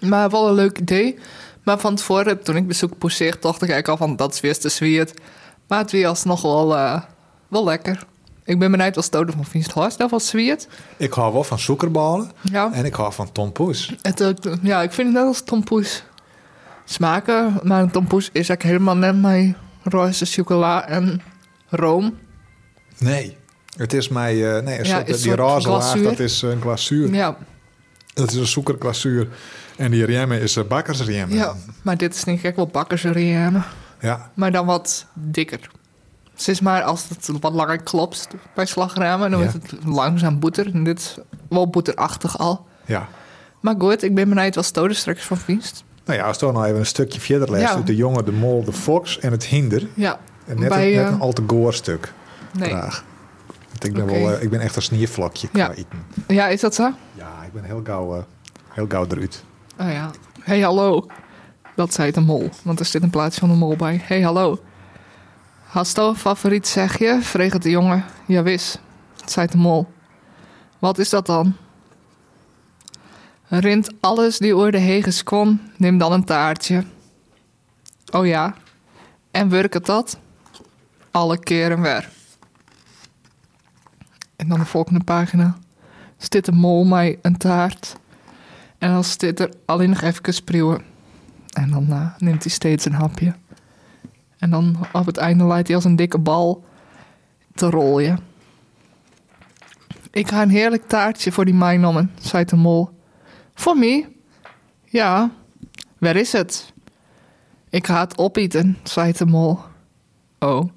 Maar 0.00 0.30
wel 0.30 0.48
een 0.48 0.54
leuk 0.54 0.78
idee. 0.78 1.18
Maar 1.62 1.78
van 1.78 1.94
tevoren, 1.94 2.42
toen 2.42 2.56
ik 2.56 2.66
bezoek 2.66 2.98
poeseerde, 2.98 3.38
dacht 3.40 3.62
ik 3.62 3.68
eigenlijk 3.70 3.88
al 4.00 4.06
van 4.06 4.16
dat 4.16 4.34
is 4.34 4.40
weer 4.40 4.58
te 4.58 4.68
sweet. 4.68 5.14
Maar 5.68 5.78
het 5.78 5.90
weer 5.90 6.06
alsnog 6.06 6.42
wel, 6.42 6.76
eh, 6.76 7.00
wel 7.48 7.64
lekker. 7.64 8.06
Ik 8.44 8.58
ben 8.58 8.70
benieuwd 8.70 8.94
wat 8.94 9.04
stoten 9.04 9.34
van 9.34 9.44
Vincent 9.44 9.74
Horst. 9.74 10.10
Was. 10.10 10.34
Ik 10.96 11.12
hou 11.12 11.32
wel 11.32 11.44
van 11.44 11.58
zoekerballen 11.58 12.30
Ja. 12.42 12.72
en 12.72 12.84
ik 12.84 12.94
hou 12.94 13.12
van 13.12 13.32
tompoes. 13.32 13.94
Het, 14.02 14.20
eh, 14.20 14.30
ja, 14.62 14.82
ik 14.82 14.92
vind 14.92 15.08
het 15.08 15.16
net 15.16 15.26
als 15.26 15.42
tompoes 15.42 16.04
smaken. 16.84 17.60
Maar 17.62 17.82
een 17.82 17.90
tompoes 17.90 18.24
is 18.24 18.32
eigenlijk 18.32 18.62
helemaal 18.62 18.96
net 18.96 19.20
mijn 19.20 19.56
roze 19.82 20.24
chocola 20.26 20.88
en 20.88 21.22
room. 21.68 22.18
Nee. 22.98 23.36
Het 23.76 23.92
is 23.92 24.08
mij, 24.08 24.56
eh, 24.56 24.62
nee, 24.62 24.78
een 24.78 24.84
Ja, 24.84 24.96
soort, 24.96 25.08
is 25.08 25.22
die 25.22 25.34
roze 25.34 25.68
laag, 25.68 26.02
dat 26.02 26.18
is 26.18 26.42
een 26.42 26.60
glazuur. 26.60 27.14
Ja, 27.14 27.36
Dat 28.14 28.30
is 28.30 28.36
een 28.36 28.46
zoekerglazuur. 28.46 29.28
En 29.76 29.90
die 29.90 30.04
remmen 30.04 30.40
is 30.40 30.56
een 30.56 30.66
bakkersremmen. 30.66 31.36
ja, 31.36 31.54
maar 31.82 31.96
dit 31.96 32.14
is 32.14 32.24
denk 32.24 32.42
ik 32.42 32.56
wel 32.56 32.66
bakkersriëme. 32.66 33.62
Ja. 34.04 34.30
Maar 34.34 34.52
dan 34.52 34.66
wat 34.66 35.06
dikker. 35.14 35.70
Is 36.46 36.60
maar 36.60 36.82
als 36.82 37.08
het 37.08 37.28
wat 37.40 37.52
langer 37.52 37.82
klopt 37.82 38.28
bij 38.54 38.66
slagramen, 38.66 39.30
dan 39.30 39.40
Ja. 39.42 39.50
wordt 39.50 39.70
het 39.70 39.84
langzaam 39.84 40.38
boeter. 40.38 40.70
En 40.74 40.84
dit 40.84 40.98
is 40.98 41.18
wel 41.48 41.68
boeterachtig 41.70 42.38
al. 42.38 42.66
ja. 42.86 43.08
Maar 43.60 43.74
goed, 43.78 44.02
ik 44.02 44.14
ben 44.14 44.28
benieuwd 44.28 44.54
wat 44.54 44.64
stoten 44.64 44.96
straks 44.96 45.24
van 45.24 45.36
Viest. 45.36 45.84
Nou 46.04 46.18
ja, 46.18 46.26
als 46.26 46.38
toch 46.38 46.52
nog 46.52 46.64
even 46.64 46.78
een 46.78 46.86
stukje 46.86 47.20
verder 47.20 47.50
leest. 47.50 47.62
Ja. 47.74 47.80
De 47.80 47.96
jongen, 47.96 48.24
de 48.24 48.32
mol, 48.32 48.64
de 48.64 48.72
fox 48.72 49.18
en 49.18 49.30
het 49.32 49.44
hinder. 49.44 49.86
Ja, 49.94 50.18
En 50.46 50.58
net, 50.60 50.68
Bij, 50.68 50.86
een, 50.88 50.96
net 50.96 51.06
eh, 51.06 51.12
een 51.12 51.20
al 51.20 51.32
te 51.32 51.42
goor 51.46 51.74
stuk. 51.74 52.12
nee. 52.52 52.68
Graag. 52.68 53.04
Want 53.68 53.84
ik 53.84 53.92
ben, 53.92 54.06
wel, 54.06 54.32
eh, 54.34 54.42
ik 54.42 54.50
ben 54.50 54.60
echt 54.60 54.76
een 54.76 54.82
sniervlakje 54.82 55.48
Ja. 55.52 55.64
qua 55.64 55.74
eten. 55.74 56.04
Ja, 56.28 56.46
is 56.48 56.60
dat 56.60 56.74
zo? 56.74 56.90
Ja, 57.14 57.28
ik 57.46 57.52
ben 57.52 57.64
heel 57.64 57.80
gauw, 57.84 58.14
eh, 58.16 58.22
heel 58.68 58.86
gauw 58.88 59.06
eruit. 59.08 59.44
Oh 59.80 59.90
ja. 59.92 60.10
Hey, 60.42 60.60
hallo. 60.60 61.06
Dat 61.74 61.92
zei 61.92 62.10
de 62.10 62.20
mol, 62.20 62.50
want 62.62 62.80
er 62.80 62.86
zit 62.86 63.02
een 63.02 63.10
plaatje 63.10 63.40
van 63.40 63.48
de 63.48 63.54
mol 63.54 63.76
bij. 63.76 64.00
Hey, 64.04 64.22
hallo. 64.22 64.58
Hast 65.62 65.96
een 65.96 66.16
favoriet 66.16 66.68
zegje? 66.68 67.18
Vreeg 67.22 67.52
het 67.52 67.62
de 67.62 67.70
jongen. 67.70 68.04
Ja, 68.26 68.42
wis. 68.42 68.78
zei 69.24 69.46
de 69.46 69.56
mol. 69.56 69.86
Wat 70.78 70.98
is 70.98 71.10
dat 71.10 71.26
dan? 71.26 71.56
Rint 73.48 73.92
alles 74.00 74.38
die 74.38 74.56
oor 74.56 74.70
de 74.70 74.78
heges 74.78 75.22
kon, 75.22 75.60
neem 75.76 75.98
dan 75.98 76.12
een 76.12 76.24
taartje. 76.24 76.84
Oh 78.10 78.26
ja. 78.26 78.54
En 79.30 79.48
werk 79.48 79.72
het 79.72 79.86
dat? 79.86 80.18
Alle 81.10 81.38
keren 81.38 81.82
weer. 81.82 82.10
En 84.36 84.48
dan 84.48 84.58
de 84.58 84.64
volgende 84.64 85.04
pagina. 85.04 85.56
Zit 86.16 86.44
de 86.44 86.52
mol 86.52 86.84
mij 86.84 87.18
een 87.22 87.36
taart. 87.36 87.96
En 88.78 88.90
dan 88.90 89.04
zit 89.04 89.40
er 89.40 89.50
alleen 89.64 89.90
nog 89.90 90.00
even 90.00 90.34
spreeuwen. 90.34 90.93
En 91.54 91.70
dan 91.70 91.86
eh, 91.90 92.14
neemt 92.18 92.42
hij 92.42 92.52
steeds 92.52 92.84
een 92.84 92.92
hapje. 92.92 93.34
En 94.38 94.50
dan 94.50 94.76
op 94.92 95.06
het 95.06 95.16
einde 95.16 95.44
leidt 95.44 95.66
hij 95.66 95.76
als 95.76 95.84
een 95.84 95.96
dikke 95.96 96.18
bal 96.18 96.64
te 97.54 97.70
rollen. 97.70 98.18
Ik 100.10 100.28
ga 100.28 100.42
een 100.42 100.50
heerlijk 100.50 100.88
taartje 100.88 101.32
voor 101.32 101.44
die 101.44 101.54
mijnommen, 101.54 102.10
zei 102.20 102.44
de 102.44 102.56
mol. 102.56 102.90
Voor 103.54 103.78
mij? 103.78 104.08
Ja. 104.84 105.30
Waar 105.98 106.16
is 106.16 106.32
het? 106.32 106.72
Ik 107.70 107.86
ga 107.86 108.00
het 108.00 108.18
opeten, 108.18 108.78
zei 108.82 109.12
de 109.12 109.26
mol. 109.26 109.58
Oh. 110.38 110.68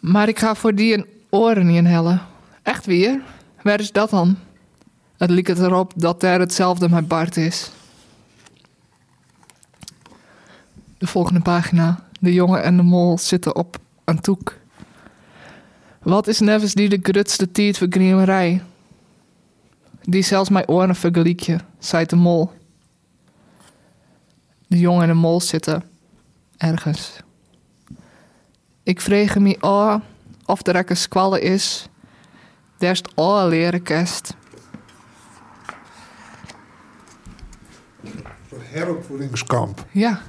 Maar 0.00 0.28
ik 0.28 0.38
ga 0.38 0.54
voor 0.54 0.74
die 0.74 0.94
een 0.94 1.06
oren 1.30 1.68
in 1.68 1.86
hellen. 1.86 2.22
Echt 2.62 2.86
weer? 2.86 3.22
Waar 3.62 3.80
is 3.80 3.92
dat 3.92 4.10
dan? 4.10 4.36
Het 5.16 5.30
liep 5.30 5.48
erop 5.48 5.92
dat 5.96 6.22
er 6.22 6.40
hetzelfde 6.40 6.88
met 6.88 7.08
Bart 7.08 7.36
is. 7.36 7.70
De 11.04 11.10
volgende 11.10 11.40
pagina. 11.40 12.04
De 12.20 12.32
jongen 12.32 12.62
en 12.62 12.76
de 12.76 12.82
mol 12.82 13.18
zitten 13.18 13.56
op 13.56 13.78
een 14.04 14.20
toek. 14.20 14.56
Wat 16.02 16.26
is 16.26 16.40
nevens 16.40 16.74
die 16.74 16.88
de 16.88 16.98
grutste 17.02 17.50
tijd 17.50 17.78
voor 17.78 17.86
griemerij? 17.90 18.62
Die 20.02 20.22
zelfs 20.22 20.48
mijn 20.48 20.68
oren 20.68 20.96
vergeliekje, 20.96 21.58
zei 21.78 22.06
de 22.06 22.16
mol. 22.16 22.50
De 24.66 24.78
jongen 24.78 25.02
en 25.02 25.08
de 25.08 25.14
mol 25.14 25.40
zitten 25.40 25.82
ergens. 26.56 27.16
Ik 28.82 29.00
vreeg 29.00 29.38
me 29.38 29.60
af 29.60 30.02
of 30.46 30.66
er 30.66 30.90
een 30.90 30.96
squalle 30.96 31.40
is. 31.40 31.88
Daar 32.78 32.90
is 32.90 32.98
het 32.98 33.14
al 33.14 33.48
leren 33.48 33.82
kerst. 33.82 34.34
Heropvoedingskamp. 38.74 39.86
Ja, 39.90 40.22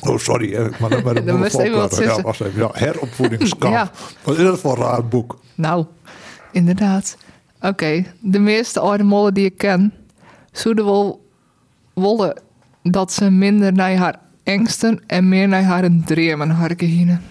Oh, 0.00 0.18
sorry. 0.18 0.52
hè, 0.54 0.68
Maar, 0.80 0.90
Er 1.16 1.36
moest 1.38 1.58
even 1.58 1.78
wat 1.78 1.96
ja, 1.98 2.20
wacht 2.22 2.40
even. 2.40 2.60
Ja, 2.60 2.70
heropvoedingskamp. 2.72 3.72
Ja. 3.74 3.90
Wat 4.22 4.36
is 4.38 4.42
dat 4.44 4.60
voor 4.60 4.76
een 4.76 4.82
raar 4.82 5.08
boek? 5.08 5.38
nou, 5.54 5.86
inderdaad. 6.52 7.16
Oké, 7.60 8.04
de 8.20 8.38
meeste 8.38 8.80
oude 8.80 9.02
mollen 9.04 9.34
die 9.34 9.44
ik 9.44 9.56
ken, 9.58 9.92
zouden 10.52 10.84
wel 10.84 11.28
willen 11.94 12.40
dat 12.82 13.12
ze 13.12 13.30
minder 13.30 13.72
naar 13.72 13.94
haar 13.96 14.18
angsten 14.44 15.02
en 15.06 15.28
meer 15.28 15.48
naar 15.48 15.62
haar 15.62 15.88
dremen 16.04 16.50
harken 16.50 16.86
hienen. 16.86 17.22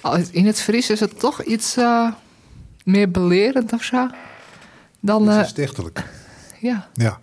Al- 0.00 0.18
In 0.30 0.46
het 0.46 0.60
Fries 0.60 0.90
is 0.90 1.00
het 1.00 1.18
toch 1.20 1.42
iets 1.42 1.76
eh, 1.76 2.10
meer 2.84 3.10
belerend 3.10 3.72
of 3.72 3.82
zo. 3.82 4.08
Dan, 5.00 5.24
Dat 5.26 5.36
eh, 5.38 5.44
stichtelijk. 5.44 6.04
ja. 6.60 6.88
Ja. 6.92 7.18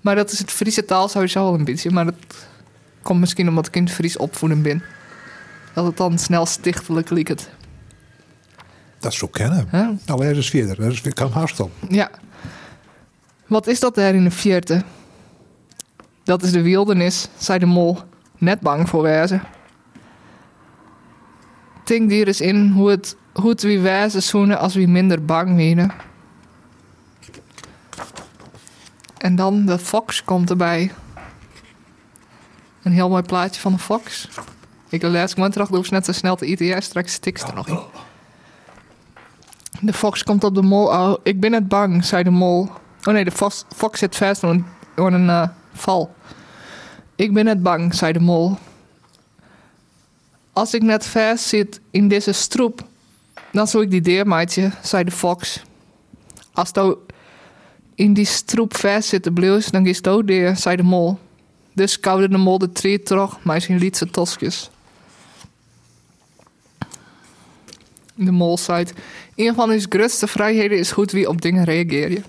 Maar 0.00 0.14
dat 0.14 0.30
is 0.32 0.38
het 0.38 0.50
Friese 0.50 0.84
taal 0.84 1.08
sowieso 1.08 1.44
wel 1.44 1.54
een 1.54 1.64
beetje. 1.64 1.90
Maar 1.90 2.04
dat 2.04 2.14
komt 3.08 3.20
misschien 3.20 3.48
omdat 3.48 3.66
ik 3.66 3.76
in 3.76 3.84
het 3.84 3.92
Fries 3.92 4.16
opvoeden 4.16 4.62
ben. 4.62 4.82
Dat 5.72 5.84
het 5.84 5.96
dan 5.96 6.18
snel 6.18 6.46
stichtelijk 6.46 7.10
liekt. 7.10 7.50
Dat 8.98 9.12
is 9.12 9.18
zo 9.18 9.26
kennen. 9.26 9.66
Hè? 9.68 9.82
Nou, 10.06 10.40
verder. 10.40 10.76
Dat 10.76 10.92
is 10.92 11.00
weer 11.00 11.14
kan 11.14 11.30
haast 11.30 11.60
op. 11.60 11.70
Ja. 11.88 12.10
Wat 13.46 13.66
is 13.66 13.80
dat 13.80 13.94
daar 13.94 14.14
in 14.14 14.24
de 14.24 14.30
vierte? 14.30 14.82
Dat 16.24 16.42
is 16.42 16.52
de 16.52 16.62
wildernis, 16.62 17.28
zei 17.38 17.58
de 17.58 17.66
mol. 17.66 17.98
Net 18.38 18.60
bang 18.60 18.88
voor 18.88 19.02
wijze. 19.02 19.40
Denk 21.84 22.10
hier 22.10 22.26
eens 22.26 22.40
in 22.40 22.70
hoe 22.70 22.90
het, 22.90 23.16
hoe 23.32 23.50
het 23.50 23.62
wie 23.62 23.80
wijze 23.80 24.20
zoenen 24.20 24.58
als 24.58 24.74
wie 24.74 24.88
minder 24.88 25.24
bang 25.24 25.56
wienen. 25.56 25.92
En 29.18 29.36
dan 29.36 29.66
de 29.66 29.78
fox 29.78 30.24
komt 30.24 30.50
erbij. 30.50 30.90
Een 32.88 32.94
heel 32.94 33.08
mooi 33.08 33.22
plaatje 33.22 33.60
van 33.60 33.72
de 33.72 33.78
fox. 33.78 34.28
Ik 34.88 35.02
lees 35.02 35.32
gewoon 35.32 35.50
terug, 35.50 35.68
hoef 35.68 35.90
net 35.90 36.04
zo 36.04 36.12
snel 36.12 36.36
te 36.36 36.46
eten. 36.46 36.82
Straks 36.82 37.12
stikst 37.12 37.48
er 37.48 37.54
nog 37.54 37.68
in. 37.68 37.78
De 39.80 39.92
fox 39.92 40.22
komt 40.22 40.44
op 40.44 40.54
de 40.54 40.62
mol. 40.62 40.86
Oh, 40.86 41.14
ik 41.22 41.40
ben 41.40 41.50
net 41.50 41.68
bang, 41.68 42.04
zei 42.04 42.22
de 42.22 42.30
mol. 42.30 42.68
Oh 43.04 43.14
nee, 43.14 43.24
de 43.24 43.30
fox, 43.30 43.64
zit 43.92 44.16
vast 44.16 44.40
door 44.40 44.50
een, 44.94 45.12
een 45.12 45.28
eh, 45.28 45.48
val. 45.72 46.14
Ik 47.14 47.32
ben 47.32 47.44
net 47.44 47.62
bang, 47.62 47.94
zei 47.94 48.12
de 48.12 48.20
mol. 48.20 48.56
Als 50.52 50.74
ik 50.74 50.82
net 50.82 51.06
vast 51.06 51.44
zit 51.44 51.80
in 51.90 52.08
deze 52.08 52.32
stroep, 52.32 52.84
dan 53.52 53.68
zou 53.68 53.82
ik 53.82 53.90
die 53.90 54.00
deermaatje, 54.00 54.70
zei 54.82 55.04
de 55.04 55.10
fox. 55.10 55.62
als 56.52 56.70
je 56.74 56.96
in 57.94 58.12
die 58.12 58.26
stroep 58.26 58.76
vast 58.76 59.08
zit 59.08 59.22
te 59.22 59.30
bleus, 59.30 59.66
dan 59.66 59.86
is 59.86 59.96
het 59.96 60.26
de, 60.26 60.52
zei 60.54 60.76
de 60.76 60.82
mol. 60.82 61.18
Dus 61.78 62.00
koude 62.00 62.28
de 62.28 62.38
mol 62.38 62.58
de 62.58 62.72
tree 62.72 63.02
terug, 63.02 63.38
maar 63.42 63.60
zijn 63.60 63.78
lietse 63.78 64.10
toskjes. 64.10 64.70
De 68.14 68.30
mol 68.30 68.58
zei, 68.58 68.86
een 69.34 69.54
van 69.54 69.70
uw 69.70 69.80
grootste 69.88 70.26
vrijheden 70.26 70.78
is 70.78 70.92
goed 70.92 71.12
wie 71.12 71.28
op 71.28 71.40
dingen 71.40 71.64
reageer 71.64 72.10
je. 72.10 72.22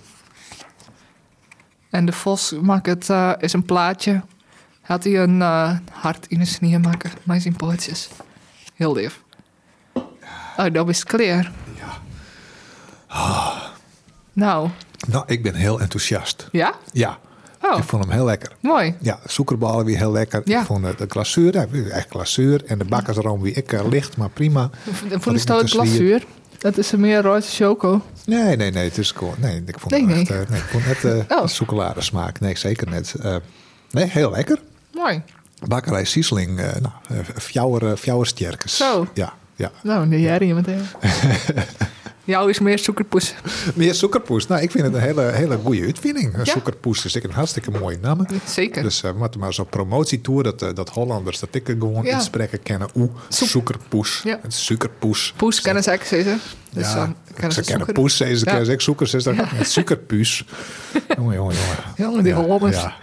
En 1.90 2.06
de 2.06 2.12
vos 2.12 2.54
maakt 2.62 2.86
het, 2.86 3.10
eh, 3.10 3.32
is 3.40 3.54
een 3.54 3.66
plaatje. 3.66 4.22
Had 4.82 5.04
hij 5.04 5.20
een 5.20 5.42
eh, 5.42 5.78
hart 5.92 6.26
in 6.28 6.40
de 6.40 6.46
sneeuw 6.46 6.80
maken 6.80 7.12
met 7.24 7.42
zijn 7.42 7.56
pootjes. 7.56 8.10
Heel 8.76 8.94
lief. 8.94 9.22
Oh, 10.58 10.66
dat 10.72 10.90
is 10.90 11.04
klaar. 11.04 11.52
Ja. 11.76 12.02
Nou, 14.34 14.70
Nou, 15.08 15.24
ik 15.28 15.44
ben 15.44 15.56
heel 15.56 15.80
enthousiast. 15.80 16.48
ja? 16.52 16.76
Ja, 16.92 17.20
Oh, 17.62 17.78
ik 17.78 17.84
vond 17.84 18.04
hem 18.04 18.12
heel 18.14 18.26
lekker. 18.26 18.52
mooi. 18.60 18.96
Ja, 19.02 19.20
suikerballen 19.26 19.86
weer 19.86 19.98
heel 19.98 20.12
lekker. 20.12 20.42
Ja. 20.46 20.60
Ik 20.60 20.66
vond 20.66 20.86
eh, 20.86 20.90
de 20.98 21.06
glazuur, 21.10 21.56
echt 21.92 22.08
glazuur. 22.10 22.66
En 22.66 22.78
de 22.78 22.86
bakkersroom 22.86 23.42
wie 23.42 23.54
ik 23.54 23.72
eh, 23.74 23.88
licht, 23.90 24.18
maar 24.18 24.30
prima. 24.30 24.70
Ik 24.86 24.94
voor 24.94 25.22
de 25.22 25.32
met 25.32 25.42
stoute 25.42 25.66
de 25.66 25.70
zwier- 25.72 25.86
glazuur. 25.86 26.24
Dat 26.58 26.78
is 26.78 26.92
een 26.92 27.00
meer 27.00 27.22
roze 27.22 27.50
choco. 27.64 28.02
Nee, 28.26 28.56
nee, 28.56 28.72
nee, 28.72 28.84
het 28.84 28.98
is 28.98 29.12
gewoon. 29.12 29.36
Nee, 29.38 29.64
ik 29.66 29.80
vond 29.80 29.92
Nee, 29.92 30.02
het 30.02 30.10
nee. 30.10 30.20
echt, 30.20 30.30
eh, 30.30 30.50
nee, 30.50 30.60
ik 30.60 30.66
vond 30.66 30.84
het 30.86 31.04
eh 31.04 31.38
Oh. 31.38 31.48
smaak. 32.04 32.40
Nee, 32.40 32.58
zeker 32.58 32.90
net. 32.90 33.16
Nee, 33.92 34.06
heel 34.06 34.32
lekker. 34.32 34.60
Mooi. 34.94 35.22
Bakkerij 35.68 36.06
Siesling, 36.06 36.60
eh 36.60 36.66
nou, 36.82 37.24
fjouwer. 37.38 37.98
Zo. 38.70 39.08
Ja, 39.14 39.34
ja. 39.56 39.72
Nou, 39.84 40.10
de 40.10 40.22
jij 40.22 40.38
je 40.48 40.54
meteen. 40.54 40.82
Jou 42.30 42.50
is 42.50 42.60
meer 42.60 42.80
zoekerpoes. 42.80 43.34
Meer 43.76 43.94
zoekerpoes. 43.94 44.48
Nou, 44.48 44.62
ik 44.62 44.72
vind 44.72 44.84
het 44.84 44.94
een 44.94 45.00
hele, 45.02 45.22
hele 45.22 45.58
goede 45.64 45.82
uitvinding. 45.86 46.34
Een 46.34 46.40
Ja. 46.44 46.52
Zoekerpoes 46.52 47.06
is 47.06 47.16
een 47.16 47.32
hartstikke 47.32 47.72
mooie 47.72 47.98
naam. 48.02 48.26
Zeker. 48.46 48.84
Dus 48.84 49.04
uh, 49.04 49.12
maar, 49.14 49.30
maar 49.40 49.54
zo'n 49.54 49.70
promotietour, 49.70 50.44
dat, 50.44 50.62
eh, 50.62 50.70
dat 50.74 50.90
Hollanders, 50.90 51.40
dat 51.40 51.50
ik 51.56 51.68
er 51.68 51.76
gewoon 51.80 52.06
Ja. 52.06 52.16
inspreken 52.16 52.64
kennen. 52.64 52.90
Oeh, 52.96 53.12
zoekerpoes. 53.30 54.22
Ja. 54.24 54.40
Suikerpoes. 54.48 55.34
Poes 55.36 55.62
kennen 55.62 55.84
ze 55.84 55.90
eigenlijk 55.90 56.24
zeggen. 56.24 56.42
Dus 56.74 56.88
ja, 56.88 56.96
dan 56.96 57.16
kennen 57.34 57.52
ze 57.54 57.64
ze 57.64 57.70
kennen 57.70 57.94
poes, 57.94 58.18
ze 58.18 58.26
ze 58.38 58.46
Ja. 58.46 58.52
kennen 58.52 58.70
ik 58.74 58.82
zoekers, 58.82 59.14
is 59.14 59.24
dat 59.24 59.36
met 59.36 59.70
suikerpuus. 59.70 60.44
jongen, 61.18 61.36
jongen, 61.36 61.56
jongen. 61.56 61.78
Jongen, 61.96 62.24
die 62.24 62.34
Hollanders. 62.34 62.82
Ja. 62.82 62.96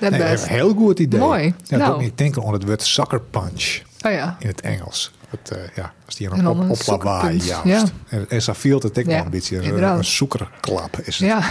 Dat 0.00 0.10
Nee, 0.10 0.20
best. 0.20 0.42
een 0.44 0.48
heel 0.50 0.74
goed 0.74 0.98
idee. 0.98 1.20
Mooi. 1.20 1.54
Ja, 1.64 1.76
Nou. 1.76 1.92
ook 1.94 2.00
niet 2.00 2.18
denken 2.18 2.44
aan 2.46 2.52
het 2.52 2.64
woord 2.64 2.82
sucker 2.82 3.20
punch 3.20 3.80
Oh 4.06 4.12
ja. 4.12 4.36
in 4.40 4.46
het 4.48 4.60
Engels. 4.60 5.10
Het, 5.28 5.50
eh, 5.50 5.58
ja, 5.74 5.92
als 6.06 6.14
die 6.16 6.30
En 6.30 6.38
een 6.38 6.46
op, 6.46 6.58
een 6.58 6.76
lawaai, 6.86 7.36
juist. 7.38 7.64
ja. 7.64 7.82
En, 8.08 8.26
en 8.28 8.42
viel 8.56 8.78
het 8.80 8.96
ik 8.96 9.06
wel 9.06 9.24
een 9.24 9.30
beetje. 9.30 9.56
Een, 9.72 9.82
een 9.82 10.04
zoekerklap 10.04 10.98
is 10.98 11.18
het. 11.18 11.28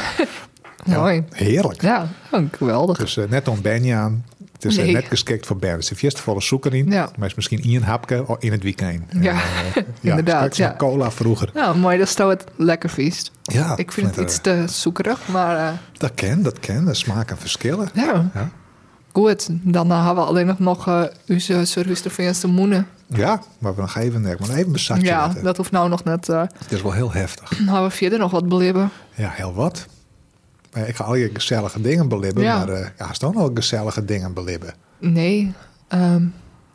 Ja. 0.86 0.97
Mooi. 0.99 1.23
Heerlijk. 1.32 1.82
Ja, 1.82 2.07
oh, 2.32 2.41
geweldig. 2.51 2.97
Dus 2.97 3.17
eh, 3.17 3.30
net 3.30 3.47
om 3.47 3.61
Benjaan. 3.61 4.26
Het 4.53 4.65
is 4.65 4.78
eh, 4.78 4.84
Nee. 4.84 4.93
net 4.93 5.05
geschikt 5.07 5.45
voor 5.45 5.57
is 5.78 6.01
eerst 6.01 6.19
volle 6.19 6.41
zoeker 6.41 6.73
in. 6.73 6.91
Ja. 6.91 7.09
Maar 7.17 7.28
is 7.28 7.36
misschien 7.36 7.61
één 7.63 7.84
hapje 7.84 8.26
in 8.39 8.51
het 8.51 8.63
weekend. 8.63 9.03
Ja, 9.19 9.34
En, 9.73 9.86
inderdaad, 10.01 10.57
een 10.57 10.65
ja. 10.65 10.76
cola 10.78 11.11
vroeger. 11.11 11.49
Nou, 11.53 11.78
mooi 11.78 11.97
dat 11.97 12.07
stout 12.07 12.41
het 12.41 12.51
lekker 12.55 12.89
vies. 12.89 13.32
Ja, 13.41 13.78
Ik 13.78 13.91
vind 13.91 14.07
het 14.15 14.17
iets 14.26 14.39
te 14.41 14.63
zoekerig, 14.67 15.28
maar 15.28 15.80
Dat 15.97 16.11
ken, 16.13 16.43
dat 16.43 16.59
ken. 16.59 16.86
De 16.86 16.93
smaken 16.93 17.38
verschillen. 17.38 17.89
ja, 17.93 18.30
Ja. 18.34 18.49
Goed. 19.16 19.47
Dan 19.61 19.91
eh, 19.91 20.05
hebben 20.05 20.24
we 20.24 20.30
alleen 20.30 20.45
nog 20.45 20.59
nog 20.59 20.88
eh 20.88 21.03
onze 21.30 21.66
service 21.66 22.03
de 22.03 22.09
Verenigde 22.09 22.47
Moenen. 22.47 22.88
Ja, 23.07 23.41
maar 23.59 23.76
we 23.76 23.82
nog 23.82 23.95
even, 23.95 24.22
maar 24.22 24.32
even 24.32 24.66
een 24.66 24.72
bezakje 24.72 25.03
Ja, 25.05 25.34
dat 25.43 25.57
hoeft 25.57 25.72
nou 25.72 25.89
nog 25.89 26.03
net. 26.03 26.30
eh 26.30 26.41
Het 26.57 26.72
is 26.72 26.82
wel 26.82 26.91
heel 26.91 27.11
heftig. 27.11 27.49
gaan 27.68 27.84
we 27.84 27.89
verder 27.89 28.20
nog 28.20 28.32
wat 28.32 28.47
beleven. 28.47 28.89
Ja, 29.16 29.30
heel 29.30 29.53
wat. 29.53 29.86
Maar 30.74 30.88
Ik 30.88 30.95
ga 30.95 31.03
al 31.03 31.16
je 31.16 31.30
gezellige 31.34 31.82
dingen 31.82 32.07
belibben, 32.07 32.43
Ja. 32.43 32.57
maar 32.57 32.70
uh, 32.70 32.88
ja, 32.97 33.09
is 33.11 33.18
toch 33.18 33.34
nog 33.34 33.49
gezellige 33.53 34.05
dingen 34.05 34.34
belibben? 34.34 34.74
Nee, 34.99 35.53
ehm, 35.88 36.24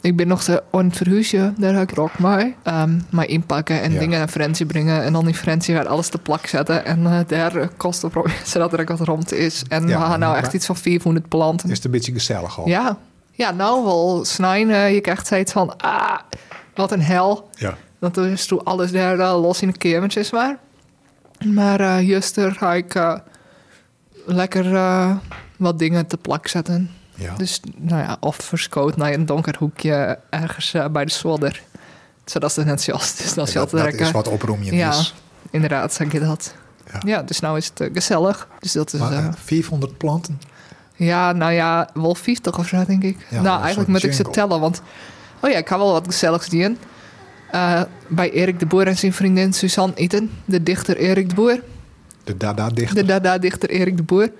ik 0.01 0.16
ben 0.16 0.28
nog 0.28 0.42
te 0.42 0.62
aan 0.70 0.84
het 0.84 0.96
verhuizen. 0.96 1.55
Daar 1.59 1.74
ga 1.74 1.80
ik 1.80 1.98
ook 1.98 2.18
mee. 2.18 2.55
Ehm, 2.62 2.98
maar 3.11 3.26
inpakken 3.26 3.80
en 3.82 3.92
Ja. 3.92 3.98
dingen 3.98 4.18
naar 4.18 4.28
Frensie 4.28 4.66
brengen. 4.66 5.03
En 5.03 5.12
dan 5.12 5.26
in 5.26 5.34
Frensie 5.34 5.74
gaat 5.74 5.86
alles 5.86 6.09
te 6.09 6.18
plak 6.18 6.46
zetten. 6.46 6.84
En 6.84 7.07
eh, 7.07 7.18
daar 7.26 7.57
eh, 7.57 7.68
kosten 7.76 8.11
proberen 8.11 8.46
zodat 8.46 8.72
er 8.78 8.84
wat 8.84 9.01
rond 9.01 9.32
is. 9.32 9.62
En 9.68 9.88
Ja, 9.88 9.98
we 9.98 10.05
gaan 10.05 10.18
nou 10.20 10.36
echt 10.36 10.53
iets 10.55 10.66
van 10.66 10.76
400 10.76 11.28
planten. 11.28 11.68
Is 11.70 11.76
het 11.76 11.84
een 11.84 11.90
beetje 11.90 12.12
gezellig 12.12 12.59
al? 12.59 12.68
Ja. 12.68 12.96
ja, 13.32 13.51
nou 13.51 13.84
wel 13.84 14.24
snijden. 14.24 14.92
je 14.92 15.01
krijgt 15.01 15.26
steeds 15.26 15.53
van, 15.53 15.76
ah, 15.76 16.18
wat 16.74 16.92
een 16.92 17.03
hel. 17.03 17.48
Ja. 17.55 17.74
Toen 18.12 18.26
is 18.26 18.46
toen 18.46 18.64
alles 18.64 18.90
daar 18.92 19.16
los 19.36 19.62
in 19.62 19.68
de 19.70 19.78
kamertjes 19.78 20.30
maar. 20.30 20.59
Maar 21.46 21.80
eh 21.80 22.09
juster 22.09 22.53
ga 22.53 22.74
ik 22.74 23.16
lekker 24.26 24.72
wat 25.57 25.78
dingen 25.78 26.07
te 26.07 26.16
plak 26.16 26.46
zetten. 26.46 26.90
Ja. 27.20 27.34
Dus 27.36 27.60
nou 27.76 28.02
ja, 28.02 28.16
of 28.20 28.36
verskoot 28.36 28.96
naar 28.96 29.12
een 29.12 29.26
donker 29.26 29.56
hoekje 29.58 30.18
ergens 30.30 30.74
eh, 30.74 30.86
bij 30.86 31.04
de 31.04 31.12
zolder. 31.12 31.62
Zodat 32.24 32.54
het 32.54 32.66
net 32.66 32.82
zoals 32.82 33.20
is. 33.20 33.34
Ja, 33.34 33.34
dat, 33.34 33.52
dat 33.52 33.68
trekken. 33.68 34.06
is 34.06 34.10
wat 34.10 34.28
oproemje 34.28 34.74
Ja, 34.74 34.90
is. 34.90 35.14
inderdaad, 35.50 35.92
zeg 35.92 36.12
je 36.12 36.20
dat. 36.20 36.54
Ja. 36.92 37.00
Ja, 37.04 37.22
dus 37.22 37.40
nou 37.40 37.56
is 37.56 37.66
het 37.66 37.80
eh, 37.80 37.88
gezellig. 37.92 38.48
Dus 38.58 38.72
dat 38.72 38.92
is... 38.92 39.00
Maar 39.00 39.12
eh, 39.12 39.26
eh, 39.26 39.32
400 39.44 39.98
planten? 39.98 40.40
ja, 40.96 41.32
nou 41.32 41.52
ja, 41.52 41.88
wel 41.94 42.14
50 42.14 42.58
of 42.58 42.66
zo, 42.66 42.84
denk 42.84 43.02
ik. 43.02 43.16
Ja, 43.28 43.36
dat 43.36 43.44
nou, 43.44 43.60
eigenlijk 43.60 43.90
moet 43.90 44.04
ik 44.04 44.12
ze 44.12 44.22
tellen, 44.22 44.60
want... 44.60 44.82
Oh 45.40 45.50
ja, 45.50 45.56
ik 45.56 45.68
ga 45.68 45.78
wel 45.78 45.92
wat 45.92 46.06
gezelligs 46.06 46.48
doen. 46.48 46.78
Bij 48.08 48.30
Erik 48.30 48.58
de 48.58 48.66
Boer 48.66 48.86
en 48.86 48.96
zijn 48.96 49.12
vriendin 49.12 49.52
Suzanne 49.52 49.94
Itten. 49.94 50.30
De 50.44 50.62
dichter 50.62 50.96
Erik 50.96 51.28
de 51.28 51.34
Boer. 51.34 51.60
De 52.24 52.36
dada-dichter? 52.36 52.94
De 52.94 53.04
dada-dichter 53.04 53.70
Erik 53.70 53.96
de 53.96 54.02
Boer. 54.02 54.30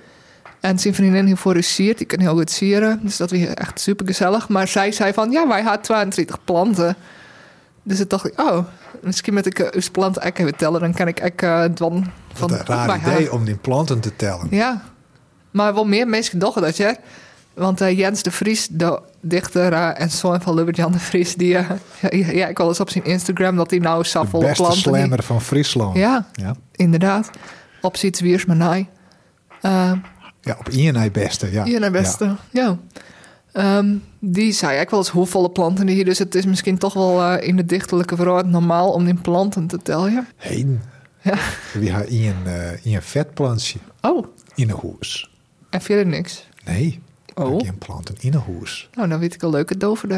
En 0.61 0.79
zijn 0.79 0.95
vriendin 0.95 1.27
heeft 1.27 1.41
voor 1.41 1.63
siert. 1.63 1.99
Die 1.99 2.07
kan 2.07 2.21
heel 2.21 2.35
goed 2.35 2.51
sieren. 2.51 3.01
Dus 3.03 3.17
dat 3.17 3.31
was 3.31 3.41
echt 3.41 3.81
super 3.81 4.07
gezellig. 4.07 4.49
Maar 4.49 4.69
zij 4.69 4.93
zei 4.93 5.13
van, 5.13 5.31
ja, 5.31 5.49
wij 5.49 5.63
hadden 5.63 5.83
22 5.83 6.45
planten. 6.45 6.97
Dus 7.83 7.97
toen 7.97 8.09
dacht 8.09 8.27
ik, 8.27 8.41
oh, 8.41 8.59
misschien 9.03 9.35
moet 9.35 9.47
ik 9.47 9.59
uh, 9.59 9.67
uw 9.71 9.81
planten 9.93 10.23
ook 10.23 10.39
even 10.39 10.57
tellen. 10.57 10.81
Dan 10.81 10.95
kan 10.95 11.09
ik 11.09 11.21
ook 11.25 11.43
uh, 11.43 11.65
dan 11.75 12.07
van... 12.33 12.49
Wat 12.49 12.59
een 12.61 12.67
raar 12.67 12.89
haar- 13.01 13.13
idee 13.15 13.33
om 13.33 13.45
die 13.45 13.57
planten 13.57 14.01
te 14.01 14.17
tellen. 14.17 14.47
Ja, 14.51 14.83
maar 15.51 15.75
wel 15.75 15.85
meer 15.85 16.09
mensen 16.09 16.39
dachten 16.39 16.63
dat, 16.63 16.77
ja. 16.77 16.97
Want 17.55 17.81
eh, 17.81 17.99
Jens 17.99 18.23
de 18.23 18.31
Vries, 18.31 18.69
de 18.71 19.01
dichter 19.21 19.73
eh, 19.73 20.01
en 20.01 20.11
zoon 20.11 20.41
van 20.41 20.55
Lubert-Jan 20.55 20.93
de 20.93 20.99
Vries... 20.99 21.35
die, 21.35 21.57
eh, 21.57 21.71
ja, 22.11 22.31
ja, 22.33 22.47
ik 22.47 22.61
al 22.61 22.69
eens 22.69 22.81
op 22.81 22.91
zijn 22.91 23.05
Instagram 23.05 23.57
dat 23.57 23.71
hij 23.71 23.79
nou 23.79 24.03
De 24.03 24.09
beste 24.09 24.19
planten... 24.29 24.73
die- 24.73 24.83
slammer 24.83 25.23
van 25.23 25.41
Friesland. 25.41 25.97
Ja, 25.97 26.27
Ja, 26.33 26.55
inderdaad. 26.73 27.31
Op 27.81 27.97
ziets 27.97 28.21
wiers 28.21 28.45
maar 28.45 28.57
naai. 28.57 28.87
Eh, 29.61 29.93
ja 30.41 30.57
op 30.59 30.69
INI 30.69 31.11
beste. 31.11 31.51
Ja. 31.53 31.79
Naar 31.79 31.91
beste, 31.91 32.37
ja. 32.51 32.79
Ehm, 33.53 33.97
die 34.19 34.53
zei 34.53 34.67
eigenlijk 34.77 34.91
wel 34.91 34.99
eens 34.99 35.09
hoeveel 35.09 35.53
planten 35.53 35.89
hier... 35.89 36.05
dus 36.05 36.19
het 36.19 36.35
is 36.35 36.47
misschien 36.47 36.79
toch 36.79 36.95
wel 36.95 37.23
eh, 37.23 37.49
in 37.49 37.57
de 37.57 37.65
dichterlijke 37.65 38.17
verhoor 38.17 38.47
normaal 38.47 38.93
om 38.93 39.05
die 39.05 39.15
planten 39.15 39.67
te 39.67 39.79
tellen. 39.83 40.13
Ja. 40.13 40.27
Heen. 40.37 40.81
Ja. 41.23 41.35
Had 41.93 42.07
in 42.07 42.35
uh, 42.47 42.85
in 42.85 42.95
een 42.95 43.03
vetplantje 43.03 43.79
Oh, 44.01 44.27
in 44.55 44.71
een 44.71 44.77
hoes? 44.77 45.31
en 45.71 45.81
verder 45.81 46.07
niks. 46.07 46.47
Nee. 46.65 47.01
Oh. 47.35 47.61
Geen 47.65 47.79
planten 47.79 48.15
in 48.21 48.35
een 48.35 48.41
hoes. 48.41 48.89
Nou, 48.95 49.09
dan 49.09 49.19
weet 49.19 49.35
ik 49.35 49.43
een 49.43 49.51
leuke 49.51 49.77
dover 49.77 50.09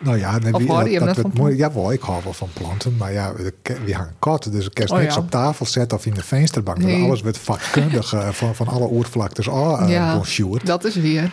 Nou 0.00 0.18
ja, 0.18 0.38
nee, 0.38 0.52
wie. 0.52 1.56
Ja, 1.56 1.72
wel, 1.72 1.92
ik 1.92 2.00
hou 2.02 2.20
wel 2.24 2.32
van 2.32 2.48
planten. 2.52 2.96
Maar 2.96 3.12
ja, 3.12 3.32
we 3.34 3.52
gaan 3.86 4.10
kat. 4.18 4.48
Dus 4.52 4.66
ik 4.66 4.74
kan 4.74 4.90
Oh, 4.90 4.98
niks 4.98 5.14
ja. 5.14 5.20
op 5.20 5.30
tafel 5.30 5.66
zetten 5.66 5.98
of 5.98 6.06
in 6.06 6.14
de 6.14 6.22
vensterbank. 6.22 6.78
Nee. 6.78 7.02
Alles 7.04 7.22
wordt 7.22 7.38
vakkundig 7.38 8.12
eh, 8.14 8.28
van, 8.28 8.54
van 8.54 8.68
alle 8.68 8.88
oervlaktes 8.90 9.48
al 9.48 9.82
uh, 9.82 9.88
Ja. 9.88 10.22
Dat 10.64 10.84
is 10.84 10.94
weer. 10.94 11.32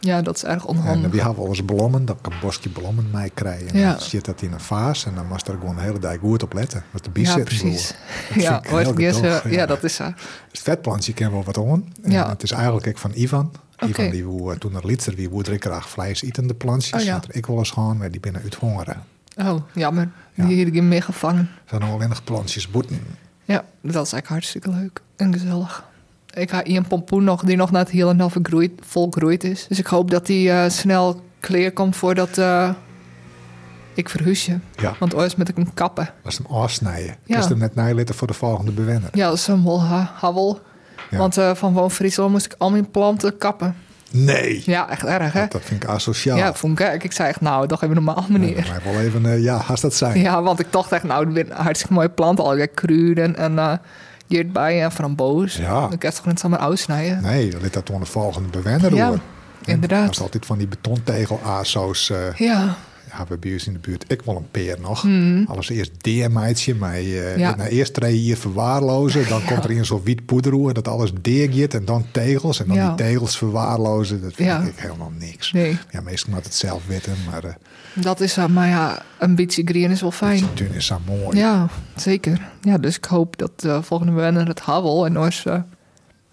Ja, 0.00 0.22
dat 0.22 0.36
is 0.36 0.44
erg 0.44 0.62
En 0.62 0.68
onhandig. 0.68 1.10
we 1.10 1.22
hebben 1.22 1.46
eens 1.46 1.62
blommen, 1.64 2.04
dat 2.04 2.16
ik 2.22 2.26
een 2.32 2.38
bosje 2.40 2.68
blommen 2.68 3.08
mee 3.12 3.30
krijgen. 3.34 3.68
En 3.68 3.78
Ja. 3.78 3.90
dan 3.90 4.00
zit 4.00 4.24
dat 4.24 4.42
in 4.42 4.52
een 4.52 4.60
vaas 4.60 5.06
en 5.06 5.14
dan 5.14 5.26
moest 5.26 5.48
er 5.48 5.56
gewoon 5.60 5.74
de 5.76 5.80
hele 5.82 5.98
dag 5.98 6.16
goed 6.18 6.42
op 6.42 6.52
letten. 6.52 6.84
Wat 6.90 7.04
de 7.04 7.10
bies 7.10 7.34
ja, 7.34 7.42
precies. 7.42 7.94
Dat 8.34 8.42
Ja, 8.42 8.62
ooit 8.72 8.88
gedoog, 8.94 9.50
ja, 9.50 9.66
dat 9.66 9.84
is 9.84 9.94
zo. 9.94 10.04
Het 10.04 10.60
vetplantje 10.62 11.12
ken 11.12 11.30
wel 11.30 11.44
wat. 11.44 11.56
En 11.56 11.84
Ja. 12.02 12.28
Het 12.28 12.42
is 12.42 12.50
eigenlijk 12.50 12.86
ook 12.86 12.98
van 12.98 13.10
Ivan. 13.14 13.52
Ivan 13.78 14.10
die 14.10 14.24
woe, 14.24 14.52
eh, 14.52 14.58
toen 14.58 14.74
er 14.74 15.14
wie 15.14 15.30
woe 15.30 15.44
ik 15.44 15.64
graag 15.64 15.88
vlees 15.88 16.22
eten 16.22 16.46
de 16.46 16.54
plantjes. 16.54 17.00
Oh, 17.00 17.06
ja. 17.06 17.18
Dat 17.18 17.34
ik 17.34 17.46
wel 17.46 17.58
eens 17.58 17.70
gaan, 17.70 17.96
maar 17.96 18.10
die 18.10 18.20
binnen 18.20 18.42
uit 18.42 18.54
hongeren. 18.54 19.02
Oh, 19.36 19.60
jammer. 19.74 20.10
Ja. 20.34 20.46
Die 20.46 20.64
heb 20.64 20.74
ik 20.74 20.82
mee 20.82 21.00
gevangen. 21.00 21.50
Er 21.64 21.78
zijn 21.78 21.82
alleen 21.82 22.08
nog 22.08 22.24
plantjes 22.24 22.70
boeten. 22.70 23.00
Ja, 23.44 23.64
dat 23.80 23.90
is 23.90 23.94
eigenlijk 23.94 24.28
hartstikke 24.28 24.70
leuk 24.70 25.00
en 25.16 25.32
gezellig. 25.32 25.84
Ik 26.34 26.50
ga 26.50 26.60
hier 26.64 26.76
een 26.76 26.86
pompoen 26.86 27.24
nog, 27.24 27.42
die 27.42 27.56
nog 27.56 27.70
net 27.70 27.90
helemaal 27.90 28.30
vergroeid, 28.30 28.72
volgroeid 28.80 29.44
is. 29.44 29.66
Dus 29.68 29.78
ik 29.78 29.86
hoop 29.86 30.10
dat 30.10 30.26
die 30.26 30.50
eh, 30.50 30.70
snel 30.70 31.24
clear 31.40 31.70
komt 31.70 31.96
voordat 31.96 32.38
eh, 32.38 32.70
ik 33.94 34.08
verhuis 34.08 34.46
je. 34.46 34.58
Ja, 34.76 34.94
Want 34.98 35.14
ooit 35.14 35.36
met 35.36 35.48
ik 35.48 35.56
hem 35.56 35.74
kappen. 35.74 36.10
dat 36.22 36.32
is 36.32 36.38
hem 36.38 36.46
afsnijden. 36.46 37.06
Ja. 37.06 37.16
Ja. 37.24 37.38
Is 37.38 37.46
hem 37.46 37.58
net 37.58 37.74
nijlitten 37.74 38.14
voor 38.14 38.26
de 38.26 38.32
volgende 38.34 38.72
bewenner. 38.72 39.10
Ja, 39.12 39.28
dat 39.28 39.36
is 39.36 39.46
een 39.46 39.64
wel 39.64 39.82
ha 39.82 40.12
havel. 40.14 40.60
Ja. 41.14 41.20
Want 41.20 41.36
eh, 41.38 41.54
van 41.54 41.72
Woon 41.72 41.90
Friesland 41.90 42.30
moest 42.30 42.46
ik 42.46 42.54
al 42.58 42.70
mijn 42.70 42.90
planten 42.90 43.38
kappen. 43.38 43.76
Nee, 44.10 44.62
Ja, 44.66 44.90
echt 44.90 45.04
erg, 45.04 45.32
hè? 45.32 45.40
dat, 45.40 45.52
dat 45.52 45.62
vind 45.64 45.82
ik 45.82 45.88
asociaal. 45.88 46.36
Ja, 46.36 46.54
vond 46.54 46.80
ik 46.80 46.86
erg. 46.86 47.02
Ik 47.02 47.12
zei 47.12 47.28
echt, 47.28 47.40
nou, 47.40 47.66
toch 47.68 47.82
even 47.82 47.94
normaal, 47.94 48.24
meneer. 48.28 48.66
Maar 48.70 48.92
wel 48.92 49.00
even, 49.02 49.26
eh, 49.26 49.42
ja, 49.42 49.56
haast 49.56 49.82
dat 49.82 49.94
zijn. 49.94 50.18
Ja, 50.20 50.42
want 50.42 50.60
ik 50.60 50.66
dacht 50.70 50.92
echt, 50.92 51.02
nou, 51.04 51.26
het 51.26 51.46
zijn 51.46 51.60
hartstikke 51.60 51.94
mooie 51.94 52.08
planten. 52.08 52.44
Al 52.44 52.66
kruiden 52.74 53.36
en 53.36 53.80
Hierbij 54.26 54.82
en 54.82 54.92
framboos. 54.92 55.56
Ja. 55.56 55.80
Dan 55.80 55.98
kan 55.98 56.10
je 56.10 56.16
toch 56.16 56.26
niet 56.26 56.40
zomaar 56.40 56.58
uitsnijden? 56.58 57.22
Nee, 57.22 57.50
dan 57.50 57.60
ligt 57.60 57.74
dat 57.74 57.90
onder 57.90 58.04
de 58.06 58.12
volgende 58.12 58.48
bewenner 58.48 58.94
Ja, 58.94 59.12
inderdaad. 59.64 60.04
Dat 60.04 60.14
is 60.14 60.20
altijd 60.20 60.46
van 60.46 60.58
die 60.58 60.66
betontegel 60.68 61.40
ASO's. 61.44 62.10
eh 62.10 62.18
Ja, 62.36 62.76
we 63.28 63.38
bij 63.38 63.52
ons 63.52 63.66
in 63.66 63.72
de 63.72 63.78
buurt. 63.78 64.04
Ik 64.08 64.22
wil 64.22 64.36
een 64.36 64.50
peer 64.50 64.76
nog. 64.80 65.04
Mhm. 65.04 65.44
Alles 65.46 65.68
eerst 65.68 65.92
deermeidje, 66.00 66.74
maar 66.74 66.94
eh 66.94 67.36
Ja. 67.36 67.54
nou, 67.56 67.68
eerst 67.68 67.96
je 68.00 68.06
hier 68.06 68.36
verwaarlozen. 68.36 69.28
Dan 69.28 69.44
komt 69.48 69.64
er 69.64 69.70
in 69.70 69.84
zo'n 69.84 70.00
wit 70.04 70.26
poederoer 70.26 70.74
dat 70.74 70.88
alles 70.88 71.12
deergiet. 71.20 71.74
En 71.74 71.84
dan 71.84 72.04
tegels. 72.10 72.60
En 72.60 72.66
dan 72.66 72.76
Ja. 72.76 72.86
die 72.94 73.06
tegels 73.06 73.36
verwaarlozen. 73.38 74.22
Dat 74.22 74.32
vind 74.34 74.48
Ja. 74.48 74.60
ik 74.60 74.72
helemaal 74.76 75.12
niks. 75.18 75.52
nee. 75.52 75.78
Ja, 75.90 76.00
meestal 76.00 76.32
moet 76.34 76.44
het 76.44 76.54
zelf 76.54 76.86
weten. 76.86 77.12
Maar 77.30 77.44
eh 77.44 77.54
Dat 77.94 78.20
is, 78.20 78.38
uh, 78.38 78.46
maar 78.46 78.68
ja, 78.68 79.02
een 79.18 79.34
beetje 79.34 79.62
green 79.64 79.90
is 79.90 80.00
wel 80.00 80.10
fijn. 80.10 80.54
tuin 80.54 80.72
is 80.72 80.86
zo 80.86 81.00
mooi. 81.06 81.38
Ja, 81.38 81.68
zeker. 81.96 82.50
Ja, 82.60 82.78
dus 82.78 82.96
ik 82.96 83.04
hoop 83.04 83.36
dat 83.38 83.60
de 83.60 83.82
volgende 83.82 84.12
bewoner 84.12 84.46
het 84.48 84.60
havel 84.60 85.06
en 85.06 85.16
eh, 85.44 85.60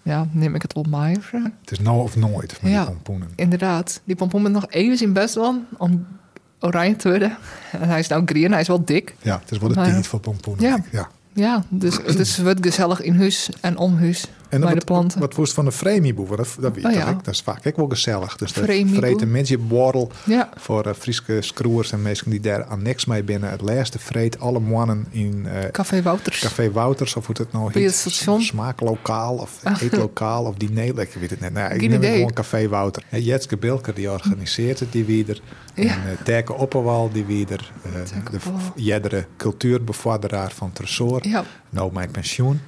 ja, 0.02 0.26
neem 0.32 0.54
ik 0.54 0.62
het 0.62 0.72
op 0.74 0.86
mij. 0.86 1.16
Het 1.60 1.70
is 1.70 1.80
nou 1.80 2.00
of 2.02 2.16
nooit 2.16 2.58
met 2.62 2.72
Ja. 2.72 2.78
die 2.84 2.88
pompoenen. 2.94 3.28
Inderdaad. 3.36 4.00
Die 4.04 4.16
pompoen 4.16 4.42
met 4.42 4.52
nog 4.52 4.66
even 4.68 4.96
zijn 4.96 5.12
best 5.12 5.34
wel 5.34 5.62
om 5.78 6.06
oranje 6.62 6.96
te 6.96 7.08
worden. 7.08 7.36
En 7.70 7.88
hij 7.88 7.98
is 7.98 8.08
nou 8.08 8.22
green, 8.26 8.52
hij 8.52 8.60
is 8.60 8.68
wel 8.68 8.84
dik. 8.84 9.14
Ja, 9.22 9.38
het 9.42 9.50
is 9.52 9.58
wel 9.58 9.70
Maar- 9.70 9.84
tijd 9.90 10.06
voor 10.06 10.20
pompoenen. 10.20 10.64
Ja. 10.64 10.78
ja. 10.90 11.08
Ja, 11.34 11.64
dus 11.68 11.96
het 12.04 12.18
is 12.18 12.38
wat 12.38 12.56
gezellig 12.60 13.00
in 13.00 13.16
huis 13.16 13.48
en 13.60 13.76
om 13.76 13.98
huis 13.98 14.26
En 14.52 14.60
bij 14.60 14.68
wat, 14.70 14.78
de 14.78 14.84
planten. 14.84 15.20
Wat 15.20 15.36
het 15.36 15.52
van 15.52 15.64
de 15.64 15.72
Fremieboer? 15.72 16.36
Dat, 16.36 16.56
dat 16.60 16.74
weet 16.74 16.84
Oh 16.84 16.90
ik. 16.90 16.96
ja. 16.96 17.12
Dat 17.22 17.34
is 17.34 17.40
vaak 17.40 17.66
ook 17.66 17.76
wel 17.76 17.88
gezellig. 17.88 18.36
Dus 18.36 18.52
dat 18.52 18.64
Fremieboer. 18.64 18.96
vreten 19.02 19.30
mensen 19.30 19.66
borrel 19.68 20.10
ja, 20.24 20.48
voor 20.56 20.86
uh, 20.86 20.92
Frieske 20.98 21.42
scroers 21.42 21.92
en 21.92 22.02
mensen 22.02 22.30
die 22.30 22.40
daar 22.40 22.64
aan 22.64 22.82
niks 22.82 23.04
mee 23.04 23.22
binnen. 23.22 23.50
Het 23.50 23.60
laatste 23.60 23.98
vreet 23.98 24.40
alle 24.40 24.60
mannen 24.60 25.06
in 25.10 25.46
eh, 25.46 25.70
Café 25.70 26.02
Wouters. 26.02 26.38
Café 26.40 26.70
Wouters 26.72 27.16
of 27.16 27.26
hoe 27.26 27.36
het 27.38 27.52
nou 27.52 27.70
heet. 27.72 27.94
station? 27.94 28.36
Ah. 28.36 28.42
Smaaklokaal 28.42 29.34
of 29.36 29.60
eetlokaal 29.80 30.44
of 30.44 30.54
diner. 30.54 30.98
Ik 31.00 31.14
weet 31.20 31.30
het 31.30 31.40
net. 31.40 31.52
Nou, 31.52 31.74
ik 31.74 31.80
Geen 31.80 31.90
neem 31.90 31.90
het 31.92 32.02
idee. 32.02 32.16
gewoon 32.16 32.32
Café 32.32 32.68
Wouter. 32.68 33.02
En 33.08 33.22
Jetske 33.22 33.56
Bilker 33.56 33.94
die 33.94 34.10
organiseert 34.10 34.80
het, 34.80 34.92
die 34.92 35.04
wie 35.04 35.24
er. 35.26 35.40
Ja. 35.74 35.82
En 35.82 35.88
uh, 36.06 36.22
Terke 36.24 36.52
Opperwal 36.52 37.10
die 37.12 37.24
wie 37.24 37.46
er. 37.48 37.72
eh, 37.82 38.30
de 38.30 38.38
jedere 38.74 39.26
cultuurbevorderaar 39.36 40.50
van 40.54 40.72
Tresor. 40.72 41.28
Ja, 41.28 41.44
Nou 41.70 41.92
mijn 41.92 42.10
pensioen. 42.10 42.60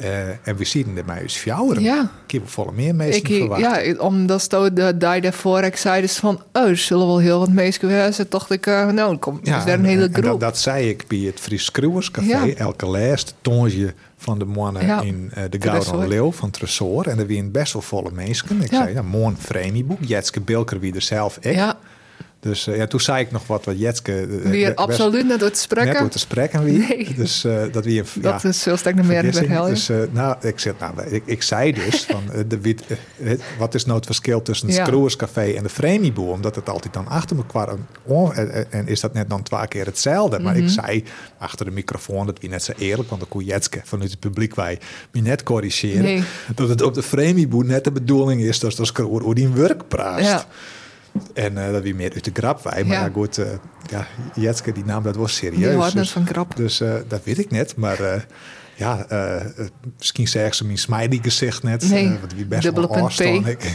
Eh, 0.00 0.28
en 0.48 0.56
we 0.56 0.64
zien 0.64 0.96
er 0.96 1.04
mij 1.04 1.22
eens 1.22 1.36
fjouweren. 1.36 1.82
ja. 1.82 2.10
Ik 2.26 2.30
heb 2.30 2.48
volle 2.48 2.72
meer 2.72 2.94
mensen 2.94 3.26
verwacht. 3.26 3.60
ja, 3.60 3.94
omdat 3.98 4.40
sto 4.40 4.72
de 4.72 4.96
dag 4.96 5.20
daarvoor 5.20 5.62
ik 5.62 5.76
zei 5.76 6.00
dus 6.00 6.16
van, 6.16 6.42
oh, 6.52 6.68
er 6.68 6.76
zullen 6.76 7.06
wel 7.06 7.18
heel 7.18 7.38
wat 7.38 7.52
mensen 7.52 7.88
wezen. 7.88 8.26
Dacht 8.28 8.50
ik, 8.50 8.66
eh, 8.66 8.86
nou, 8.86 9.16
kom, 9.16 9.38
is 9.42 9.48
daar 9.50 9.66
een 9.68 9.72
en- 9.74 9.84
hele 9.84 10.04
en 10.04 10.12
dat, 10.12 10.24
groep. 10.24 10.40
dat 10.40 10.58
zei 10.58 10.88
ik 10.88 11.04
bij 11.08 11.18
het 11.18 11.40
Fries 11.40 11.70
Café. 11.70 12.20
Ja. 12.26 12.46
Elke 12.54 12.86
laatste 12.86 13.32
tongje 13.40 13.94
van 14.16 14.38
de 14.38 14.44
mannen 14.44 14.86
Ja. 14.86 15.00
in 15.00 15.30
eh, 15.34 15.42
de. 15.50 15.60
Gouden 15.60 16.08
Leeuw 16.08 16.32
van 16.32 16.50
Tresor. 16.50 17.06
En 17.06 17.18
er 17.18 17.26
waren 17.26 17.50
best 17.50 17.72
wel 17.72 17.82
volle 17.82 18.10
mensen. 18.12 18.62
Ik 18.62 18.72
zei, 18.72 18.92
ja, 18.92 19.02
mooi 19.02 19.34
Fremieboek. 19.38 19.98
Jetske 20.00 20.40
Bilker 20.40 20.80
wie 20.80 20.94
er 20.94 21.02
zelf 21.02 21.36
ik. 21.40 21.54
ja, 21.54 21.78
Dus 22.40 22.66
eh, 22.66 22.76
ja, 22.76 22.86
toen 22.86 23.00
zei 23.00 23.24
ik 23.24 23.30
nog 23.30 23.46
wat 23.46 23.64
wat 23.64 23.78
Jetske... 23.78 24.12
eh, 24.20 24.26
weer 24.50 24.66
best 24.66 24.76
absoluut 24.78 25.26
net 25.26 25.30
uit 25.30 25.38
te 25.40 25.44
Net 25.44 25.58
spreken. 25.58 25.98
door 26.00 26.08
te 26.08 26.18
spreken 26.18 26.64
wie. 26.64 26.78
Nee. 26.78 27.14
Dus 27.16 27.44
eh, 27.44 27.62
dat 27.72 27.84
wie... 27.84 27.98
een- 27.98 28.06
Dat 28.22 28.42
ja, 28.42 28.48
is 28.48 28.62
veel 28.62 28.76
sterk 28.76 28.94
meer 28.94 29.04
vergissing. 29.04 29.46
verhelden. 29.46 29.74
Dus, 29.74 29.88
eh, 29.88 29.96
nou, 30.10 30.36
ik, 30.40 30.58
zeg, 30.58 30.72
nou, 30.78 31.02
ik, 31.10 31.22
ik 31.26 31.42
zei 31.42 31.72
dus, 31.72 32.04
van, 32.10 32.22
eh, 32.32 32.40
de, 32.48 32.74
eh, 33.24 33.38
wat 33.58 33.74
is 33.74 33.84
nou 33.84 33.96
het 33.96 34.06
verschil 34.06 34.42
tussen 34.42 34.66
het 34.66 34.76
Ja. 34.76 34.84
En 35.56 35.62
de 35.62 35.68
Fremieboer? 35.68 36.32
Omdat 36.32 36.54
het 36.54 36.68
altijd 36.68 36.92
dan 36.94 37.06
achter 37.08 37.36
elkaar... 37.36 37.74
on- 38.04 38.34
en, 38.34 38.52
en- 38.52 38.66
en 38.72 38.86
is 38.88 39.00
dat 39.00 39.12
net 39.12 39.28
dan 39.30 39.42
twee 39.42 39.68
keer 39.68 39.86
hetzelfde? 39.86 40.38
Maar 40.38 40.54
Mhm. 40.54 40.62
ik 40.64 40.68
zei 40.70 41.04
achter 41.38 41.64
de 41.66 41.72
microfoon, 41.72 42.26
dat 42.26 42.38
wie 42.40 42.50
net 42.50 42.62
zo 42.62 42.72
eerlijk... 42.78 43.08
want 43.08 43.20
de 43.20 43.26
Koetske 43.26 43.80
vanuit 43.84 44.10
het 44.10 44.20
publiek 44.20 44.54
wij 44.54 44.78
wie 45.10 45.22
net 45.22 45.42
corrigeren... 45.42 46.02
Nee. 46.02 46.22
dat 46.54 46.68
het 46.68 46.82
op 46.82 46.94
de 46.94 47.02
Fremieboer 47.02 47.64
net 47.64 47.84
de 47.84 47.92
bedoeling 47.92 48.40
is... 48.42 48.58
dat 48.58 48.76
de 48.76 48.84
Screwer 48.84 49.34
die 49.34 49.46
een 49.46 49.54
werk 49.54 49.88
praat. 49.88 50.20
Ja. 50.20 50.44
En 51.34 51.66
eh, 51.66 51.72
dat 51.72 51.82
wie 51.82 51.94
meer 51.94 52.12
uit 52.14 52.24
de 52.24 52.30
grap 52.34 52.62
wij. 52.62 52.84
Maar 52.84 52.96
Ja. 52.96 53.04
ja, 53.04 53.10
goed, 53.12 53.38
eh, 53.38 53.46
ja, 53.90 54.06
Jetske 54.34 54.72
die 54.72 54.84
nam 54.84 55.02
dat 55.02 55.16
was 55.16 55.34
serieus. 55.36 55.58
Die 55.68 55.72
hoort 55.72 55.92
Dus- 55.92 56.10
van 56.12 56.26
grap. 56.26 56.56
dus 56.56 56.80
eh, 56.80 56.94
dat 57.08 57.24
weet 57.24 57.38
ik 57.38 57.50
net. 57.50 57.76
Maar 57.76 58.26
ja, 58.80 59.04
eh, 59.08 59.46
misschien 59.98 60.28
zeggen 60.28 60.54
ze 60.54 60.64
mijn 60.64 60.78
smiley 60.78 61.18
gezicht 61.22 61.62
net. 61.62 61.88
Nee, 61.90 62.04
eh, 62.04 62.20
want 62.20 62.34
wie 62.34 62.46
best 62.46 62.62
wel 62.72 63.46
ik. 63.46 63.70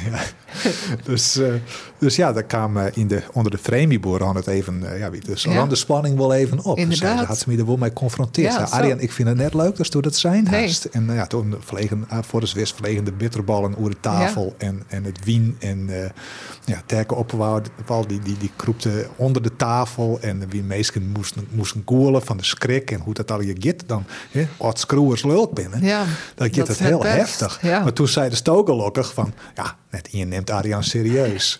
Dus, 1.04 1.38
eh, 1.38 1.54
dus 2.00 2.16
ja, 2.16 2.34
daar 2.34 2.44
kwam 2.44 2.78
in 2.78 3.08
de, 3.08 3.22
onder 3.34 3.52
de 3.52 3.58
Fremieboer 3.58 4.24
aan 4.26 4.36
het 4.36 4.48
even, 4.48 4.98
ja, 4.98 5.10
wie- 5.10 5.22
dus 5.26 5.44
Ja. 5.44 5.66
de 5.66 5.76
spanning 5.76 6.18
wel 6.18 6.34
even 6.34 6.64
op. 6.64 6.76
Dus 6.76 6.84
Inderdaad. 6.84 7.26
had 7.26 7.38
ze 7.38 7.50
me 7.50 7.58
er 7.58 7.66
wel 7.66 7.78
mee 7.78 7.90
geconfronteerd. 7.90 8.54
Ja. 8.54 8.64
Arjan, 8.64 9.00
ik 9.00 9.12
vind 9.12 9.28
het 9.28 9.38
net 9.38 9.54
leuk 9.54 9.76
dat 9.76 9.94
je 9.94 10.02
dat 10.02 10.16
zijn 10.16 10.44
Nee. 10.44 10.62
hast. 10.66 10.86
En 10.86 11.14
ja, 11.14 11.28
toen 11.28 11.56
vlegen, 11.60 12.08
voor 12.22 12.40
de 12.40 12.46
Zwis 12.46 12.72
vlegen 12.72 13.04
de 13.04 13.12
bitterballen 13.12 13.78
over 13.78 13.90
de 13.92 14.00
tafel 14.00 14.56
en, 14.58 14.84
en 14.88 15.04
het 15.04 15.24
wien. 15.24 15.56
En 15.60 15.88
uh, 15.90 16.06
ja, 16.66 16.82
Terke 16.86 17.16
Opperwouw, 17.16 17.62
die, 18.08 18.20
die, 18.20 18.38
die 18.38 18.52
kroepte 18.56 19.08
onder 19.16 19.42
de 19.42 19.56
tafel. 19.56 20.18
En 20.22 20.50
wie 20.50 20.64
meesten 20.64 21.08
moesten, 21.10 21.48
moesten 21.52 21.84
koelen 21.84 22.22
van 22.26 22.38
de 22.38 22.44
schrik. 22.44 22.92
En 22.92 23.00
hoe 23.00 23.14
dat 23.14 23.32
al 23.32 23.42
je 23.42 23.56
git 23.60 23.84
dan, 23.88 24.04
hè, 24.32 24.48
screwers 24.96 25.24
leuk 25.24 25.54
binnen. 25.54 25.84
Ja, 25.84 26.06
dat 26.36 26.56
het 26.56 26.70
is 26.70 26.80
heel 26.80 27.00
best. 27.00 27.16
heftig. 27.16 27.60
Ja. 27.62 27.80
Maar 27.80 27.94
toen 27.94 28.08
zei 28.08 28.30
de 28.30 28.36
stokelokkig 28.36 29.14
van, 29.14 29.34
ja, 29.56 29.76
net 29.90 30.08
je 30.12 30.26
neemt 30.26 30.50
Arjan 30.50 30.84
serieus. 30.84 31.60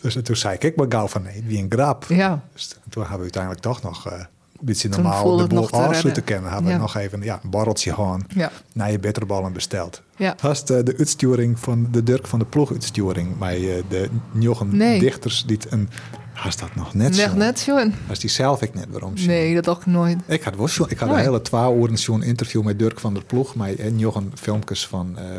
Dus 0.00 0.18
toen 0.22 0.36
zei 0.36 0.54
ik, 0.54 0.62
ik 0.62 0.76
maar 0.76 0.86
gauw 0.88 1.06
van 1.06 1.22
nee, 1.22 1.42
wie 1.46 1.62
een 1.62 1.66
grap. 1.68 2.04
Ja. 2.08 2.42
Dus 2.52 2.68
toen 2.68 3.02
hebben 3.02 3.16
we 3.16 3.22
uiteindelijk 3.22 3.62
toch 3.62 3.82
nog 3.82 4.06
eh, 4.06 4.24
een 4.60 4.66
beetje 4.66 4.88
normaal 4.88 5.36
de 5.36 5.46
boel 5.46 5.66
te 5.66 5.76
afsluiten 5.76 6.24
kennen. 6.24 6.50
Hebben 6.50 6.70
Ja. 6.70 6.76
we 6.76 6.82
nog 6.82 6.96
even 6.96 7.22
ja, 7.22 7.40
een 7.42 7.50
borreltje 7.50 7.94
gewoon 7.94 8.24
Ja. 8.28 8.50
naar 8.72 8.90
je 8.90 8.98
bitterballen 8.98 9.52
besteld. 9.52 10.02
Ja. 10.16 10.34
Hast 10.40 10.70
eh, 10.70 10.84
de 10.84 10.94
uitsturing 10.98 11.58
van 11.58 11.88
de 11.90 12.02
Dirk 12.02 12.26
van 12.26 12.38
de 12.38 12.44
ploeg 12.44 12.70
uitsturing 12.72 13.38
bij 13.38 13.76
eh, 13.76 13.82
de 13.88 14.08
Jochen 14.38 14.76
Nee. 14.76 15.00
dichters 15.00 15.44
die 15.46 15.58
een 15.68 15.88
hast 16.32 16.58
dat 16.60 16.74
nog 16.74 16.94
net 16.94 17.16
zo. 17.16 17.34
net, 17.34 17.62
Johan. 17.62 17.92
Was 18.08 18.18
die 18.18 18.30
zelf 18.30 18.62
ik 18.62 18.74
net 18.74 18.86
waarom 18.90 19.16
zien. 19.16 19.28
Nee, 19.28 19.60
dat 19.60 19.76
ik 19.78 19.86
nooit. 19.86 20.18
Ik 20.26 20.42
had, 20.42 20.56
wel 20.56 20.68
zo- 20.68 20.86
ik 20.88 20.98
had 20.98 21.08
Nee. 21.08 21.18
een 21.18 21.24
hele 21.24 21.42
twee 21.42 21.74
uren 21.74 21.98
zo'n 21.98 22.22
interview 22.22 22.62
met 22.62 22.78
Dirk 22.78 23.00
van 23.00 23.14
der 23.14 23.24
Ploeg. 23.24 23.54
Met 23.54 23.76
en 23.76 23.98
Jochen 23.98 24.32
filmpjes 24.34 24.86
van 24.86 25.18
eh, 25.18 25.36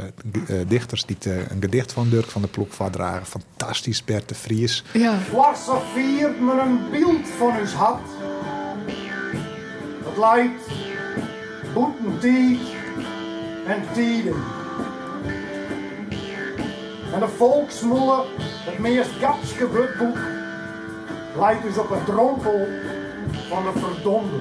eh, 0.59 0.67
dichters 0.67 1.05
die 1.05 1.17
eh, 1.19 1.35
een 1.37 1.57
gedicht 1.61 1.91
van 1.93 2.09
Dirk 2.09 2.25
van 2.29 2.41
der 2.41 2.49
Ploeg 2.49 2.67
voordragen. 2.69 3.25
Fantastisch, 3.25 4.03
Bert 4.03 4.29
de 4.29 4.35
Vries. 4.35 4.83
Ja, 4.93 5.17
viert 5.93 6.37
een 6.39 6.79
beeld 6.91 7.27
van 7.37 7.51
uw 7.59 7.65
hart. 7.75 8.01
Het 10.21 11.73
boeten 11.73 12.19
tijd 12.19 12.59
en 13.67 13.83
tijden. 13.93 14.43
En 17.13 17.19
de 17.19 17.27
volksmolle, 17.27 18.23
het 18.39 18.79
meest 18.79 19.09
gapske 19.19 19.71
wutboek, 19.71 20.17
lijkt 21.35 21.63
dus 21.63 21.77
op 21.77 21.91
een 21.91 22.03
dronkel 22.05 22.67
van 23.49 23.63
de 23.63 23.79
verdomde. 23.79 24.37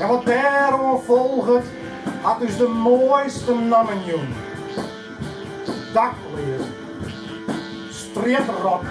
En 0.00 0.08
wat 0.08 0.26
daarom 0.26 1.00
volgt, 1.00 1.66
had 2.20 2.40
dus 2.40 2.56
de 2.56 2.68
mooiste 2.68 3.54
namen 3.54 4.04
jong. 4.04 4.28
Daklezen 5.92 6.74
streetrok, 7.90 8.82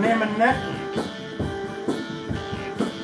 nemen 0.00 0.28
net. 0.38 0.73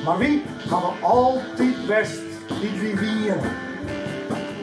Maar 0.05 0.17
wie 0.17 0.43
hadden 0.69 1.01
altijd 1.01 1.87
best 1.87 2.21
die 2.61 2.95
wieren? 2.95 3.41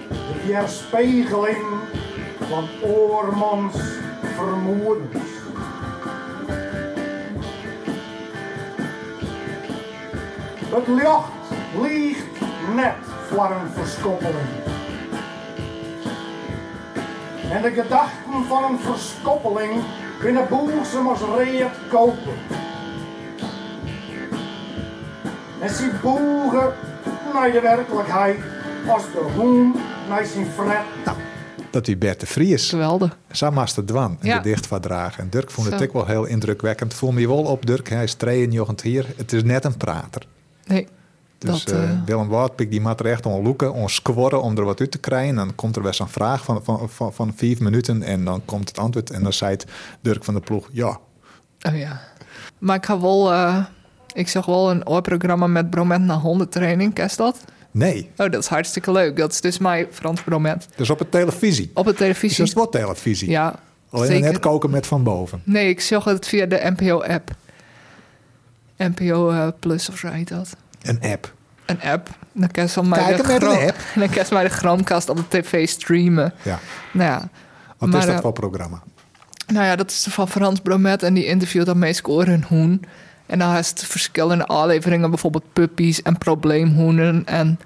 De 0.09 0.47
weerspiegeling 0.47 1.64
van 2.49 2.68
oormans 2.82 3.76
vermoedens. 4.34 5.36
Het 10.70 10.86
licht 10.86 11.82
liegt 11.82 12.41
net 12.74 12.95
voor 13.28 13.51
een 13.51 13.70
verskoppeling. 13.74 14.49
En 17.51 17.62
de 17.62 17.70
gedachten 17.70 18.45
van 18.49 18.64
een 18.64 18.78
verskoppeling 18.78 19.82
binnen 20.22 20.49
boezem 20.49 21.09
als 21.09 21.20
reet 21.36 21.70
kopen. 21.89 22.58
En 25.61 25.71
ze 25.71 25.91
boegen 26.03 26.73
naar 27.33 27.53
de 27.53 27.61
werkelijkheid 27.61 28.37
als 28.89 29.03
de 29.03 29.31
hoen 29.37 29.75
naar 30.09 30.25
zijn 30.27 30.47
fret. 30.47 31.17
Dat 31.71 31.87
wie 31.87 31.97
Bert 31.97 32.21
de 32.21 32.27
Vries. 32.27 32.69
geweldig. 32.69 33.19
Samaster 33.31 33.85
Dwan, 33.85 34.11
een 34.21 34.27
Ja. 34.29 34.37
gedicht 34.37 34.67
voordragen. 34.67 35.23
En 35.23 35.31
Dirk 35.31 35.51
vond 35.51 35.71
het 35.71 35.83
ook 35.83 35.93
wel 35.93 36.07
heel 36.07 36.25
indrukwekkend. 36.25 36.95
Voel 36.95 37.13
me 37.13 37.27
wel 37.27 37.43
op, 37.43 37.67
Dirk. 37.67 37.89
Hij 37.89 38.03
is 38.03 38.15
92 38.15 38.87
hier. 38.87 39.07
Het 39.17 39.33
is 39.33 39.43
net 39.43 39.65
een 39.65 39.77
prater. 39.77 40.23
Nee, 40.67 40.89
Dus 41.39 41.65
dat... 41.65 41.75
eh, 41.75 41.91
eh, 41.91 41.97
Willem 42.07 42.29
Woutpik 42.29 42.71
die 42.71 42.81
moet 42.81 43.01
er 43.01 43.07
echt 43.07 43.27
om 43.27 43.43
loeken, 43.45 43.73
om 43.73 43.89
scoren, 43.89 44.43
om 44.43 44.57
er 44.59 44.65
wat 44.65 44.81
uit 44.81 44.91
te 44.91 44.99
krijgen. 44.99 45.35
Dan 45.35 45.55
komt 45.55 45.77
er 45.77 45.83
best 45.83 46.01
een 46.01 46.09
vraag 46.09 46.45
van, 46.45 46.65
van, 46.65 46.89
van, 46.91 47.13
van 47.13 47.33
vijf 47.37 47.61
minuten 47.61 48.03
en 48.03 48.25
dan 48.25 48.43
komt 48.45 48.69
het 48.69 48.79
antwoord. 48.79 49.11
En 49.11 49.23
dan 49.23 49.33
zei 49.33 49.57
Dirk 50.01 50.25
van 50.25 50.35
de 50.35 50.41
ploeg, 50.41 50.69
ja. 50.73 50.99
Oh 51.69 51.77
ja. 51.79 52.01
Maar 52.59 52.77
ik 52.77 52.87
ga 52.87 53.01
wel... 53.01 53.33
eh, 53.33 53.65
ik 54.15 54.29
zag 54.29 54.47
wel 54.47 54.71
een 54.71 54.87
oorprogramma 54.89 55.47
met 55.47 55.71
bromet 55.71 56.01
naar 56.01 56.17
hondentraining. 56.17 56.95
Ken 56.95 57.11
dat? 57.17 57.45
Nee, 57.71 58.11
Oh, 58.17 58.31
dat 58.31 58.43
is 58.43 58.47
hartstikke 58.47 58.93
leuk. 58.93 59.17
Dat 59.17 59.33
is 59.33 59.41
dus 59.41 59.59
mijn 59.59 59.87
Frans 59.91 60.23
bromet. 60.23 60.69
dus 60.77 60.91
op 60.91 60.99
de 60.99 61.09
televisie. 61.09 61.71
Op 61.75 61.85
de 61.85 61.91
Dus 61.91 61.99
televisie. 61.99 62.39
dat 62.39 62.47
is 62.47 62.53
wat 62.55 62.73
televisie. 62.73 63.31
Ja, 63.31 63.55
Alleen 63.91 64.07
zeker. 64.07 64.31
net 64.33 64.39
koken 64.39 64.71
met 64.71 64.87
van 64.87 65.03
boven. 65.03 65.41
Nee, 65.45 65.69
ik 65.69 65.81
zag 65.81 66.05
het 66.05 66.29
via 66.29 66.47
de 66.47 66.73
NPO-app. 66.77 67.31
NPO 68.77 69.31
eh, 69.31 69.49
Plus 69.61 69.89
of 69.89 69.99
zo 69.99 70.09
heet 70.09 70.29
dat. 70.29 70.57
Een 70.83 71.01
app. 71.01 71.33
Een 71.67 71.81
app. 71.81 72.09
Dan 72.33 72.51
kan 72.51 72.67
Kijken 73.05 73.17
de 73.27 73.33
met 73.33 73.43
een 73.43 73.51
gram- 73.51 73.67
app. 73.69 73.77
Dan 73.95 74.09
kan 74.09 74.25
je 74.29 74.35
maar 74.35 74.45
de 74.45 74.51
Chromecast 74.51 75.09
op 75.09 75.17
de 75.17 75.25
tv 75.29 75.69
streamen. 75.69 76.33
Ja. 76.43 76.59
Nou 76.93 77.11
ja, 77.11 77.29
Wat 77.79 77.89
Maar, 77.89 77.99
is 78.01 78.07
dat 78.07 78.15
eh, 78.15 78.21
voor 78.21 78.33
programma? 78.33 78.83
nou 79.47 79.65
ja, 79.67 79.77
dat 79.77 79.91
is 79.91 80.07
van 80.11 80.29
Frans 80.29 80.61
Bromet 80.61 81.03
en 81.03 81.15
die 81.15 81.25
interviewt 81.27 81.67
dan 81.67 81.79
meestal 81.79 82.25
hoen. 82.49 82.83
En 83.29 83.39
dan 83.39 83.51
het 83.51 83.85
verschillende 83.87 84.47
afleveringen, 84.47 85.11
bijvoorbeeld 85.11 85.53
puppies 85.53 86.03
en 86.03 86.18
probleemhoenen. 86.18 87.22
En 87.26 87.59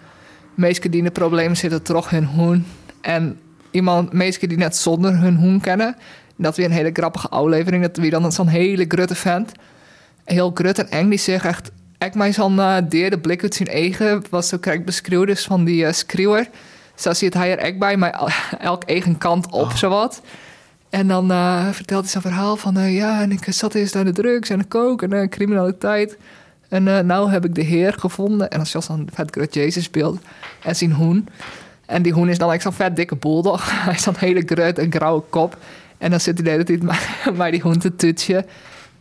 meesten 0.55 0.91
die 0.91 1.01
in 1.01 1.07
de 1.07 1.13
problemen 1.13 1.57
zitten, 1.57 1.83
toch 1.83 2.11
hun 2.11 2.25
hoen. 2.25 2.67
En 3.01 3.41
iemand, 3.71 4.13
meesten 4.13 4.49
die 4.49 4.59
net 4.59 4.77
zonder 4.77 5.19
hun 5.19 5.37
hoen 5.37 5.61
kennen. 5.61 5.97
Dat 6.37 6.57
weer 6.57 6.67
een 6.67 6.73
hele 6.73 6.91
grappige 6.93 7.29
aflevering. 7.29 7.83
Dat 7.83 7.97
wie 7.97 8.11
dan 8.11 8.33
zo'n 8.33 8.47
hele 8.47 8.85
grutte 8.89 9.15
vent. 9.15 9.53
Heel 10.25 10.51
grut 10.55 10.79
en 10.79 10.91
eng. 10.91 11.09
Die 11.09 11.19
zegt 11.19 11.45
echt, 11.45 11.71
ik 11.99 12.15
mij 12.15 12.33
zo'n 12.33 12.57
uh, 12.57 12.77
derde 12.89 13.19
blik 13.19 13.43
uit 13.43 13.55
zijn 13.55 13.69
eigen. 13.69 14.23
Was 14.31 14.49
zo 14.49 14.59
krijg 14.59 14.85
beschreeuwd 14.85 15.29
is 15.29 15.45
van 15.45 15.65
die 15.65 15.85
uh, 15.85 15.93
schreeuwer. 15.93 16.49
Zo 16.95 17.13
ziet 17.13 17.35
hij 17.35 17.51
er 17.51 17.59
echt 17.59 17.79
bij, 17.79 17.97
maar 17.97 18.11
el- 18.11 18.29
elk 18.59 18.83
eigen 18.85 19.19
kant 19.19 19.51
op, 19.51 19.73
zowat. 19.73 20.23
En 20.93 21.09
dan 21.09 21.31
eh, 21.31 21.69
vertelt 21.71 22.03
hij 22.03 22.11
zijn 22.11 22.23
verhaal 22.23 22.57
van... 22.57 22.77
eh, 22.77 22.97
ja, 22.97 23.21
en 23.21 23.33
ik 23.33 23.45
zat 23.49 23.75
eerst 23.75 23.97
aan 23.97 24.05
de 24.05 24.13
drugs 24.13 24.51
en 24.51 24.59
de 24.59 24.69
coke 24.69 25.05
en 25.05 25.13
eh, 25.13 25.29
criminaliteit. 25.29 26.17
En 26.69 26.89
eh 26.89 26.99
nou 26.99 27.31
heb 27.31 27.45
ik 27.45 27.55
de 27.55 27.63
heer 27.63 27.93
gevonden. 27.99 28.51
En 28.51 28.57
dan 28.57 28.67
is 28.67 28.87
zo'n 28.87 29.09
vet 29.13 29.31
groot 29.31 29.55
Jezus 29.55 29.91
beeld. 29.91 30.21
En 30.63 30.77
zijn 30.77 30.93
hoen. 30.93 31.29
En 31.87 32.03
die 32.03 32.13
hoen 32.13 32.29
is 32.29 32.39
dan 32.39 32.53
echt 32.53 32.63
zo'n 32.63 32.73
vet 32.73 32.97
dikke 32.97 33.17
bulldog. 33.17 33.71
hij 33.85 33.95
is 33.95 34.03
zo'n 34.03 34.15
hele 34.19 34.43
groot 34.47 34.79
en 34.79 34.93
grauwe 34.93 35.23
kop. 35.29 35.57
En 35.99 36.11
dan 36.11 36.21
zit 36.21 36.35
hij 36.35 36.45
de 36.45 36.51
hele 36.51 36.65
tijd 36.65 37.37
bij 37.37 37.51
die 37.55 37.61
hoen 37.61 37.79
te 37.79 37.97
tutje. 37.97 38.45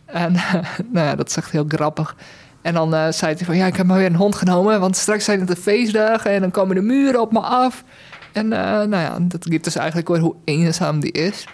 En 0.04 0.32
nou 0.92 1.06
ja, 1.06 1.14
dat 1.14 1.28
is 1.28 1.36
echt 1.36 1.50
heel 1.50 1.64
grappig. 1.68 2.16
En 2.62 2.74
dan 2.74 3.12
zei 3.12 3.34
hij 3.34 3.44
van... 3.44 3.56
ja, 3.56 3.66
ik 3.66 3.76
heb 3.76 3.86
maar 3.86 3.98
weer 3.98 4.06
een 4.06 4.16
hond 4.16 4.34
genomen... 4.34 4.80
want 4.80 4.96
straks 4.96 5.24
zijn 5.24 5.38
het 5.38 5.48
de 5.48 5.56
feestdagen... 5.56 6.30
en 6.30 6.40
dan 6.40 6.50
komen 6.50 6.74
de 6.74 6.82
muren 6.82 7.20
op 7.20 7.32
me 7.32 7.40
af. 7.40 7.84
En 8.32 8.48
nou 8.48 8.96
ja, 8.96 9.18
dat 9.20 9.46
geeft 9.48 9.64
dus 9.64 9.76
eigenlijk 9.76 10.08
weer 10.08 10.20
hoe 10.20 10.34
eenzaam 10.44 11.00
die 11.00 11.12
is... 11.12 11.46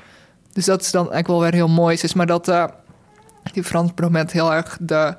Dus 0.58 0.66
dat 0.66 0.80
is 0.80 0.90
dan 0.90 1.00
eigenlijk 1.12 1.26
wel 1.28 1.40
weer 1.40 1.52
heel 1.52 1.68
mooi. 1.68 1.98
Is 2.02 2.14
maar 2.14 2.26
dat 2.26 2.48
eh, 2.48 2.64
die 3.52 3.64
Frans 3.64 3.92
Bromet 3.94 4.32
heel 4.32 4.52
erg 4.52 4.78
de 4.80 5.16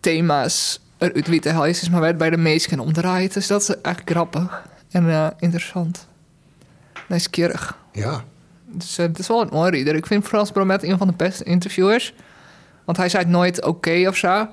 thema's 0.00 0.80
eruit 0.98 1.26
liet 1.26 1.50
halen. 1.50 1.68
Is 1.68 1.88
maar 1.88 2.00
werd 2.00 2.18
bij 2.18 2.30
de 2.30 2.36
meesten 2.36 2.80
omdraaid. 2.80 3.34
Dus 3.34 3.46
dat 3.46 3.60
is 3.60 3.80
echt 3.80 4.02
grappig 4.04 4.68
en 4.90 5.10
eh, 5.10 5.26
interessant. 5.38 6.08
Nieuwsgierig. 7.08 7.78
Ja. 7.92 8.24
Dus 8.66 8.98
eh, 8.98 9.06
het 9.06 9.18
is 9.18 9.28
wel 9.28 9.42
een 9.42 9.50
onreader. 9.50 9.94
Ik 9.94 10.06
vind 10.06 10.24
Frans 10.24 10.50
Bromet 10.50 10.82
een 10.82 10.98
van 10.98 11.06
de 11.06 11.14
beste 11.16 11.44
interviewers. 11.44 12.14
Want 12.84 12.98
hij 12.98 13.08
zei 13.08 13.24
nooit 13.24 13.64
oké 13.64 14.04
of 14.08 14.16
zo. 14.16 14.48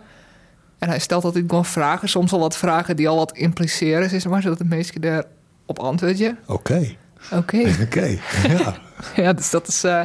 En 0.77 0.89
hij 0.89 0.99
stelt 0.99 1.23
altijd 1.23 1.45
gewoon 1.47 1.65
vragen. 1.65 2.09
Soms 2.09 2.31
al 2.31 2.39
wat 2.39 2.57
vragen 2.57 2.95
die 2.95 3.09
al 3.09 3.15
wat 3.15 3.37
impliceren, 3.37 4.09
zeg 4.09 4.25
maar. 4.25 4.41
Zodat 4.41 4.57
de 4.57 4.65
meesten 4.65 5.03
erop 5.03 5.79
antwoorden. 5.79 6.37
Oké. 6.45 6.95
Oké. 7.31 7.57
Oké. 7.85 8.17
Ja. 8.47 8.75
Ja, 9.15 9.33
dus 9.33 9.49
dat 9.49 9.67
is 9.67 9.83
eh, 9.83 10.01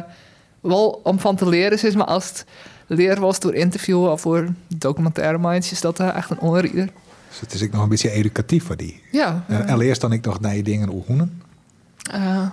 wel 0.61 0.99
om 1.03 1.19
van 1.19 1.35
te 1.35 1.49
leren. 1.49 1.83
Is, 1.83 1.95
maar 1.95 2.05
als 2.05 2.27
het 2.29 2.45
leren 2.87 3.21
was 3.21 3.39
door 3.39 3.53
interviewen 3.53 4.11
of 4.11 4.21
voor 4.21 4.47
documentaire 4.77 5.37
minds, 5.37 5.71
is 5.71 5.81
dat 5.81 5.99
eh, 5.99 6.15
echt 6.15 6.29
een 6.29 6.39
onreader. 6.39 6.89
Dus 7.29 7.39
het 7.39 7.53
is 7.53 7.63
ook 7.63 7.71
nog 7.71 7.83
een 7.83 7.89
beetje 7.89 8.11
educatief 8.11 8.65
voor 8.65 8.75
die. 8.77 9.03
Ja. 9.11 9.43
En, 9.47 9.67
en 9.67 9.77
leerst 9.77 10.01
dan 10.01 10.11
ik 10.11 10.25
nog 10.25 10.39
naar 10.39 10.55
je 10.55 10.63
dingen 10.63 11.03
eh, 12.11 12.47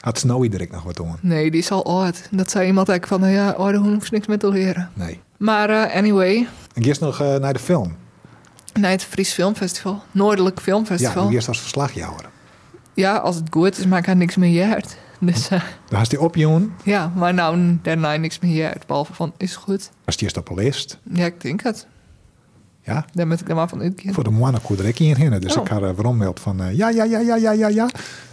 Had 0.00 0.18
Snowy 0.18 0.48
direct 0.48 0.72
nog 0.72 0.82
wat 0.82 0.96
doen? 0.96 1.16
nee, 1.20 1.50
die 1.50 1.60
is 1.60 1.70
al 1.70 1.84
oud. 2.02 2.28
Dat 2.30 2.50
zei 2.50 2.66
iemand 2.66 2.88
eigenlijk 2.88 3.20
van, 3.22 3.30
eh, 3.30 3.36
ja, 3.36 3.50
oh, 3.50 3.64
daar 3.66 3.74
hoef 3.74 4.04
je 4.04 4.14
niks 4.14 4.26
mee 4.26 4.36
te 4.38 4.48
leren. 4.48 4.90
Nee. 4.94 5.20
Maar 5.36 5.70
eh, 5.70 5.96
anyway, 5.96 6.46
En 6.74 6.82
eerst 6.82 7.00
nog 7.00 7.20
eh, 7.20 7.34
naar 7.36 7.52
de 7.52 7.58
film. 7.58 7.96
naar 8.72 8.90
het 8.90 9.04
Fries 9.04 9.32
Filmfestival. 9.32 10.02
Noordelijk 10.10 10.56
Ja, 10.56 10.62
Filmfestival. 10.62 11.22
hoe 11.22 11.32
eerst 11.32 11.48
als 11.48 11.60
verslagjouwer. 11.60 12.28
Ja, 13.00 13.16
als 13.16 13.36
het 13.36 13.46
goed 13.50 13.78
is, 13.78 13.86
maak 13.86 14.06
ik 14.06 14.14
niks 14.14 14.36
meer 14.36 14.50
jaard. 14.50 14.96
Dus 15.20 15.48
eh, 15.48 15.62
Dan 15.88 16.04
die 16.08 16.20
opjoen. 16.20 16.72
ja, 16.84 17.12
maar 17.16 17.34
nou, 17.34 17.78
daarna 17.82 18.16
niks 18.16 18.38
meer 18.38 18.52
jaard. 18.56 18.86
Behalve 18.86 19.12
van, 19.14 19.32
is 19.36 19.56
goed. 19.56 19.90
Als 20.04 20.16
die 20.16 20.24
eerst 20.24 20.36
op 20.36 20.48
een 20.48 20.56
lijst. 20.56 20.98
Ja, 21.12 21.24
ik 21.24 21.40
denk 21.40 21.62
het. 21.62 21.86
Ja. 22.82 23.04
Daar 23.12 23.26
moet 23.26 23.40
ik 23.40 23.48
er 23.48 23.54
maar 23.54 23.68
van 23.68 23.80
uitgaan. 23.80 24.14
Voor 24.14 24.24
de 24.24 24.30
mannen 24.30 24.62
kon 24.62 24.78
er 24.78 24.84
ik. 24.86 24.96
Dus 25.40 25.56
Oh. 25.56 25.62
ik 25.62 25.68
had 25.68 25.80
waarom 25.80 26.16
meld 26.16 26.40
van 26.40 26.62
eh, 26.62 26.76
ja, 26.76 26.88
ja, 26.88 27.04
ja, 27.04 27.18
ja, 27.18 27.36
ja, 27.36 27.52
ja, 27.52 27.68
ja. 27.68 27.88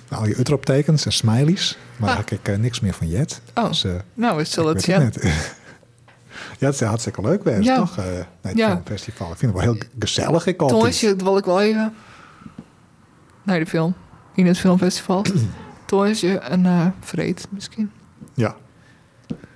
Nou, 0.09 0.21
al 0.21 0.27
je 0.27 0.35
uitroeptekens 0.35 1.05
en 1.05 1.11
smileys. 1.13 1.77
Maar 1.97 2.09
daar 2.09 2.17
Ah. 2.17 2.29
heb 2.29 2.39
ik 2.39 2.47
eh, 2.47 2.57
niks 2.57 2.79
meer 2.79 2.93
van 2.93 3.07
jet. 3.07 3.41
Oh, 3.55 3.67
Dus, 3.67 3.85
nou, 4.13 4.37
we 4.37 4.43
zullen 4.43 4.73
het 4.73 4.83
zien. 4.83 5.01
het 5.01 5.15
ja, 6.59 6.65
het 6.65 6.73
is 6.73 6.81
hartstikke 6.81 7.21
leuk 7.21 7.41
geweest, 7.41 7.63
Ja. 7.63 7.75
toch? 7.75 7.95
het 8.41 8.57
Ja. 8.57 8.67
filmfestival. 8.69 9.31
Ik 9.31 9.37
vind 9.37 9.53
het 9.53 9.63
wel 9.63 9.73
heel 9.73 9.81
gezellig. 9.99 10.45
Ik 10.45 10.57
Toen 10.57 10.87
is 10.87 10.99
je, 10.99 11.15
wil 11.15 11.37
ik 11.37 11.45
wel 11.45 11.61
even 11.61 11.93
naar 13.43 13.59
de 13.59 13.65
film. 13.65 13.93
In 14.37 14.45
het 14.45 14.57
filmfestival. 14.57 15.25
Toen 15.85 16.05
is 16.07 16.19
je 16.21 16.39
een 16.41 16.65
uh, 16.65 16.85
vreed 16.99 17.47
misschien. 17.49 17.91
Ja. 18.33 18.55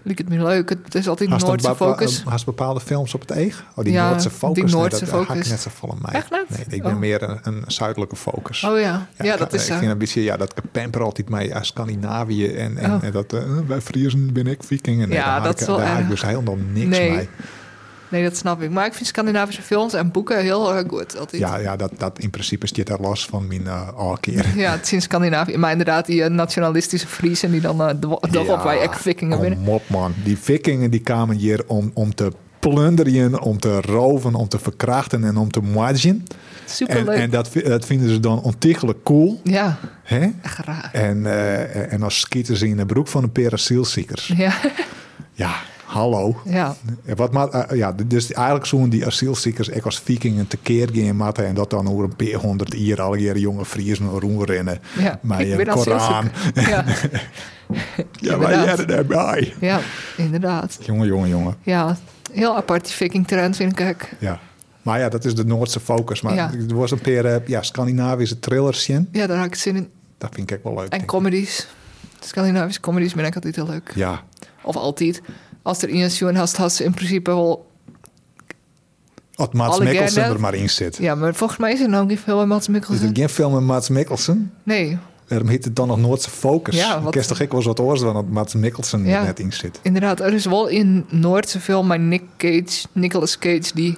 Liek 0.03 0.17
het 0.17 0.29
me 0.29 0.43
leuk. 0.43 0.69
Het 0.69 0.95
is 0.95 1.07
altijd 1.07 1.29
Hast 1.29 1.45
Noordse 1.45 1.75
focus. 1.75 2.23
Hast 2.23 2.45
bepaalde 2.45 2.79
films 2.79 3.13
op 3.13 3.21
het 3.21 3.31
eeg? 3.31 3.63
Oh, 3.75 3.83
die 3.83 3.93
Ja, 3.93 4.07
Noordse 4.09 4.27
die 4.29 4.37
focus. 4.37 4.63
nee, 4.63 4.73
Noordse 4.73 4.99
dat 5.05 5.09
hak 5.13 5.21
ik 5.21 5.27
focus. 5.27 5.49
net 5.49 5.59
zo 5.59 5.69
aan 5.91 5.97
mij. 6.01 6.11
Echt? 6.13 6.29
Nee, 6.29 6.65
ik 6.69 6.83
ben 6.83 6.93
Oh. 6.93 6.99
meer 6.99 7.23
een, 7.23 7.39
een 7.43 7.63
zuidelijke 7.67 8.15
focus. 8.15 8.63
Oh 8.63 8.79
ja, 8.79 9.07
ja, 9.17 9.33
ik- 9.33 9.39
dat 9.39 9.53
is 9.53 9.69
Ik 9.69 9.75
vind 9.77 9.91
een 9.91 9.97
beetje, 9.97 10.23
ja, 10.23 10.37
dat 10.37 10.53
pamper 10.71 11.01
altijd 11.03 11.29
mee 11.29 11.55
uit 11.55 11.65
Scandinavië. 11.65 12.47
En, 12.47 12.77
en, 12.77 12.93
Oh. 12.93 13.03
en 13.03 13.11
dat, 13.11 13.33
eh, 13.33 13.43
wij 13.67 13.81
Friesen 13.81 14.33
ben 14.33 14.47
ik 14.47 14.63
vikingen. 14.63 15.09
Nee, 15.09 15.17
Ja, 15.17 15.25
daar 15.35 15.43
dat 15.43 15.53
ik, 15.53 15.59
is 15.59 15.67
wel 15.67 15.77
daar 15.77 15.87
had 15.91 15.99
ik 15.99 16.09
dus 16.09 16.21
helemaal 16.21 16.57
niks 16.73 16.97
Nee. 16.97 17.11
mee. 17.11 17.29
Nee, 18.11 18.23
dat 18.23 18.37
snap 18.37 18.61
ik. 18.61 18.69
Maar 18.69 18.85
ik 18.85 18.93
vind 18.93 19.07
Scandinavische 19.07 19.61
films 19.61 19.93
en 19.93 20.11
boeken 20.11 20.41
heel 20.41 20.75
erg 20.75 20.87
goed. 20.87 21.17
Altijd. 21.19 21.41
Ja, 21.41 21.57
ja 21.57 21.75
dat, 21.75 21.91
dat 21.97 22.19
in 22.19 22.29
principe 22.29 22.65
is 22.65 22.71
dit 22.73 22.87
daar 22.87 22.99
los 22.99 23.25
van 23.25 23.47
mijn 23.47 23.61
uh, 23.61 23.89
alkeer. 23.95 24.45
Ja, 24.55 24.71
het 24.71 24.85
is 24.85 24.93
in 24.93 25.01
Scandinavië. 25.01 25.57
Maar 25.57 25.71
inderdaad, 25.71 26.05
die 26.05 26.23
eh, 26.23 26.29
nationalistische 26.29 27.07
Friesen 27.07 27.51
die 27.51 27.61
dan 27.61 27.81
uh, 27.81 27.87
de, 27.87 28.17
de 28.31 28.39
op 28.39 28.63
wij 28.63 28.79
echt 28.79 29.01
vikingen 29.01 29.37
kom 29.37 29.47
winnen. 29.49 29.67
op 29.73 29.83
man. 29.89 30.13
Die 30.23 30.37
vikingen 30.37 30.91
die 30.91 30.99
kwamen 31.01 31.35
hier 31.35 31.63
om, 31.67 31.91
om 31.93 32.15
te 32.15 32.31
plunderen, 32.59 33.41
om 33.41 33.59
te 33.59 33.81
roven, 33.81 34.35
om 34.35 34.47
te 34.47 34.59
verkrachten 34.59 35.23
en 35.23 35.37
om 35.37 35.51
te 35.51 35.59
moagen. 35.61 36.09
En, 36.09 36.25
Superleuk. 36.65 37.17
en 37.17 37.29
dat, 37.29 37.49
vi- 37.49 37.63
dat 37.63 37.85
vinden 37.85 38.09
ze 38.09 38.19
dan 38.19 38.41
ontiegelijk 38.41 39.03
cool. 39.03 39.39
Ja, 39.43 39.77
Hè? 40.03 40.29
echt 40.41 40.57
raar. 40.57 40.89
En, 40.93 41.25
eh, 41.25 41.93
en 41.93 41.99
dan 41.99 42.11
schieten 42.11 42.57
ze 42.57 42.67
in 42.67 42.77
de 42.77 42.85
broek 42.85 43.07
van 43.07 43.23
een 43.23 43.31
paar 43.31 43.53
asielziekers. 43.53 44.33
Ja, 44.37 44.53
Ja, 45.33 45.51
hallo. 45.93 46.41
ja. 46.45 46.75
Wat 47.15 47.31
maar, 47.31 47.47
eh, 47.49 47.77
ja, 47.77 47.91
dus 48.07 48.31
eigenlijk 48.31 48.65
zo'n 48.65 48.89
die 48.89 49.05
asielziekers 49.05 49.67
ik 49.69 49.85
als 49.85 49.99
vikingen 49.99 50.47
tekeer 50.47 50.89
gaan 50.93 51.15
matten 51.15 51.45
en 51.45 51.53
dat 51.55 51.69
dan 51.69 51.87
over 51.89 52.03
een 52.03 52.15
paar 52.15 52.41
honderd 52.41 52.73
jaar 52.77 53.01
al 53.01 53.17
jonge 53.17 53.65
Friesen 53.65 54.07
rondrennen. 54.09 54.79
ja. 54.97 55.19
Maar 55.21 55.45
je 55.45 55.65
Koran. 55.65 56.29
Ja. 56.53 56.85
Ja, 58.19 58.37
hadden 58.65 58.87
daarbij. 58.87 59.53
ja, 59.59 59.79
inderdaad. 60.17 60.77
Jongen, 60.81 61.07
jongen, 61.07 61.29
jongen. 61.29 61.55
Ja, 61.61 61.97
heel 62.31 62.55
apart 62.55 62.85
die 62.85 62.93
viking 62.93 63.27
trend 63.27 63.55
vind 63.55 63.79
ik. 63.79 64.13
Ja. 64.19 64.39
Maar 64.81 64.99
ja, 64.99 65.09
dat 65.09 65.25
is 65.25 65.35
de 65.35 65.45
Noordse 65.45 65.79
focus. 65.79 66.21
Maar 66.21 66.33
Ja. 66.33 66.51
er 66.69 66.75
was 66.75 66.91
een 66.91 66.99
paar 67.01 67.25
eh, 67.25 67.47
ja, 67.47 67.61
Scandinavische 67.61 68.39
thrillers 68.39 68.89
in. 68.89 69.07
Ja, 69.11 69.27
daar 69.27 69.37
had 69.37 69.45
ik 69.45 69.55
zin 69.55 69.75
in. 69.75 69.89
Dat 70.17 70.29
vind 70.33 70.49
ik 70.51 70.55
echt 70.55 70.63
wel 70.63 70.75
leuk. 70.75 70.89
En 70.93 71.05
comedies. 71.05 71.67
Scandinavische 72.19 72.81
comedies 72.81 73.13
ben 73.13 73.25
ik 73.25 73.35
altijd 73.35 73.55
heel 73.55 73.67
leuk. 73.67 73.91
Ja, 73.95 74.21
Of 74.61 74.75
altijd. 74.75 75.21
Als 75.61 75.81
er 75.81 75.93
een 75.93 76.11
show 76.11 76.35
hast, 76.35 76.57
hast 76.57 76.75
ze 76.75 76.83
in 76.83 76.93
principe 76.93 77.29
wel... 77.31 77.69
als 79.35 79.49
Maats 79.51 79.79
Mikkelsen 79.79 80.23
er 80.23 80.39
maar 80.39 80.53
in 80.53 80.69
zit. 80.69 80.97
Ja, 80.97 81.15
maar 81.15 81.35
volgens 81.35 81.59
mij 81.59 81.73
is 81.73 81.79
er 81.81 81.89
nou 81.89 82.05
niet 82.05 82.19
veel 82.19 82.37
bij 82.37 82.45
Mats 82.45 82.61
Is 82.61 82.67
er 82.67 82.71
Mikkelsen. 82.73 83.15
geen 83.15 83.29
film 83.29 83.53
met 83.53 83.63
Maats 83.63 83.89
Mikkelsen? 83.89 84.53
Nee, 84.63 84.97
Waarom 85.27 85.47
heet 85.49 85.63
het 85.65 85.75
dan 85.75 85.87
nog 85.87 85.97
Noordse 85.97 86.29
focus? 86.29 86.75
Ja, 86.75 87.01
wat- 87.01 87.15
Ik 87.15 87.21
toch 87.21 87.39
ik 87.39 87.51
wel 87.51 87.63
wat 87.63 87.79
oors 87.79 87.99
dan 87.99 88.13
dat 88.13 88.27
Maats 88.29 88.53
Mikkelsen 88.53 89.05
Ja. 89.05 89.19
er 89.19 89.25
net 89.25 89.39
in 89.39 89.53
zit. 89.53 89.79
inderdaad. 89.81 90.19
Er 90.19 90.33
is 90.33 90.45
wel 90.45 90.67
in 90.67 91.05
Noordse 91.09 91.59
film, 91.59 91.87
maar 91.87 91.99
Nick 91.99 92.23
Cage, 92.37 92.85
Nicolas 92.91 93.37
Cage, 93.39 93.71
die 93.73 93.97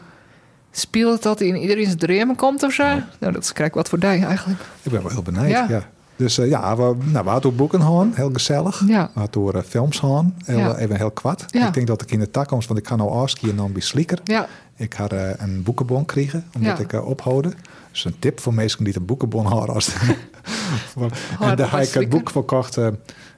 speelt 0.72 1.24
dat 1.24 1.40
hij 1.40 1.48
in 1.48 1.56
iedereen's 1.56 1.96
dromen 1.98 2.36
komt 2.36 2.64
of 2.64 2.74
zo. 2.74 2.84
Nou, 3.20 3.34
dat 3.34 3.44
is 3.44 3.54
kijk 3.54 3.74
wat 3.74 3.90
voor 3.90 4.00
die 4.00 4.10
eigenlijk. 4.10 4.60
Ik 4.82 4.92
ben 4.92 5.02
wel 5.02 5.12
heel 5.12 5.22
benieuwd. 5.22 5.48
Ja. 5.50 5.66
Ja. 5.70 5.90
Dus 6.24 6.38
eh, 6.38 6.50
ja, 6.50 6.76
we, 6.76 6.82
nou, 6.84 7.24
we 7.24 7.30
hadden 7.30 7.42
door 7.42 7.54
boeken 7.54 7.82
gaan, 7.82 8.12
heel 8.16 8.30
gezellig. 8.34 8.84
Ja. 8.88 9.12
We 9.14 9.20
hadden 9.20 9.54
eh, 9.54 9.62
films 9.62 10.00
gaan, 10.00 10.36
heel, 10.46 10.58
Ja. 10.58 10.78
even 10.78 10.96
heel 10.96 11.12
kwad. 11.12 11.46
Ja. 11.48 11.68
Ik 11.68 11.74
denk 11.74 11.88
dat 11.88 12.02
ik 12.02 12.12
in 12.12 12.20
de 12.20 12.32
toekomst, 12.32 12.68
want 12.68 12.80
ik 12.80 12.88
ga 12.88 12.96
nou 12.96 13.10
afskiën 13.12 13.50
en 13.50 13.56
dan 13.56 13.72
bij 13.72 13.82
Slieker. 13.82 14.20
Ja, 14.24 14.48
Ik 14.76 14.96
ga 14.96 15.08
eh, 15.08 15.30
een 15.38 15.64
boekenbon 15.64 16.06
krijgen, 16.06 16.46
omdat 16.56 16.80
ik 16.80 16.94
uh, 16.94 17.08
ophouden. 17.08 17.54
Dus 17.92 18.06
een 18.06 18.20
tip 18.20 18.40
voor 18.40 18.54
mensen 18.54 18.84
die 18.84 18.96
een 18.98 19.06
boekenbon 19.06 19.46
hadden. 19.46 19.76
Als 19.76 19.94
en 21.00 21.10
daar 21.40 21.56
dat 21.56 21.70
heb 21.70 21.82
ik 21.84 21.94
het 21.94 22.10
boek 22.10 22.30
verkocht. 22.30 22.78
eh, 22.78 22.88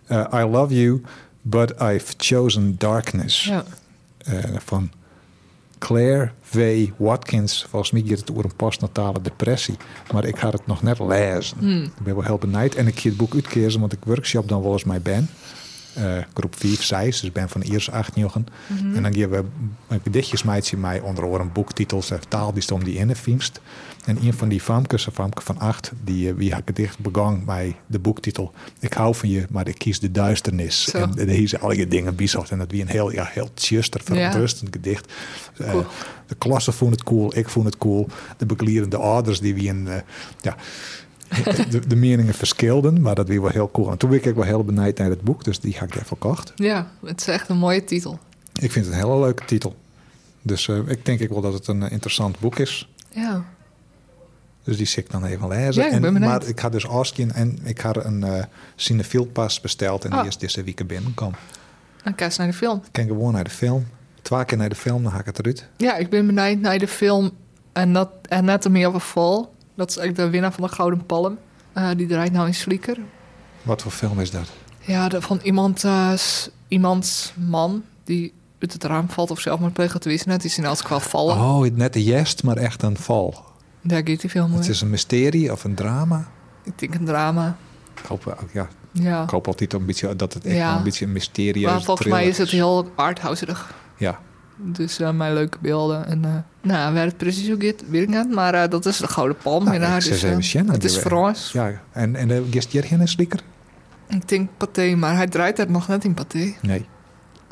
eh, 0.05 0.25
I 0.33 0.43
love 0.43 0.81
you, 0.81 1.01
but 1.41 1.71
I've 1.81 2.13
chosen 2.17 2.75
darkness. 2.77 3.43
ja. 3.45 3.63
Eh, 4.25 4.33
van 4.65 4.89
Claire 5.85 6.31
W. 6.51 6.59
Watkins. 6.97 7.65
Volgens 7.69 7.91
mij 7.91 8.03
gaat 8.05 8.19
het 8.19 8.31
over 8.31 8.45
een 8.45 8.55
postnatale 8.55 9.21
depressie. 9.21 9.75
Maar 10.13 10.25
ik 10.25 10.37
had 10.37 10.53
het 10.53 10.67
nog 10.67 10.81
net 10.81 10.99
lezen. 10.99 11.57
Ik 11.85 12.03
ben 12.03 12.15
wel 12.15 12.23
heel 12.23 12.37
benieuwd. 12.37 12.75
En 12.75 12.87
ik 12.87 12.99
ga 12.99 13.09
het 13.09 13.17
boek 13.17 13.33
uitkiezen, 13.33 13.79
want 13.79 13.93
ik 13.93 13.99
workshop 14.05 14.47
dan 14.47 14.61
wel 14.61 14.71
eens 14.71 14.83
mij 14.83 15.01
ben. 15.01 15.29
Eh, 15.95 16.17
groep 16.33 16.55
5, 16.57 16.83
6, 16.83 17.19
dus 17.19 17.31
ben 17.31 17.49
van 17.49 17.61
eerste 17.61 17.91
acht 17.91 18.15
jochen. 18.15 18.47
En 18.93 19.03
dan 19.03 19.13
geven 19.13 19.29
we 19.29 19.43
een 19.87 19.99
gedichtjes 20.03 20.43
meidje 20.43 20.77
mij 20.77 20.99
onder 20.99 21.23
andere 21.23 21.45
boektitels 21.45 22.11
en 22.11 22.19
taal 22.27 22.53
die 22.53 22.61
stond 22.61 22.85
die 22.85 22.95
in 22.95 23.07
de 23.07 23.15
filmst. 23.15 23.61
En 24.05 24.17
een 24.23 24.33
van 24.33 24.49
die 24.49 24.61
famkes, 24.61 25.05
een 25.05 25.11
famke 25.11 25.41
van 25.41 25.59
acht, 25.59 25.91
die 26.03 26.29
uh, 26.29 26.37
wie 26.37 26.53
had 26.53 26.61
gedicht 26.65 26.99
begon 26.99 27.45
bij 27.45 27.75
de 27.87 27.99
boektitel 27.99 28.53
Ik 28.79 28.93
hou 28.93 29.15
van 29.15 29.29
je, 29.29 29.45
maar 29.49 29.67
ik 29.67 29.77
kies 29.77 29.99
de 29.99 30.11
duisternis. 30.11 30.83
Zo. 30.83 30.97
En 30.97 31.47
ze 31.47 31.59
alle 31.59 31.87
dingen 31.87 32.15
bijzocht. 32.15 32.51
En 32.51 32.57
dat 32.57 32.71
wie 32.71 32.81
een 32.81 32.87
heel, 32.87 33.11
ja, 33.11 33.29
heel 33.31 33.49
tjuster, 33.53 34.01
verontrustend 34.03 34.69
gedicht. 34.71 35.13
Eh, 35.57 35.75
de 36.27 36.35
klasse 36.35 36.71
vond 36.71 36.91
het 36.91 37.03
cool, 37.03 37.37
ik 37.37 37.49
vond 37.49 37.65
het 37.65 37.77
cool. 37.77 38.07
De 38.37 38.45
beklierende 38.45 38.97
ouders 38.97 39.39
die 39.39 39.53
wie 39.53 39.69
een, 39.69 39.87
eh, 39.87 39.95
ja, 40.41 40.55
de, 41.69 41.87
de 41.87 41.95
meningen 41.95 42.33
verschilden, 42.33 43.01
maar 43.01 43.15
dat 43.15 43.27
weer 43.27 43.41
wel 43.41 43.51
heel 43.51 43.71
cool. 43.71 43.91
En 43.91 43.97
toen 43.97 44.09
werd 44.09 44.25
ik 44.25 44.35
wel 44.35 44.43
heel 44.43 44.63
benijd 44.63 44.97
naar 44.97 45.09
het 45.09 45.21
boek, 45.21 45.43
dus 45.43 45.59
die 45.59 45.73
heb 45.77 45.87
ik 45.87 45.93
even 45.95 46.07
verkocht. 46.07 46.51
Ja, 46.55 46.87
het 47.05 47.19
is 47.21 47.27
echt 47.27 47.49
een 47.49 47.57
mooie 47.57 47.83
titel. 47.83 48.19
Ik 48.61 48.71
vind 48.71 48.85
het 48.85 48.93
een 48.93 48.99
hele 49.01 49.19
leuke 49.19 49.45
titel. 49.45 49.75
Dus 50.41 50.67
eh, 50.67 50.77
ik 50.87 51.05
denk 51.05 51.19
ik 51.19 51.29
wel 51.29 51.41
dat 51.41 51.53
het 51.53 51.67
een 51.67 51.83
eh, 51.83 51.91
interessant 51.91 52.39
boek 52.39 52.59
is. 52.59 52.89
Ja. 53.09 53.43
Dus 54.63 54.77
die 54.77 54.85
zit 54.85 55.05
ik 55.05 55.11
dan 55.11 55.25
even 55.25 55.47
lezen. 55.47 55.83
Ja, 55.83 55.89
ik 55.97 56.03
en, 56.03 56.19
maar 56.19 56.47
ik 56.47 56.59
had 56.59 56.71
dus 56.71 56.87
Askin 56.87 57.31
en 57.31 57.59
ik 57.63 57.79
had 57.79 58.05
een 58.05 58.25
uh, 58.25 58.43
Cinefield 58.75 59.33
pas 59.33 59.61
besteld 59.61 60.05
en 60.05 60.11
Ah. 60.11 60.19
die 60.19 60.27
is 60.29 60.37
deze 60.37 60.63
week 60.63 60.87
binnenkomen. 60.87 61.39
Dan 62.03 62.15
kijk 62.15 62.37
naar 62.37 62.47
de 62.47 62.53
film. 62.53 62.77
Ik 62.85 62.91
kan 62.91 63.05
gewoon 63.07 63.33
naar 63.33 63.43
de 63.43 63.49
film. 63.49 63.87
Twee 64.21 64.45
keer 64.45 64.57
naar 64.57 64.69
de 64.69 64.75
film, 64.75 65.03
dan 65.03 65.11
haak 65.11 65.19
ik 65.19 65.25
het 65.25 65.39
eruit. 65.39 65.67
Ja, 65.77 65.95
ik 65.95 66.09
ben 66.09 66.25
benieuwd 66.25 66.59
naar 66.59 66.77
de 66.77 66.87
film 66.87 67.31
Anat- 67.73 68.29
Anatomy 68.29 68.85
of 68.85 68.95
a 68.95 68.99
Fall. 68.99 69.45
Dat 69.75 69.89
is 69.89 69.97
eigenlijk 69.97 70.27
de 70.27 70.31
winnaar 70.33 70.53
van 70.53 70.63
de 70.63 70.69
Gouden 70.73 71.05
Palm. 71.05 71.37
Eh, 71.73 71.89
die 71.97 72.07
draait 72.07 72.31
nou 72.31 72.47
in 72.47 72.53
Slieker. 72.53 72.97
Wat 73.61 73.81
voor 73.81 73.91
film 73.91 74.19
is 74.19 74.31
dat? 74.31 74.49
Ja, 74.79 75.07
de- 75.09 75.21
van 75.21 75.39
iemand, 75.43 75.83
eh, 75.83 76.11
iemands 76.67 77.33
man 77.49 77.83
die 78.03 78.33
uit 78.59 78.73
het 78.73 78.83
raam 78.83 79.09
valt 79.09 79.31
of 79.31 79.39
zelf 79.39 79.59
moet 79.59 79.73
plegen. 79.73 79.93
Het 79.93 80.05
wist 80.05 80.25
net, 80.25 80.41
die 80.41 80.49
zien 80.51 80.65
als 80.65 80.87
wel 80.87 80.99
vallen. 80.99 81.35
Oh, 81.37 81.65
net 81.75 81.95
een 81.95 82.03
jest, 82.03 82.43
maar 82.43 82.57
echt 82.57 82.81
een 82.83 82.97
val. 82.97 83.43
Daar 83.81 84.01
gaat 84.07 84.19
die 84.21 84.29
film 84.29 84.53
Het 84.53 84.67
is 84.69 84.81
een 84.81 84.89
mysterie 84.89 85.51
of 85.51 85.63
een 85.63 85.75
drama. 85.75 86.27
Ik 86.63 86.79
denk 86.79 86.93
een 86.95 87.05
drama. 87.05 87.57
Ik 88.01 88.05
hoop, 88.07 88.23
wel- 88.23 88.35
ja, 88.53 88.67
Ja. 88.91 89.23
ik 89.23 89.29
hoop 89.29 89.47
altijd 89.47 89.73
een 89.73 89.85
beetje, 89.85 90.15
dat 90.15 90.33
het 90.33 90.45
echt 90.45 90.55
Ja. 90.55 90.77
een 90.77 90.83
beetje 90.83 91.05
een 91.05 91.11
mysterieus 91.11 91.71
Maar 91.71 91.81
volgens 91.81 92.07
mij 92.07 92.27
is 92.27 92.37
het 92.37 92.49
heel 92.49 92.91
arthouserig. 92.95 93.73
Ja, 93.97 94.19
Dus 94.57 94.99
eh 94.99 95.11
mijn 95.11 95.33
leuke 95.33 95.57
beelden. 95.61 96.05
En, 96.07 96.25
eh, 96.25 96.31
nou, 96.61 96.93
waar 96.93 97.05
het 97.05 97.17
precies 97.17 97.47
hoe 97.49 97.57
gaat, 97.65 97.83
weet 97.89 98.01
ik 98.01 98.07
niet. 98.09 98.31
Maar 98.31 98.53
eh, 98.53 98.69
dat 98.69 98.85
is 98.85 98.97
de 98.97 99.07
Gouden 99.07 99.37
Palm. 99.37 99.63
Nou, 99.63 99.99
Dus, 99.99 100.19
Shannon, 100.41 100.71
het 100.73 100.83
is 100.83 100.97
Frans. 100.97 101.51
ja. 101.51 101.71
En, 101.91 102.15
en 102.15 102.27
de 102.27 102.43
gist 102.51 102.71
hier 102.71 102.83
geen 102.83 103.07
slieker? 103.07 103.39
Ik 104.09 104.27
denk 104.27 104.49
paté, 104.57 104.95
maar 104.95 105.15
hij 105.15 105.27
draait 105.27 105.57
het 105.57 105.69
nog 105.69 105.87
net 105.87 106.03
in 106.03 106.13
paté. 106.13 106.53
Nee. 106.61 106.85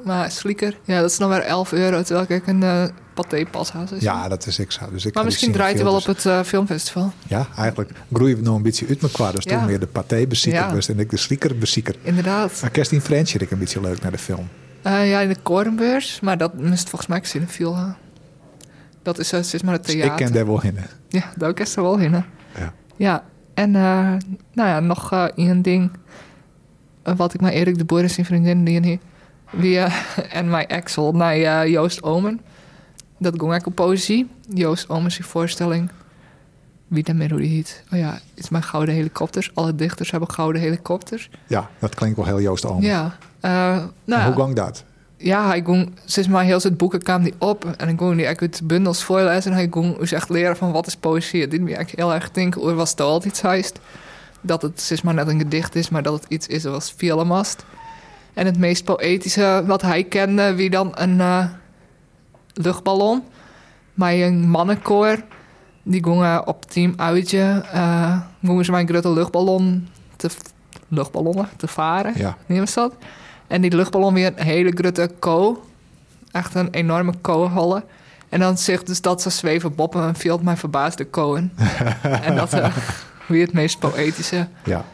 Maar 0.03 0.31
slieker, 0.31 0.77
ja, 0.83 1.01
dat 1.01 1.11
is 1.11 1.17
nog 1.17 1.29
weer 1.29 1.41
11 1.41 1.71
euro. 1.71 2.01
Terwijl 2.01 2.25
ik 2.29 2.47
een 2.47 2.63
eh 2.63 2.83
paté 3.13 3.45
pas 3.51 3.71
had. 3.71 3.89
Dus- 3.89 4.01
Ja, 4.03 4.27
dat 4.27 4.45
is 4.47 4.59
zo. 4.71 4.79
Dus 4.91 5.05
ik 5.05 5.13
maar 5.13 5.23
die 5.23 5.31
misschien 5.31 5.51
draait 5.51 5.75
hij 5.75 5.83
wel 5.83 5.95
op 5.95 6.05
het 6.05 6.27
filmfestival. 6.47 7.13
Ja, 7.27 7.47
eigenlijk 7.57 7.91
groeien 8.13 8.35
we 8.37 8.41
nog 8.43 8.55
een 8.55 8.61
beetje 8.61 8.87
uit 8.87 9.01
elkaar. 9.03 9.33
Dus 9.35 9.43
Ja. 9.43 9.57
toen 9.57 9.65
weer 9.67 9.79
de 9.79 9.87
paté 9.87 10.27
bezieker 10.27 10.59
Ja. 10.61 10.75
en 10.87 10.99
ik 10.99 11.09
de 11.09 11.17
slieker 11.17 11.57
bezieker. 11.57 11.95
Inderdaad. 12.01 12.61
Maar 12.61 12.69
Kerstin 12.69 13.01
French 13.01 13.29
vind 13.29 13.41
ik 13.43 13.51
een 13.51 13.59
beetje 13.59 13.81
leuk 13.81 14.01
naar 14.01 14.11
de 14.11 14.17
film. 14.17 14.47
Eh, 14.84 15.09
ja, 15.09 15.19
in 15.19 15.27
de 15.29 15.38
Korenbeurs. 15.43 16.19
Maar 16.19 16.38
dat 16.38 16.53
moest 16.53 16.89
volgens 16.89 17.09
mij 17.09 17.19
Cinefil 17.23 17.73
gaan. 17.73 17.97
Dat 19.01 19.19
is, 19.19 19.31
eh, 19.31 19.39
het 19.39 19.53
is 19.53 19.61
maar 19.63 19.73
het 19.73 19.86
Dus 19.86 19.93
theater. 19.93 20.11
ik 20.11 20.17
ken 20.25 20.34
daar 20.34 20.45
wel 20.45 20.63
in. 20.63 20.77
Ja, 21.07 21.31
daar 21.38 21.59
is 21.59 21.75
er 21.75 21.81
wel 21.81 21.97
in. 21.97 22.11
Ja. 22.11 22.73
Ja, 22.95 23.23
en 23.53 23.75
eh, 23.75 24.13
nou 24.53 24.69
ja, 24.69 24.79
nog 24.79 25.11
een 25.36 25.61
ding. 25.61 25.91
wat 27.03 27.34
ik 27.34 27.41
met 27.41 27.53
Erik 27.53 27.77
de 27.77 27.86
Boer 27.86 28.01
en 28.01 28.09
zijn 28.09 28.25
vriendin 28.25 28.63
die 28.65 28.79
hier. 28.81 28.99
Wie, 29.51 29.79
eh, 29.79 29.93
en 30.38 30.49
mijn 30.49 30.67
Axel 30.67 31.11
naar 31.11 31.69
Joost 31.69 32.03
Omen. 32.03 32.41
Dat 33.19 33.34
ging 33.38 33.55
ik 33.55 33.65
op 33.65 33.75
poëzie. 33.75 34.29
Joost 34.53 34.89
Omen 34.89 35.11
zijn 35.11 35.27
voorstelling. 35.27 35.89
Wie 36.88 37.03
dan 37.03 37.17
meer 37.17 37.29
hoe 37.29 37.39
die 37.39 37.49
heet. 37.49 37.84
Oh 37.93 37.99
ja, 37.99 38.11
het 38.11 38.21
is 38.43 38.49
mijn 38.49 38.63
gouden 38.63 38.95
helikopters. 38.95 39.51
Alle 39.55 39.75
dichters 39.75 40.11
hebben 40.11 40.29
gouden 40.29 40.61
helikopters. 40.61 41.29
Ja, 41.47 41.69
dat 41.79 41.95
klinkt 41.95 42.15
wel 42.17 42.25
heel 42.25 42.41
Joost 42.41 42.65
Omen. 42.65 42.84
Ja. 42.84 43.17
Eh, 43.43 43.83
nou. 44.05 44.23
Hoe 44.23 44.41
gang 44.41 44.55
dat? 44.55 44.83
Ja, 45.17 45.47
hij 45.47 45.61
ging, 45.63 45.91
sinds 46.05 46.29
maar 46.29 46.43
heel 46.43 46.59
zijn 46.59 46.75
boeken 46.75 47.01
kwam 47.01 47.23
die 47.23 47.33
op. 47.37 47.65
En 47.65 47.87
dan 47.87 47.97
ging 47.97 48.15
die 48.15 48.27
uit 48.27 48.61
bundels 48.63 49.03
voorlezen. 49.03 49.51
En 49.51 49.57
hij 49.57 49.67
ging 49.71 49.97
dus 49.97 50.11
echt 50.11 50.29
leren 50.29 50.57
van 50.57 50.71
wat 50.71 50.87
is 50.87 50.95
poëzie. 50.95 51.41
Het 51.41 51.51
deed 51.51 51.59
me 51.61 51.65
eigenlijk 51.65 51.97
heel 51.97 52.13
erg 52.13 52.31
denken, 52.31 52.61
hoe 52.61 52.73
was 52.73 52.89
het 52.89 53.01
altijd 53.01 53.41
heist. 53.41 53.79
Dat 54.41 54.61
het 54.61 54.81
sinds 54.81 55.01
maar 55.01 55.13
net 55.13 55.27
een 55.27 55.39
gedicht 55.39 55.75
is, 55.75 55.89
maar 55.89 56.03
dat 56.03 56.13
het 56.13 56.25
iets 56.27 56.47
is 56.47 56.61
zoals 56.61 56.93
Vielemast. 56.97 57.65
En 58.33 58.45
het 58.45 58.57
meest 58.57 58.83
poëtische 58.83 59.63
wat 59.65 59.81
hij 59.81 60.03
kende, 60.03 60.55
wie 60.55 60.69
dan 60.69 60.91
een 60.95 61.19
eh, 61.19 61.45
luchtballon. 62.53 63.23
Maar 63.93 64.13
een 64.13 64.49
mannenkoor, 64.49 65.23
die 65.83 66.03
gingen 66.03 66.47
op 66.47 66.65
team 66.65 66.93
uitje. 66.97 67.63
eh 67.71 68.17
gingen 68.41 68.65
ze 68.65 68.71
mijn 68.71 68.87
grote 68.87 69.11
luchtballon 69.13 69.87
te, 70.15 70.29
luchtballonnen 70.87 71.49
te 71.57 71.67
varen. 71.67 72.13
Ja. 72.15 72.37
Niet 72.45 72.59
was 72.59 72.73
dat? 72.73 72.95
En 73.53 73.61
die 73.61 73.75
luchtballon 73.75 74.13
weer 74.13 74.33
een 74.35 74.45
hele 74.45 74.71
grote 74.75 75.11
ko. 75.19 75.65
Echt 76.31 76.55
een 76.55 76.69
enorme 76.69 77.13
ko-holle. 77.21 77.83
En 78.29 78.39
dan 78.39 78.57
zegt 78.57 78.87
dus 78.87 79.01
dat 79.01 79.21
ze 79.21 79.29
zweven 79.29 79.75
boppen 79.75 80.07
en 80.07 80.15
viel 80.15 80.37
mij 80.37 80.57
verbaasde 80.57 81.05
koen. 81.05 81.51
en 82.27 82.35
dat 82.35 82.53
uh, 82.53 82.77
weer 83.27 83.45
het 83.45 83.53
meest 83.53 83.79
poëtische 83.79 84.47
Ja, 84.63 84.85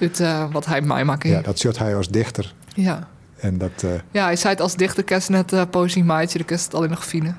uit 0.00 0.20
uh, 0.20 0.52
wat 0.52 0.66
hij 0.66 0.80
mij 0.80 1.04
maakt. 1.04 1.22
ja 1.22 1.40
dat 1.40 1.58
zult 1.58 1.78
hij 1.78 1.96
als 1.96 2.08
dichter. 2.08 2.54
ja. 2.74 3.08
En 3.36 3.58
dat, 3.58 3.82
eh, 3.82 3.90
ja, 4.10 4.24
hij 4.24 4.36
zei 4.36 4.52
het 4.52 4.62
als 4.62 4.74
dichter 4.76 5.04
kerst 5.04 5.28
net 5.28 5.52
uh, 5.52 5.62
poëzie 5.70 6.04
maatje, 6.04 6.38
dan 6.38 6.46
kerst 6.46 6.64
het 6.64 6.74
alleen 6.74 6.90
nog 6.90 7.06
fine. 7.06 7.34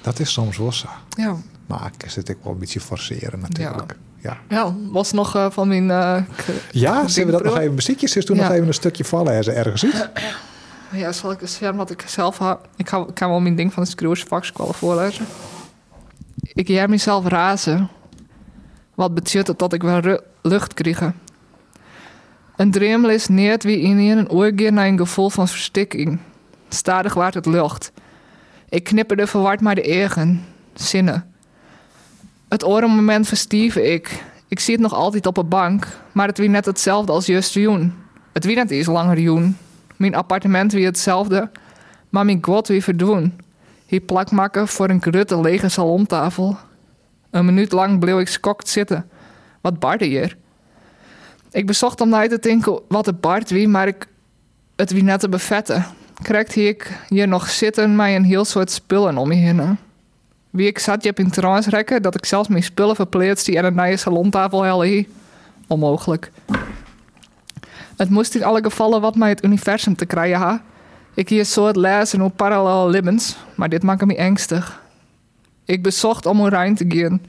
dat 0.00 0.18
is 0.18 0.32
soms 0.32 0.56
wel 0.58 0.72
zo. 0.72 0.88
Ja. 1.08 1.36
Maar 1.66 1.90
ik 1.98 2.10
zit 2.10 2.28
ik 2.28 2.36
wel 2.42 2.52
een 2.52 2.58
beetje 2.58 2.80
forceren 2.80 3.40
natuurlijk. 3.40 3.90
Ja, 3.90 4.05
ja 4.48 4.74
was 4.90 5.12
nog 5.12 5.36
uh, 5.36 5.46
van 5.50 5.68
mijn... 5.68 5.88
Uh, 5.88 6.16
ja 6.70 7.08
zullen 7.08 7.26
we 7.26 7.42
dat 7.42 7.44
nog 7.44 7.58
even 7.58 7.74
muziekjes? 7.74 8.16
Is 8.16 8.24
toen 8.24 8.36
ja. 8.36 8.42
nog 8.42 8.52
even 8.52 8.66
een 8.66 8.74
stukje 8.74 9.04
vallen 9.04 9.32
ergens 9.32 9.84
uit? 9.84 10.10
Ja, 10.92 11.12
zal 11.12 11.30
ik 11.30 11.40
eens 11.40 11.56
zeggen 11.56 11.76
wat 11.76 11.90
ik 11.90 12.04
zelf 12.06 12.38
had? 12.38 12.60
Ik 12.76 12.84
kan, 12.84 13.12
kan 13.12 13.30
wel 13.30 13.40
mijn 13.40 13.56
ding 13.56 13.72
van 13.72 13.82
de 13.82 13.88
Screwsfax 13.88 14.52
voorlezen. 14.54 15.26
Ik 16.42 16.68
jij 16.68 16.88
mezelf 16.88 17.26
razen. 17.26 17.88
Wat 18.94 19.14
betekent 19.14 19.58
dat 19.58 19.72
ik 19.72 19.82
wel 19.82 20.20
lucht 20.42 20.74
kreeg? 20.74 21.12
Een 22.56 22.70
droom 22.70 23.04
is 23.04 23.26
niet 23.26 23.62
wie 23.62 23.80
in 23.80 23.98
een 23.98 24.30
oorgeer 24.30 24.72
naar 24.72 24.86
een 24.86 24.98
gevoel 24.98 25.30
van 25.30 25.48
verstikking. 25.48 26.18
Stadig 26.68 27.14
waard 27.14 27.34
het 27.34 27.46
lucht. 27.46 27.92
Ik 28.68 28.84
knipperde 28.84 29.26
verward 29.26 29.60
maar 29.60 29.74
de 29.74 29.82
egen, 29.82 30.44
zinnen. 30.74 31.34
Het 32.48 32.64
orenmoment 32.64 33.28
verstieven 33.28 33.92
ik. 33.92 34.24
Ik 34.48 34.60
zie 34.60 34.74
het 34.74 34.82
nog 34.82 34.94
altijd 34.94 35.26
op 35.26 35.36
een 35.36 35.48
bank, 35.48 35.86
maar 36.12 36.26
het 36.26 36.38
wie 36.38 36.48
net 36.48 36.64
hetzelfde 36.64 37.12
als 37.12 37.26
juist 37.26 37.54
Joen. 37.54 37.94
Het 38.32 38.44
wie 38.44 38.56
net 38.56 38.70
eens 38.70 38.86
langer 38.86 39.18
Joen. 39.18 39.56
Mijn 39.96 40.14
appartement 40.14 40.72
wie 40.72 40.84
hetzelfde, 40.84 41.50
maar 42.08 42.24
mijn 42.24 42.44
god 42.44 42.68
wie 42.68 42.82
verdoen. 42.82 43.40
Hier 43.86 44.00
plakmakken 44.00 44.68
voor 44.68 44.90
een 44.90 45.02
grutte 45.02 45.40
lege 45.40 45.68
salontafel. 45.68 46.56
Een 47.30 47.44
minuut 47.44 47.72
lang 47.72 47.98
bleef 47.98 48.18
ik 48.18 48.28
skokt 48.28 48.68
zitten. 48.68 49.08
Wat 49.60 49.78
barde 49.78 50.04
hier? 50.04 50.36
Ik 51.50 51.66
bezocht 51.66 52.00
om 52.00 52.08
naar 52.08 52.28
te 52.28 52.38
denken 52.38 52.80
wat 52.88 53.06
het 53.06 53.20
bard 53.20 53.50
wie, 53.50 53.68
maar 53.68 53.86
ik 53.86 54.06
het 54.76 54.92
wie 54.92 55.02
net 55.02 55.20
te 55.20 55.28
bevetten. 55.28 55.84
Krijgt 56.22 56.52
hier 56.52 56.68
ik 56.68 57.00
hier 57.08 57.28
nog 57.28 57.50
zitten 57.50 57.96
met 57.96 58.14
een 58.14 58.24
heel 58.24 58.44
soort 58.44 58.70
spullen 58.70 59.18
om 59.18 59.28
me 59.28 59.34
heen. 59.34 59.78
Wie 60.56 60.66
ik 60.66 60.78
zat 60.78 61.04
je 61.04 61.10
op 61.10 61.18
in 61.18 61.30
trance 61.30 61.70
rekken 61.70 62.02
dat 62.02 62.14
ik 62.14 62.24
zelfs 62.24 62.48
mijn 62.48 62.62
spullen 62.62 62.94
verpleegd 62.94 63.44
die 63.44 63.58
aan 63.58 63.64
een 63.64 63.74
nieuwe 63.74 63.96
salontafel 63.96 64.62
helle. 64.62 65.06
Onmogelijk. 65.66 66.30
Het 67.96 68.10
moest 68.10 68.34
in 68.34 68.44
alle 68.44 68.62
gevallen 68.62 69.00
wat 69.00 69.16
mij 69.16 69.28
het 69.28 69.44
universum 69.44 69.96
te 69.96 70.06
krijgen 70.06 70.38
ha. 70.38 70.62
Ik 71.14 71.28
hier 71.28 71.44
soort 71.44 71.76
lezen 71.76 72.20
op 72.20 72.36
parallel 72.36 72.90
levens, 72.90 73.36
maar 73.54 73.68
dit 73.68 73.82
maakt 73.82 74.06
me 74.06 74.18
angstig. 74.18 74.82
Ik 75.64 75.82
bezocht 75.82 76.26
om 76.26 76.46
rein 76.46 76.74
te 76.74 76.84
gaan, 76.88 77.22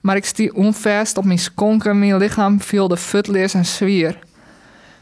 maar 0.00 0.16
ik 0.16 0.24
stie 0.24 0.54
onvast 0.54 1.16
op 1.16 1.24
mijn 1.24 1.38
skonken, 1.38 1.98
mijn 1.98 2.16
lichaam 2.16 2.60
viel 2.60 2.88
de 2.88 2.96
futleers 2.96 3.54
en 3.54 3.66
zwier. 3.66 4.18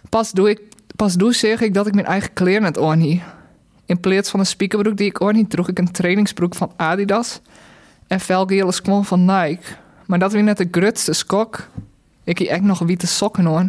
Pas 0.08 0.32
doe, 0.32 0.50
ik, 0.50 0.60
pas 0.96 1.14
doe 1.14 1.34
zeg 1.34 1.60
ik 1.60 1.74
dat 1.74 1.86
ik 1.86 1.94
mijn 1.94 2.06
eigen 2.06 2.32
kleren 2.32 2.64
het 2.64 2.78
oor 2.78 2.96
niet. 2.96 3.22
In 3.90 4.00
plaats 4.00 4.30
van 4.30 4.40
een 4.40 4.46
spiekerbroek 4.46 4.96
die 4.96 5.06
ik 5.06 5.20
oor 5.20 5.32
niet, 5.32 5.50
droeg 5.50 5.68
ik 5.68 5.78
een 5.78 5.90
trainingsbroek 5.90 6.54
van 6.54 6.72
Adidas 6.76 7.40
en 8.06 8.20
felgele 8.20 8.72
skwon 8.72 9.04
van 9.04 9.24
Nike. 9.24 9.62
Maar 10.06 10.18
dat 10.18 10.32
weer 10.32 10.42
net 10.42 10.56
de 10.56 10.68
grutste 10.70 11.12
skok. 11.12 11.68
Ik 12.24 12.38
hier 12.38 12.48
echt 12.48 12.62
nog 12.62 12.78
witte 12.78 13.06
sokken 13.06 13.44
hoor. 13.44 13.68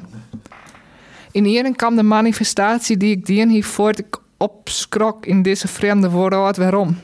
In 1.32 1.44
hierin 1.44 1.76
kwam 1.76 1.96
de 1.96 2.04
manifestatie 2.04 2.98
die 2.98 3.12
ik 3.12 3.26
dien 3.26 3.50
hier 3.50 3.64
voort 3.64 4.00
ik 4.00 4.18
opskrok 4.38 5.26
in 5.26 5.42
deze 5.42 5.68
vreemde 5.68 6.10
woorden 6.10 6.40
waarom. 6.40 6.98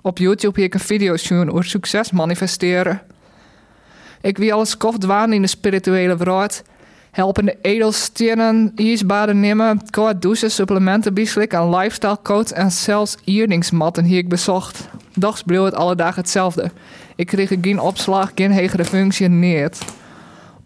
Op 0.00 0.18
YouTube 0.18 0.60
heb 0.60 0.68
ik 0.68 0.74
een 0.74 0.86
video 0.86 1.16
zien 1.16 1.50
over 1.50 1.64
succes 1.64 2.10
manifesteren. 2.10 3.02
Ik 4.20 4.38
wie 4.38 4.54
alles 4.54 4.76
kocht 4.76 5.04
waan 5.04 5.32
in 5.32 5.42
de 5.42 5.48
spirituele 5.48 6.16
wereld. 6.16 6.62
Helpende 7.16 7.56
edelstenen, 7.62 8.72
ijsbaden 8.74 9.40
nemen, 9.40 9.80
kort 9.90 10.22
douchen, 10.22 10.50
supplementen 10.50 11.14
bieslik 11.14 11.52
en 11.52 11.76
lifestyle 11.76 12.18
coach 12.22 12.50
en 12.50 12.70
zelfs 12.70 13.16
ierdingsmatten 13.24 14.04
hier 14.04 14.18
ik 14.18 14.28
bezocht. 14.28 14.88
Dags 15.14 15.42
bleef 15.42 15.62
het 15.62 15.74
alle 15.74 15.94
dagen 15.94 16.20
hetzelfde. 16.20 16.70
Ik 17.14 17.26
kreeg 17.26 17.52
geen 17.60 17.80
opslag, 17.80 18.32
geen 18.34 18.52
hegere 18.52 18.84
functie, 18.84 19.28
niet. 19.28 19.78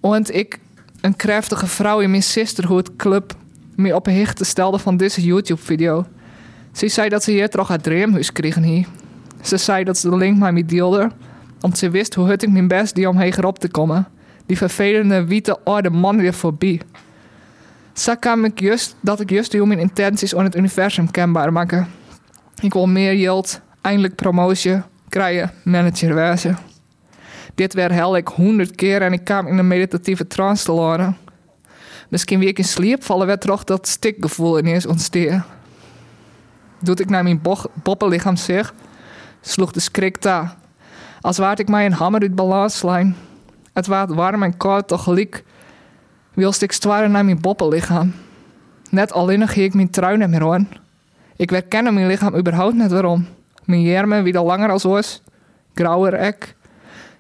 Want 0.01 0.34
ik, 0.34 0.59
een 1.01 1.16
krachtige 1.16 1.66
vrouw 1.66 2.01
in 2.01 2.11
mijn 2.11 2.22
sisterhood 2.22 2.96
club, 2.96 3.32
me 3.76 3.94
op 3.94 4.07
een 4.07 4.14
hichte 4.14 4.44
stelde 4.44 4.78
van 4.78 4.96
deze 4.96 5.22
YouTube-video. 5.22 6.07
Ze 6.72 6.88
zei 6.88 7.09
dat 7.09 7.22
ze 7.22 7.30
hier 7.30 7.48
toch 7.48 7.68
haar 7.68 7.80
dreamhuis 7.80 8.32
kregen 8.32 8.62
hier. 8.62 8.86
Ze 9.40 9.57
zei 9.57 9.84
dat 9.84 9.98
ze 9.98 10.11
de 10.11 10.16
link 10.16 10.38
met 10.38 10.53
me 10.53 10.64
deelde, 10.64 11.11
want 11.61 11.78
ze 11.78 11.90
wist 11.90 12.14
hoe 12.14 12.28
het 12.28 12.42
ik 12.42 12.51
mijn 12.51 12.68
best 12.68 12.94
die 12.94 13.09
om 13.09 13.16
heger 13.16 13.53
te 13.53 13.68
komen. 13.68 14.09
Die 14.51 14.59
vervelende 14.59 15.24
witte 15.24 15.59
oude 15.64 15.90
man 15.90 16.16
weer 16.16 16.34
voorbij. 16.34 16.80
Zo 17.92 18.14
kwam 18.14 18.44
ik 18.44 18.61
just 18.61 18.96
dat 19.01 19.20
ik 19.20 19.30
juist 19.30 19.53
hoe 19.53 19.66
mijn 19.66 19.78
intenties 19.78 20.34
aan 20.34 20.44
het 20.44 20.57
universum 20.57 21.11
kenbaar 21.11 21.53
maken. 21.53 21.88
Ik 22.61 22.72
wil 22.72 22.86
meer 22.86 23.14
yield, 23.14 23.61
eindelijk 23.80 24.14
promotie, 24.14 24.82
krijgen, 25.09 25.53
manager 25.64 26.14
wezen. 26.14 26.59
Dit 27.55 27.74
werd 27.74 27.92
hel 27.92 28.16
ik 28.16 28.28
honderd 28.28 28.74
keer 28.74 29.03
en 29.03 29.12
ik 29.12 29.24
kwam 29.24 29.46
in 29.46 29.59
een 29.59 29.68
meditatieve 29.68 30.26
trance 30.26 30.64
te 30.64 30.72
loren. 30.72 31.16
Misschien 32.09 32.42
ik 32.42 32.59
in 32.59 32.64
slaap 32.64 33.05
vallen 33.05 33.26
werd 33.26 33.40
toch 33.40 33.64
dat 33.64 33.88
stikgevoel 33.88 34.59
ineens 34.59 34.86
ontstaan. 34.86 35.44
Doet 36.80 37.01
ik 37.01 37.11
naar 37.11 37.22
mijn 37.22 37.42
bo- 37.42 37.70
boppenlichaam 37.82 38.36
zeg, 38.36 38.74
sloeg 39.40 39.72
de 39.72 39.80
schrik 39.80 40.16
ta. 40.16 40.57
Als 41.20 41.38
waard 41.38 41.59
ik 41.59 41.68
mij 41.68 41.86
een 41.86 41.92
hammer 41.92 42.20
uit 42.20 42.34
balans 42.34 42.78
slaan. 42.78 43.16
Het 43.73 43.87
waard 43.87 44.14
warm 44.14 44.43
en 44.43 44.57
koud 44.57 44.89
tegelijk. 44.89 45.45
Wilst 46.35 46.62
ik 46.62 46.73
stwaren 46.73 47.11
naar 47.11 47.25
mijn 47.25 47.41
boppenlichaam. 47.41 48.12
Net 48.91 49.12
alleen 49.12 49.49
ging 49.49 49.66
ik 49.66 49.75
mijn 49.75 49.91
trui 49.91 50.16
niet 50.16 50.29
meer 50.29 50.53
aan. 50.53 50.68
Ik 51.37 51.51
herkende 51.51 51.91
mijn 51.91 52.07
lichaam 52.07 52.37
überhaupt 52.37 52.75
net 52.75 52.91
waarom. 52.91 53.27
Mijn 53.64 53.83
jermen 53.83 54.23
wie 54.23 54.39
al 54.39 54.45
langer 54.45 54.71
als 54.71 54.83
was. 54.83 55.23
Grauwer 55.75 56.14
ek. 56.14 56.57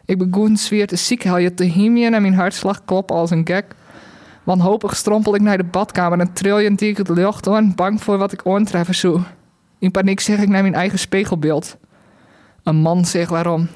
Ik 0.04 0.18
begon 0.18 0.56
zwier 0.56 0.86
te 0.86 0.96
ziek 0.96 1.22
je 1.22 1.54
te 1.54 1.64
himien 1.64 2.14
en 2.14 2.22
mijn 2.22 2.34
hartslag 2.34 2.84
kloppen 2.84 3.16
als 3.16 3.30
een 3.30 3.46
gek. 3.46 3.64
Wanhopig 4.44 4.96
strompel 4.96 5.34
ik 5.34 5.40
naar 5.40 5.56
de 5.56 5.64
badkamer 5.64 6.18
en 6.18 6.32
triljen 6.32 6.74
die 6.74 6.88
ik 6.88 6.96
het 6.96 7.08
lucht 7.08 7.48
aan, 7.48 7.74
bang 7.74 8.02
voor 8.02 8.18
wat 8.18 8.32
ik 8.32 8.46
aantreffen 8.46 8.94
zou. 8.94 9.20
In 9.78 9.90
paniek 9.90 10.20
zeg 10.20 10.38
ik 10.38 10.48
naar 10.48 10.62
mijn 10.62 10.74
eigen 10.74 10.98
spiegelbeeld. 10.98 11.76
Een 12.62 12.76
man 12.76 13.04
zegt 13.04 13.30
waarom. 13.30 13.68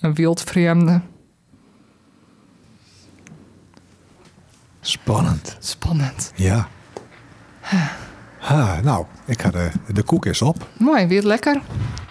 Een 0.00 0.14
wildvreemde. 0.14 1.00
Spannend. 4.86 5.56
Spannend. 5.58 6.32
Ja. 6.34 6.68
Ha, 8.38 8.80
nou, 8.82 9.04
ik 9.24 9.40
ga 9.40 9.50
de, 9.50 9.70
de 9.92 10.02
koek 10.02 10.26
is 10.26 10.42
op. 10.42 10.66
Mooi, 10.78 11.06
weer 11.06 11.22
lekker. 11.22 11.60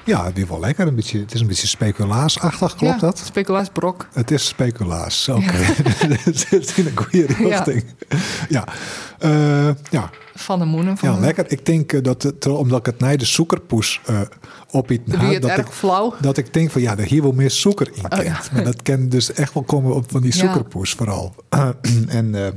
Ja, 0.05 0.26
het 0.26 0.38
is 0.38 0.47
wel 0.47 0.59
lekker. 0.59 0.88
Een 0.88 0.95
beetje, 0.95 1.19
het 1.19 1.34
is 1.34 1.41
een 1.41 1.47
beetje 1.47 1.67
speculaasachtig, 1.67 2.76
klopt 2.76 2.93
ja, 2.93 2.99
dat? 2.99 3.17
Speculaas 3.17 3.69
brok. 3.69 4.07
Het 4.13 4.32
is 4.32 4.47
speculaas, 4.47 5.30
oké. 5.30 5.51
Het 6.23 6.39
zit 6.39 6.78
in 6.78 6.86
een 6.86 6.97
goede 6.97 7.26
richting. 7.49 7.84
Ja, 8.49 8.63
ja. 9.19 9.76
ja. 9.91 10.09
Van 10.36 10.59
de 10.59 10.65
moenen. 10.65 10.97
Van 10.97 11.11
ja 11.11 11.19
lekker. 11.19 11.51
Ik 11.51 11.65
denk 11.65 11.91
uh, 11.93 12.03
dat 12.03 12.23
het, 12.23 12.45
omdat 12.45 12.80
ik 12.80 12.86
het 12.86 12.99
naar 12.99 13.17
de 13.17 13.26
zoekerpoes 13.26 14.01
uh, 14.09 14.21
op 14.71 14.91
iets 14.91 15.11
het 15.11 15.41
dat 15.41 15.51
erg 15.51 15.67
ik, 15.67 15.73
flauw. 15.73 16.13
Dat 16.21 16.38
ik 16.38 16.53
denk 16.53 16.71
van 16.71 16.82
ja, 16.82 16.97
er 16.97 17.05
hier 17.05 17.21
wel 17.21 17.32
meer 17.32 17.51
suiker 17.51 17.89
in 17.93 18.11
Oh, 18.11 18.23
ja. 18.23 18.41
Maar 18.53 18.63
dat 18.63 18.82
kan 18.82 19.09
dus 19.09 19.34
echt 19.34 19.53
wel 19.53 19.63
komen 19.63 19.95
op 19.95 20.11
van 20.11 20.21
die 20.21 20.34
Ja. 20.34 20.39
zoekerpoes 20.39 20.91
vooral. 20.93 21.36
en 22.07 22.34
uh, 22.34 22.47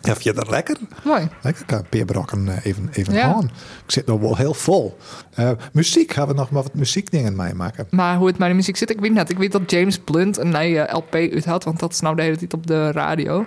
ja, 0.00 0.12
vind 0.12 0.22
je 0.22 0.32
dat 0.32 0.50
lekker? 0.50 0.76
Mooi. 1.04 1.28
Lekker, 1.42 1.60
ik 1.62 1.66
kan 1.66 1.84
peerbrokken 1.88 2.46
uh, 2.46 2.66
even, 2.66 2.88
even 2.92 3.14
Ja. 3.14 3.34
aan. 3.34 3.44
Ik 3.86 3.90
zit 3.92 4.06
nog 4.06 4.20
wel 4.20 4.36
heel 4.36 4.54
vol. 4.54 4.96
Uh, 5.38 5.50
muziek, 5.72 6.12
gaan 6.12 6.28
we 6.28 6.34
nog 6.34 6.50
maar 6.50 6.62
wat 6.62 6.74
muziekdingen 6.74 7.36
meemaken. 7.36 7.86
Maar 7.90 8.16
hoe 8.16 8.26
het 8.26 8.38
met 8.38 8.48
de 8.48 8.54
muziek 8.54 8.76
zit, 8.76 8.90
ik 8.90 9.00
weet 9.00 9.12
net. 9.12 9.30
Ik 9.30 9.38
weet 9.38 9.52
dat 9.52 9.70
James 9.70 9.98
Blunt 9.98 10.38
een 10.38 10.48
nieuwe 10.58 10.88
LP 10.92 11.14
uit 11.14 11.44
had, 11.44 11.64
want 11.64 11.78
dat 11.78 11.92
is 11.92 12.00
nou 12.00 12.16
de 12.16 12.22
hele 12.22 12.36
tijd 12.36 12.54
op 12.54 12.66
de 12.66 12.92
radio. 12.92 13.46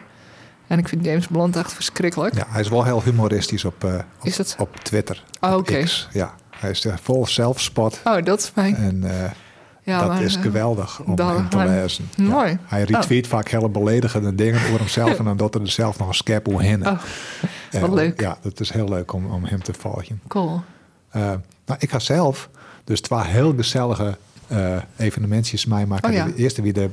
En 0.67 0.79
ik 0.79 0.87
vind 0.87 1.05
James 1.05 1.27
Blunt 1.27 1.55
echt 1.55 1.73
verschrikkelijk. 1.73 2.35
Ja, 2.35 2.45
hij 2.47 2.61
is 2.61 2.69
wel 2.69 2.83
heel 2.83 3.03
humoristisch 3.03 3.65
op, 3.65 3.83
uh, 3.83 3.93
op, 4.19 4.25
Is 4.25 4.55
op 4.57 4.75
Twitter. 4.75 5.23
Oh, 5.39 5.53
oké. 5.55 5.85
Ja, 6.11 6.35
hij 6.49 6.69
is 6.69 6.85
vol 7.01 7.27
zelfspot. 7.27 7.99
Oh, 8.03 8.23
dat 8.23 8.39
is 8.39 8.47
fijn. 8.47 8.75
En 8.75 9.01
uh, 9.03 9.11
Ja, 9.83 9.99
dat 9.99 10.07
maar, 10.07 10.21
is 10.23 10.35
eh, 10.35 10.41
geweldig 10.41 11.01
om 11.03 11.15
dat- 11.15 11.35
hem 11.35 11.49
te 11.49 11.57
lezen. 11.57 12.09
Mooi. 12.17 12.49
Ja. 12.49 12.57
Hij 12.63 12.83
retweet 12.83 13.27
vaak 13.27 13.49
hele 13.49 13.69
beledigende 13.69 14.35
dingen 14.35 14.61
over 14.61 14.79
hemzelf 14.79 15.17
en 15.19 15.25
dan 15.25 15.37
doet 15.37 15.53
hij 15.53 15.63
er 15.63 15.69
zelf 15.69 15.99
nog 15.99 16.07
een 16.07 16.13
scap 16.13 16.45
hoe 16.45 16.63
hinnen. 16.63 16.87
Oh, 17.73 17.81
wat 17.81 17.93
leuk. 17.93 18.21
Ja, 18.21 18.37
dat 18.41 18.59
is 18.59 18.71
heel 18.71 18.89
leuk 18.89 19.13
om, 19.13 19.25
om 19.25 19.45
hem 19.45 19.63
te 19.63 19.73
volgen. 19.73 20.21
Cool. 20.27 20.61
Uh, 21.15 21.21
nou, 21.65 21.79
ik 21.79 21.89
ga 21.89 21.99
zelf 21.99 22.49
dus 22.83 23.01
twee 23.01 23.23
heel 23.23 23.53
gezellige 23.57 24.17
uh, 24.51 24.75
evenementjes 24.97 25.65
meemaken. 25.65 26.09
Oh 26.09 26.15
ja. 26.15 26.25
De 26.25 26.35
eerste 26.35 26.61
wie 26.61 26.73
de, 26.73 26.89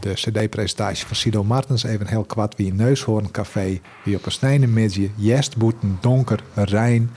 de 0.00 0.12
cd-presentatie 0.12 1.06
van 1.06 1.16
Sido 1.16 1.44
Martens. 1.44 1.82
Even 1.82 2.06
heel 2.06 2.24
kwad 2.24 2.54
wie 2.56 2.74
neushoorncafé. 2.74 3.80
Wie 4.04 4.16
op 4.16 4.26
een 4.26 4.32
snijdenmidje. 4.32 5.10
Jest, 5.16 5.56
boeten, 5.56 5.98
donker, 6.00 6.40
rein. 6.54 7.10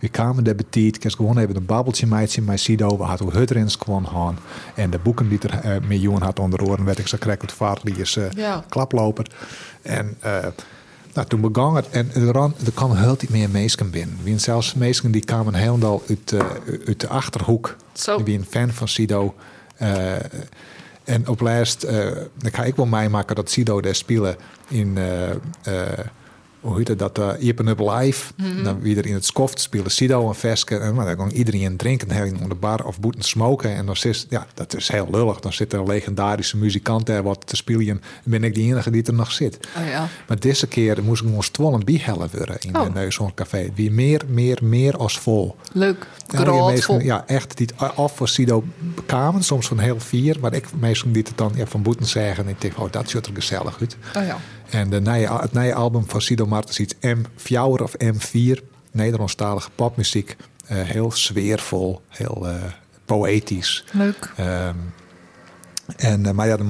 We 0.00 0.08
kwamen 0.08 0.44
de 0.44 0.54
betiet. 0.54 1.04
Ik 1.04 1.12
gewoon 1.12 1.38
even 1.38 1.56
een 1.56 1.66
babbeltje 1.66 2.06
meidje 2.06 2.42
met 2.42 2.60
Sido. 2.60 2.98
We 2.98 3.02
hadden 3.02 3.32
Hutterins 3.32 3.78
kwam 3.78 4.06
gaan. 4.06 4.38
En 4.74 4.90
de 4.90 4.98
boeken 4.98 5.28
die 5.28 5.38
er 5.38 5.64
uh, 5.64 5.88
miljoen 5.88 6.22
had 6.22 6.38
onder 6.38 6.62
oren. 6.62 6.84
werd 6.84 6.98
ik 6.98 7.06
zo 7.06 7.16
krek 7.18 7.42
het 7.42 7.52
vaartliers 7.52 8.16
uh, 8.16 8.30
Ja. 8.30 8.64
klaploper. 8.68 9.26
En 9.82 10.16
uh, 10.24 10.46
nou, 11.14 11.28
toen 11.28 11.40
begon 11.40 11.76
het. 11.76 11.88
En 11.90 12.14
er, 12.14 12.32
ran, 12.32 12.54
er 12.64 12.72
kwamen 12.72 12.98
heel 12.98 13.16
iets 13.20 13.28
meer 13.28 13.50
mensen 13.50 13.90
binnen. 13.90 14.18
Wie 14.22 14.38
zelfs 14.38 14.74
mensen 14.74 15.10
die 15.10 15.24
kwamen 15.24 15.54
helemaal 15.54 16.02
uit, 16.08 16.32
uh, 16.32 16.40
uit 16.86 17.00
de 17.00 17.08
Achterhoek. 17.08 17.76
Zo. 17.92 18.16
Die 18.16 18.24
wie 18.24 18.38
een 18.38 18.46
fan 18.50 18.70
van 18.70 18.88
Sido. 18.88 19.34
En 21.04 21.28
op 21.28 21.40
laatst, 21.40 21.80
dan 22.36 22.52
ga 22.52 22.64
ik 22.64 22.76
wel 22.76 22.86
meemaken 22.86 23.36
dat 23.36 23.50
Sido 23.50 23.80
daar 23.80 23.94
spelen 23.94 24.36
in... 24.68 24.98
Hoe 26.60 26.76
heet 26.78 26.88
het 26.88 26.98
dat? 26.98 27.18
Uh, 27.18 27.30
Iepen 27.38 27.66
Up 27.66 27.78
Live. 27.78 28.32
Mm 28.36 28.50
-hmm. 28.50 28.64
Dan 28.64 28.80
wie 28.80 28.96
er 28.96 29.06
in 29.06 29.14
het 29.14 29.24
skoft 29.24 29.60
spelen 29.60 29.90
Sido 29.90 30.28
en 30.28 30.34
Veske. 30.34 30.76
En 30.76 30.94
maar, 30.94 31.06
dan 31.06 31.16
kan 31.16 31.30
iedereen 31.30 31.76
drinken 31.76 32.10
heel 32.10 32.24
in 32.24 32.48
de 32.48 32.54
bar 32.54 32.84
of 32.84 33.00
boeten 33.00 33.22
smoken. 33.22 33.74
En 33.74 33.86
dan 33.86 33.96
is, 34.02 34.26
ja, 34.28 34.46
dat 34.54 34.76
is 34.76 34.88
heel 34.88 35.08
lullig. 35.10 35.40
Dan 35.40 35.52
zit 35.52 35.72
er 35.72 35.78
een 35.78 35.86
legendarische 35.86 36.56
muzikant 36.56 37.06
daar 37.06 37.22
wat 37.22 37.46
te 37.46 37.56
spelen. 37.56 37.88
En 37.88 38.00
ben 38.24 38.44
ik 38.44 38.54
de 38.54 38.60
enige 38.60 38.90
die 38.90 39.02
er 39.02 39.14
nog 39.14 39.32
zit. 39.32 39.58
Oh 39.78 39.88
ja. 39.88 40.08
Maar 40.28 40.38
deze 40.40 40.66
keer 40.66 41.02
moest 41.04 41.22
ik 41.22 41.34
ons 41.34 41.48
twaalf 41.48 41.84
bijhellen 41.84 42.28
worden 42.32 42.56
in 42.60 42.76
Oh. 42.76 42.84
de 42.84 42.90
Neushoorncafé. 42.90 43.70
Wie 43.74 43.90
meer, 43.90 44.22
meer, 44.28 44.58
meer 44.62 44.96
als 44.96 45.18
vol. 45.18 45.56
Leuk. 45.72 46.06
Meesten- 46.32 46.82
vol. 46.82 47.00
ja, 47.00 47.24
echt 47.26 47.56
die 47.56 47.68
het 47.76 47.96
af 47.96 48.16
voor 48.16 48.28
Sido 48.28 48.64
bekamen. 48.94 49.42
Soms 49.44 49.66
van 49.66 49.78
heel 49.78 50.00
vier. 50.00 50.36
Maar 50.40 50.54
ik 50.54 50.66
meestal 50.78 51.12
die 51.12 51.22
het 51.22 51.38
dan 51.38 51.52
ja, 51.54 51.66
van 51.66 51.82
boeten 51.82 52.06
zeggen. 52.06 52.44
En 52.44 52.50
ik 52.50 52.60
denk, 52.60 52.78
oh, 52.78 52.92
dat 52.92 53.08
ziet 53.10 53.26
er 53.26 53.34
gezellig 53.34 53.80
uit. 53.80 53.96
Oh 54.16 54.24
ja. 54.24 54.38
En 54.70 54.90
de 54.90 55.00
nieuwe, 55.00 55.40
het 55.40 55.52
nieuwe 55.52 55.74
album 55.74 56.04
van 56.06 56.20
Sido 56.20 56.46
Martens 56.46 56.78
iets 56.78 56.94
M4 56.94 57.82
of 57.82 57.94
M4. 58.04 58.62
Nederlandstalige 58.90 59.70
popmuziek. 59.74 60.36
Eh, 60.66 60.82
heel 60.82 61.10
sfeervol. 61.10 62.00
Heel 62.08 62.48
eh, 62.48 62.54
poëtisch. 63.04 63.84
Leuk. 63.92 64.32
Ehm, 64.36 64.74
en, 65.96 66.26
eh, 66.26 66.32
maar 66.32 66.46
ja, 66.46 66.56
de 66.56 66.64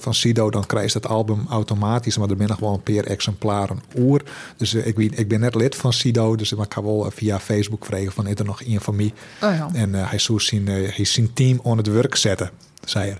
van 0.00 0.14
Sido, 0.14 0.50
dan 0.50 0.66
krijg 0.66 0.92
je 0.92 0.98
het 0.98 1.08
album 1.08 1.46
automatisch. 1.48 2.18
Maar 2.18 2.30
er 2.30 2.36
nog 2.48 2.58
wel 2.58 2.72
een 2.72 2.94
paar 2.94 3.04
exemplaren 3.04 3.82
oer. 3.96 4.22
Dus 4.56 4.74
ik, 4.74 4.96
weet, 4.96 5.18
ik 5.18 5.28
ben 5.28 5.40
net 5.40 5.54
lid 5.54 5.76
van 5.76 5.92
Sido, 5.92 6.36
dus 6.36 6.52
ik 6.52 6.68
kan 6.68 6.84
wel 6.84 7.10
via 7.14 7.40
Facebook 7.40 7.84
vragen 7.84 8.12
van 8.12 8.26
is 8.26 8.38
er 8.38 8.44
nog 8.44 8.64
een 8.64 8.80
van 8.80 8.96
mij. 8.96 9.12
Oh 9.42 9.54
ja. 9.54 9.68
En 9.72 9.94
hij 9.94 10.18
zou 10.18 10.40
zijn, 10.40 10.66
hij 10.66 11.04
zijn 11.04 11.32
team 11.32 11.60
aan 11.64 11.76
het 11.76 11.86
werk 11.86 12.16
zetten, 12.16 12.50
zei 12.84 13.08
hij. 13.08 13.18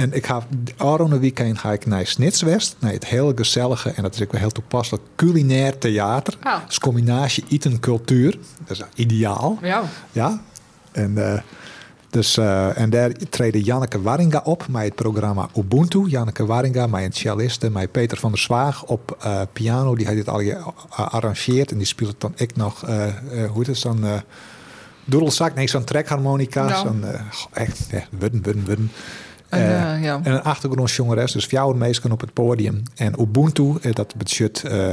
En 0.00 0.12
ik 0.12 0.26
ga 0.26 0.42
Aron 0.76 1.18
weekend 1.18 1.58
ga 1.58 1.72
ik 1.72 1.86
naar 1.86 2.06
Snitswest, 2.06 2.76
naar 2.78 2.92
het 2.92 3.06
heel 3.06 3.32
gezellige 3.34 3.90
en 3.90 4.02
dat 4.02 4.14
is 4.14 4.22
ook 4.22 4.32
wel 4.32 4.40
heel 4.40 4.50
toepasselijk 4.50 5.04
culinair 5.16 5.78
theater. 5.78 6.36
Ah. 6.42 6.66
Dus 6.66 6.78
combinatie 6.78 7.44
eten 7.48 7.80
cultuur, 7.80 8.38
dat 8.66 8.76
is 8.76 8.84
ideaal. 8.94 9.58
Ja. 9.62 9.82
Ja. 10.12 10.40
En, 10.92 11.32
eh, 11.32 11.40
dus, 12.10 12.36
eh, 12.36 12.78
en 12.78 12.90
daar 12.90 13.12
treden 13.30 13.60
Janneke 13.60 14.02
Waringa 14.02 14.40
op 14.44 14.66
met 14.68 14.82
het 14.82 14.94
programma 14.94 15.48
Ubuntu. 15.56 16.06
Janneke 16.06 16.46
Waringa, 16.46 16.86
mijn 16.86 17.12
celliste, 17.12 17.70
met 17.70 17.92
Peter 17.92 18.18
van 18.18 18.30
der 18.30 18.40
Zwaag 18.40 18.84
op 18.84 19.16
eh, 19.20 19.40
piano. 19.52 19.94
Die 19.94 20.06
heeft 20.06 20.18
dit 20.18 20.28
al 20.28 20.42
gearrangeerd 20.88 21.70
en 21.70 21.76
die 21.76 21.86
speelt 21.86 22.20
dan 22.20 22.32
ik 22.36 22.56
nog, 22.56 22.80
hoe 22.80 23.50
heet 23.56 23.66
het 23.66 23.82
dan? 23.82 24.22
doedelzak, 25.04 25.54
nee, 25.54 25.68
zo'n 25.68 25.84
trekharmonica. 25.84 26.76
Zo'n, 26.76 27.04
echt, 27.52 27.86
ja, 27.90 28.04
wudden, 28.10 28.42
wudden, 28.42 28.64
wudden. 28.64 28.90
En, 29.50 29.60
eh, 29.60 30.02
ja. 30.02 30.20
en 30.22 30.32
een 30.32 30.42
dus 31.32 31.46
vier 31.46 31.76
meisjes 31.76 32.12
op 32.12 32.20
het 32.20 32.32
podium. 32.32 32.82
En 32.96 33.20
Ubuntu, 33.20 33.76
eh, 33.82 33.94
dat 33.94 34.14
betekent 34.14 34.64
uh, 34.64 34.88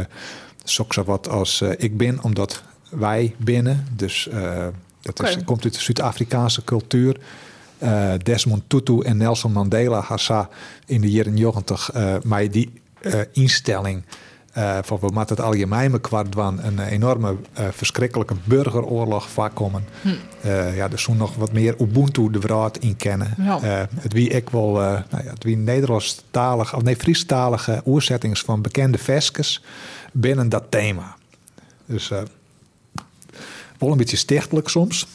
zo 0.64 0.86
wat 1.06 1.30
als 1.30 1.62
ik 1.62 1.98
ben, 1.98 2.24
omdat 2.24 2.64
wij 2.90 3.36
binnen. 3.38 3.88
Dus 3.96 4.30
Dat 5.02 5.24
is, 5.24 5.44
komt 5.44 5.64
uit 5.64 5.74
de 5.74 5.80
Zuid-Afrikaanse 5.80 6.64
cultuur. 6.64 7.18
Desmond 8.24 8.64
Tutu 8.68 9.00
en 9.00 9.18
Nelson 9.18 9.52
Mandela 9.52 10.00
hassa 10.00 10.50
in 10.86 11.02
de 11.02 11.12
jaren 11.12 11.34
90 11.34 11.92
eh 11.92 12.16
maar 12.24 12.52
die 12.52 12.82
instelling 13.32 14.04
eh, 14.58 14.78
van 14.82 14.98
we 15.00 15.10
moeten 15.14 15.36
het 15.36 15.46
algemeen 15.46 16.02
kwart 16.02 16.28
van 16.36 16.60
een 16.64 16.80
enorme 16.80 17.36
eh, 17.54 17.66
verschrikkelijke 17.72 18.36
burgeroorlog 18.44 19.30
voorkomen. 19.30 19.84
Eh, 20.42 20.76
ja, 20.76 20.92
er 20.92 21.00
zo'n 21.00 21.18
nog 21.18 21.36
wat 21.36 21.52
meer 21.52 21.76
Ubuntu 21.82 22.30
de 22.32 22.40
wereld 22.40 22.80
in 22.80 22.96
kennen. 22.96 23.34
Ja. 23.38 23.62
Eh, 23.62 23.84
het 23.96 24.14
wie 24.14 24.30
ik 24.30 24.50
wel, 24.50 24.72
nou 24.72 25.04
ja, 25.10 25.30
het 25.30 25.44
wie 25.44 25.58
Nederlandstalige 25.58 26.76
of 26.76 26.82
nee 26.82 26.96
Friestalige 26.96 27.82
oerzettings 27.86 28.42
van 28.42 28.62
bekende 28.62 28.98
veskes 28.98 29.64
binnen 30.12 30.50
dat 30.50 30.64
thema. 30.70 31.16
Dus 31.86 32.10
wel 33.78 33.92
een 33.92 33.98
beetje 33.98 34.18
stichtelijk 34.18 34.70
soms. 34.70 35.08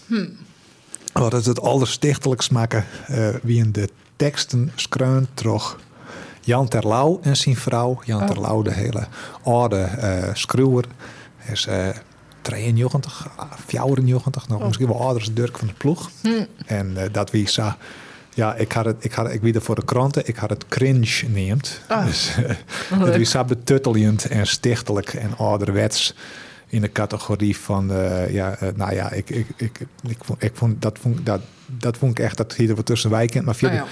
Wat 1.12 1.32
het 1.32 1.44
het 1.44 1.60
allerstichtelijkst 1.60 2.50
maken 2.50 2.84
wie 3.42 3.58
in 3.58 3.72
de 3.72 3.88
teksten 4.16 4.72
skreun 4.74 5.26
terug. 5.34 5.78
Jan 6.44 6.68
Terlouw 6.68 7.18
en 7.22 7.36
zijn 7.36 7.56
vrouw. 7.56 8.00
Jan 8.04 8.20
Oh. 8.20 8.26
Terlouw, 8.26 8.62
de 8.62 8.72
hele 8.72 9.06
oude 9.42 9.88
schreeuwer. 10.32 10.84
Hij 11.36 11.52
is 11.52 11.66
eh 11.66 11.88
93, 12.42 13.28
ah, 13.36 13.52
94, 13.66 14.48
nog 14.48 14.62
misschien 14.62 14.86
wel 14.86 15.00
ouder 15.00 15.22
als 15.22 15.34
Dirk 15.34 15.58
van 15.58 15.66
de 15.66 15.72
Ploeg. 15.72 16.10
En 16.66 16.96
eh, 16.96 17.12
dat 17.12 17.30
wie 17.30 17.48
sa, 17.48 17.76
ja, 18.34 18.54
ik 18.54 18.72
had 18.72 18.84
het, 18.84 19.04
ik 19.04 19.12
had, 19.12 19.32
ik 19.32 19.40
wie 19.40 19.54
er 19.54 19.62
voor 19.62 19.74
de 19.74 19.84
kranten, 19.84 20.28
ik 20.28 20.36
had 20.36 20.50
het 20.50 20.68
cringe 20.68 21.22
neemt. 21.28 21.80
Ah. 21.88 22.04
Dus 22.06 22.36
eh, 22.36 23.00
het 23.00 23.16
wie 23.16 23.24
sa 23.24 23.44
betuttelend 23.44 24.24
en 24.24 24.46
stichtelijk 24.46 25.14
en 25.14 25.36
ouderwets 25.36 26.14
in 26.66 26.80
de 26.80 26.92
categorie 26.92 27.56
van, 27.56 27.90
ja, 28.30 28.58
nou 28.74 28.94
ja, 28.94 29.10
ik, 29.10 29.30
ik, 29.30 29.46
ik, 29.56 29.78
ik, 30.08 30.18
vond, 30.20 30.42
ik 30.42 30.52
vond, 30.54 30.82
dat, 30.82 30.98
vond, 30.98 31.26
dat, 31.26 31.40
dat 31.66 31.96
vond 31.96 32.18
ik 32.18 32.24
echt, 32.24 32.36
dat 32.36 32.54
hier 32.54 32.68
er 32.68 32.76
wat 32.76 32.86
tussen 32.86 33.10
wijkend. 33.10 33.44
Maar 33.44 33.54
Oh, 33.54 33.60
verder, 33.60 33.78
ja. 33.78 33.86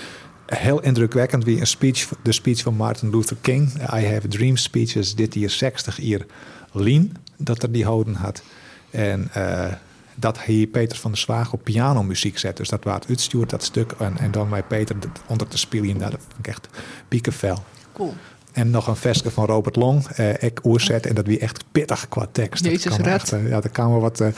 Heel 0.57 0.81
indrukwekkend 0.83 1.45
wie 1.45 1.61
een 1.61 1.67
speech, 1.67 2.09
de 2.23 2.33
speech 2.33 2.63
van 2.63 2.75
Martin 2.75 3.11
Luther 3.11 3.37
King, 3.41 3.73
I 3.75 4.07
Have 4.07 4.27
a 4.27 4.29
Dream 4.29 4.57
speeches, 4.57 5.15
dit 5.15 5.35
hier 5.35 5.51
60 5.51 5.97
hier 5.97 6.27
Lien, 6.73 7.17
dat 7.37 7.63
er 7.63 7.73
die 7.73 7.85
houden 7.85 8.15
had. 8.15 8.43
En 8.91 9.29
eh, 9.33 9.73
dat 10.15 10.45
hij 10.45 10.67
Peter 10.67 10.99
van 10.99 11.11
der 11.11 11.21
Zwaag 11.21 11.53
op 11.53 11.65
pianomuziek 11.65 12.39
zet. 12.39 12.57
Dus 12.57 12.69
dat 12.69 12.85
waar 12.85 13.01
het 13.01 13.31
dat 13.47 13.65
stuk. 13.65 13.93
En, 13.93 14.19
en 14.19 14.31
dan 14.31 14.49
bij 14.49 14.63
Peter 14.63 14.97
onder 15.27 15.49
te 15.49 15.59
spelen. 15.59 15.99
Dat 15.99 16.11
vond 16.11 16.39
ik 16.39 16.47
echt 16.47 16.69
piekenvel. 17.09 17.65
Cool. 17.93 18.15
En 18.53 18.71
nog 18.71 18.87
een 18.87 18.97
veske 18.97 19.31
van 19.31 19.45
Robert 19.47 19.77
Long, 19.77 20.07
eh, 20.07 20.43
ik 20.43 20.61
oerzet. 20.65 21.07
En 21.07 21.15
dat 21.15 21.27
wie 21.27 21.39
echt 21.39 21.65
pittig 21.73 22.09
qua 22.09 22.27
tekst. 22.33 22.63
Dat 22.65 22.73
Jezus, 22.73 22.97
kan 22.97 23.05
red. 23.05 23.15
echt, 23.15 23.33
eh, 23.33 23.49
ja, 23.49 23.61
dat 23.61 23.71
kan 23.73 23.91
wel 23.91 24.01
wat... 24.01 24.21
eh, 24.21 24.29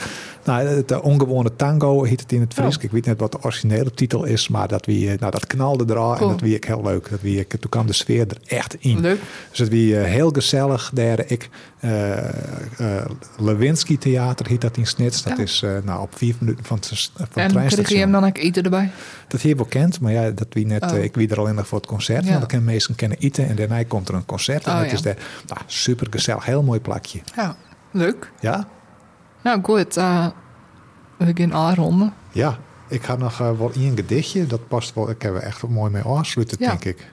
nou, 0.43 0.67
het 0.67 0.91
eh, 0.91 1.03
ongewone 1.05 1.55
tango 1.55 2.03
heet 2.03 2.19
het 2.19 2.31
in 2.31 2.41
het 2.41 2.53
Fries. 2.53 2.77
Oh. 2.77 2.83
Ik 2.83 2.91
weet 2.91 3.05
niet 3.05 3.19
wat 3.19 3.31
de 3.31 3.37
originele 3.41 3.91
titel 3.91 4.23
is. 4.23 4.47
Maar 4.47 4.67
dat, 4.67 4.85
wie, 4.85 5.11
eh, 5.11 5.19
nou, 5.19 5.31
dat 5.31 5.47
knalde 5.47 5.93
er 5.93 5.97
al. 5.99 6.17
En 6.17 6.27
dat 6.27 6.41
wie 6.41 6.55
ik 6.55 6.63
heel 6.65 6.81
leuk. 6.83 7.09
Dat 7.09 7.21
wie 7.21 7.39
ik, 7.39 7.49
toen 7.49 7.69
kwam 7.69 7.85
de 7.87 7.93
sfeer 7.93 8.25
er 8.27 8.37
echt 8.57 8.75
in. 8.79 8.99
Leuk. 8.99 9.19
Dus 9.49 9.59
het 9.59 9.69
wie 9.69 9.99
eh, 9.99 10.03
heel 10.11 10.29
gezellig. 10.29 10.91
Daar 10.93 11.23
ik 11.27 11.49
eh 11.79 12.11
eh, 12.77 13.05
Lewinsky 13.37 13.97
Theater 13.97 14.47
heet 14.47 14.61
dat 14.61 14.77
in 14.77 14.87
Snits. 14.87 15.23
Dat 15.23 15.37
Ja. 15.37 15.43
is 15.43 15.61
eh, 15.63 15.71
nou, 15.83 16.01
op 16.01 16.17
vier 16.17 16.35
minuten 16.39 16.65
van 16.65 16.77
het, 16.77 17.11
van 17.15 17.41
het 17.43 17.55
En 17.55 17.67
kreeg 17.67 17.89
je 17.89 17.97
hem 17.97 18.11
dan 18.11 18.25
ook 18.25 18.37
eten 18.37 18.63
erbij? 18.63 18.91
Dat 19.33 19.41
hier 19.41 19.55
wel 19.55 19.65
kent, 19.65 19.99
maar 19.99 20.11
ja, 20.11 20.29
dat 20.29 20.47
wie 20.49 20.65
net, 20.65 20.83
Oh. 20.83 20.89
eh, 20.91 21.03
ik 21.03 21.15
wie 21.15 21.29
er 21.29 21.39
alleen 21.39 21.55
nog 21.55 21.67
voor 21.67 21.77
het 21.77 21.87
concert. 21.87 22.25
Ja. 22.25 22.37
Want 22.39 22.49
dan 22.51 22.63
mensen 22.63 22.95
kennen 22.95 23.17
eten 23.17 23.47
en 23.47 23.55
daarna 23.55 23.83
komt 23.83 24.07
er 24.07 24.13
een 24.15 24.25
concert. 24.25 24.65
En 24.65 24.71
Oh, 24.73 24.77
het 24.79 24.87
ja. 24.89 24.93
is 24.93 25.01
de, 25.01 25.15
nou, 25.47 25.59
super 25.65 26.07
gezellig, 26.09 26.45
heel 26.45 26.63
mooi 26.63 26.79
plakje. 26.79 27.19
Ja, 27.35 27.55
leuk. 27.91 28.31
Ja? 28.39 28.67
Nou, 29.43 29.59
goed. 29.63 29.97
eh 29.97 30.27
we 31.17 31.31
gaan 31.35 31.53
aanronden. 31.53 32.13
Ja. 32.31 32.57
Ik 32.87 33.03
ga 33.03 33.15
nog 33.15 33.39
eh, 33.41 33.51
wel 33.57 33.71
één 33.75 33.95
gedichtje. 33.95 34.47
Dat 34.47 34.67
past 34.67 34.95
wel, 34.95 35.09
ik 35.09 35.21
heb 35.21 35.35
er 35.35 35.41
echt 35.41 35.67
mooi 35.67 35.91
mee 35.91 36.01
afsluiten, 36.01 36.57
Ja. 36.59 36.67
denk 36.69 36.85
ik. 36.85 37.11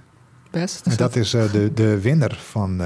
Best. 0.51 0.87
En 0.87 0.97
dat 0.97 1.17
is 1.17 1.31
de, 1.31 1.71
de 1.75 2.01
winnaar 2.01 2.39
van, 2.51 2.81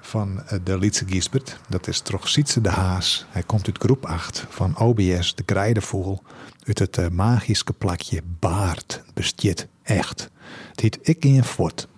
van 0.00 0.42
eh, 0.46 0.58
de 0.64 0.78
Lietse 0.78 1.06
Giesbert. 1.06 1.60
Dat 1.68 1.88
is 1.88 2.00
toch 2.00 2.28
Sietse 2.28 2.60
de 2.60 2.68
Haas. 2.68 3.26
Hij 3.28 3.42
komt 3.42 3.66
uit 3.66 3.78
groep 3.78 4.06
8 4.06 4.46
van 4.48 4.78
OBS, 4.78 5.34
de 5.34 5.42
Grijdevoel. 5.46 6.22
Uit 6.66 6.78
het 6.78 6.98
eh, 6.98 7.08
magische 7.08 7.72
plakje 7.72 8.22
Baard. 8.38 9.02
Bestjit, 9.14 9.68
echt. 9.82 10.30
Het 10.70 10.80
heet 10.80 10.98
Ik 11.02 11.24
in 11.24 11.44
Fort. 11.44 11.88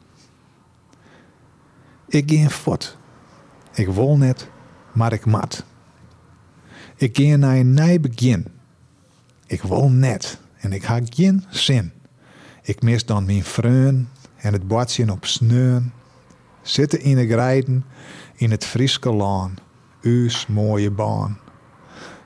Ik 2.09 2.31
in 2.31 2.51
Fort. 2.51 2.97
Ik 3.75 3.89
wil 3.89 4.17
net, 4.17 4.49
maar 4.93 5.13
ik 5.13 5.27
mat. 5.27 5.65
Ik 6.97 7.17
ga 7.17 7.37
naar 7.37 7.57
een 7.57 7.75
nieuw 7.75 8.01
begin. 8.01 8.47
Ik 9.47 9.63
wil 9.63 9.89
net 9.89 10.39
en 10.59 10.73
ik 10.73 10.85
ha 10.85 11.01
geen 11.05 11.45
zin. 11.51 11.93
Ik 12.63 12.83
mis 12.83 13.05
dan 13.05 13.25
mijn 13.25 13.45
vreun 13.45 14.09
en 14.37 14.53
het 14.53 14.69
bordje 14.69 15.13
op 15.13 15.25
sneun. 15.25 15.93
Zitten 16.63 17.01
in 17.01 17.17
de 17.17 17.27
grijden 17.27 17.85
in 18.35 18.51
het 18.51 18.65
Frieske 18.65 19.13
laan. 19.13 19.55
U's 20.01 20.47
mooie 20.47 20.91
baan. 20.91 21.39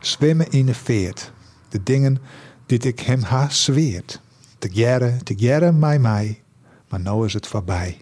Zwemmen 0.01 0.51
in 0.51 0.67
de 0.67 0.75
veert. 0.75 1.33
De 1.69 1.83
dingen 1.83 2.19
die 2.67 2.79
ik 2.79 3.01
hem 3.01 3.23
ha 3.23 3.49
zweert. 3.49 4.21
Te 4.59 4.69
jaren, 4.73 5.25
te 5.25 5.35
jaren 5.35 5.79
mij 5.79 5.99
mij. 5.99 6.43
Maar 6.89 7.01
nou 7.01 7.27
is 7.27 7.33
het 7.33 7.47
voorbij. 7.47 8.01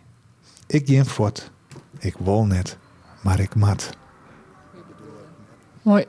Ik 0.67 0.87
ging 0.87 1.09
voort. 1.11 1.51
Ik 1.99 2.17
wil 2.19 2.45
net, 2.45 2.79
maar 3.23 3.41
ik 3.41 3.55
mat. 3.55 3.91
Mooi. 5.83 6.05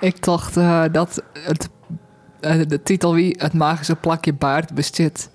Ik 0.00 0.24
dacht 0.24 0.56
eh, 0.56 0.84
dat 0.92 1.22
het, 1.32 1.68
de 2.40 2.80
titel 2.82 3.14
wie 3.14 3.36
het 3.38 3.52
magische 3.52 3.96
plakje 3.96 4.32
baard 4.32 4.74
bestaat. 4.74 5.30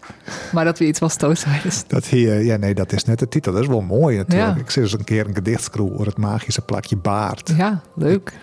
Maar 0.51 0.65
dat 0.65 0.79
we 0.79 0.85
iets 0.85 0.99
was 0.99 1.15
tooswijders. 1.15 1.87
Dat 1.87 2.05
hier, 2.05 2.41
ja 2.41 2.57
nee, 2.57 2.73
dat 2.73 2.91
is 2.91 3.03
net 3.03 3.19
de 3.19 3.27
titel. 3.27 3.53
Dat 3.53 3.61
is 3.61 3.67
wel 3.67 3.81
mooi 3.81 4.17
natuurlijk. 4.17 4.55
Ja. 4.55 4.61
Ik 4.61 4.69
zit 4.69 4.83
eens 4.83 4.93
een 4.93 5.03
keer 5.03 5.27
een 5.27 5.35
gedichtskroeg 5.35 5.91
over 5.91 6.05
het 6.05 6.17
magische 6.17 6.61
plakje 6.61 6.95
baard. 6.95 7.53
Ja, 7.57 7.81
leuk. 7.95 8.33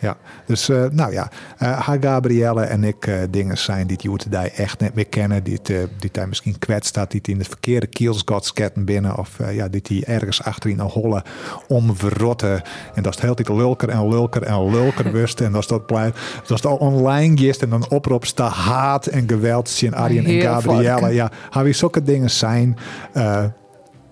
Ja, 0.00 0.16
dus 0.46 0.68
eh, 0.68 0.84
nou 0.90 1.12
ja, 1.12 1.30
eh 1.58 1.78
haar 1.86 1.98
Gabrielle 2.00 2.62
en 2.62 2.84
ik 2.84 3.06
eh, 3.06 3.14
dingen 3.30 3.58
zijn 3.58 3.86
die 3.86 3.96
die 3.96 4.10
echt 4.56 4.80
net 4.80 4.94
meer 4.94 5.06
kennen. 5.06 5.42
Die 5.44 5.54
het, 5.54 5.70
eh, 5.70 5.76
die 5.98 6.10
hij 6.12 6.26
misschien 6.26 6.58
kwetst 6.58 6.94
dat, 6.94 7.10
die 7.10 7.20
het 7.20 7.28
in 7.28 7.38
de 7.38 7.44
verkeerde 7.44 7.86
kielsgodsketten 7.86 8.84
binnen. 8.84 9.16
Of 9.18 9.40
eh, 9.40 9.54
ja, 9.54 9.68
die 9.68 9.82
die 9.82 10.04
ergens 10.04 10.42
achterin 10.42 10.78
een 10.78 10.86
holle 10.86 11.24
omverrotten. 11.68 12.62
En 12.94 13.02
dat 13.02 13.12
is 13.14 13.20
de 13.20 13.22
hele 13.22 13.34
tijd 13.34 13.48
lulker 13.48 13.88
en 13.88 14.08
lulker 14.08 14.42
en 14.42 14.70
lulker 14.70 15.12
wist. 15.18 15.40
En 15.40 15.52
dat 15.52 15.60
is 15.60 15.66
dat 15.66 15.86
blij, 15.86 16.12
dat 16.42 16.50
is 16.50 16.60
dat 16.60 16.78
online 16.78 17.36
gist 17.38 17.62
en 17.62 17.70
dan 17.70 17.88
oproept 17.88 18.26
sta 18.26 18.48
haat 18.48 19.06
en 19.06 19.28
geweld 19.28 19.68
zien 19.68 19.94
Arjen 19.94 20.24
en 20.24 20.30
Heel 20.30 20.42
Gabrielle. 20.42 21.12
Ja, 21.14 21.30
haar 21.50 21.64
wie 21.64 21.72
zulke 21.72 22.02
dingen 22.02 22.30
zijn. 22.30 22.76
eh, 23.12 23.44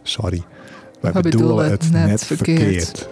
sorry, 0.03 0.43
wij 1.01 1.13
We 1.13 1.21
bedoelen 1.21 1.49
bedoelen 1.49 1.71
het 1.71 1.83
het 1.83 1.93
net 1.93 2.07
net 2.07 2.25
verkeerd. 2.25 2.59
verkeerd. 2.59 3.09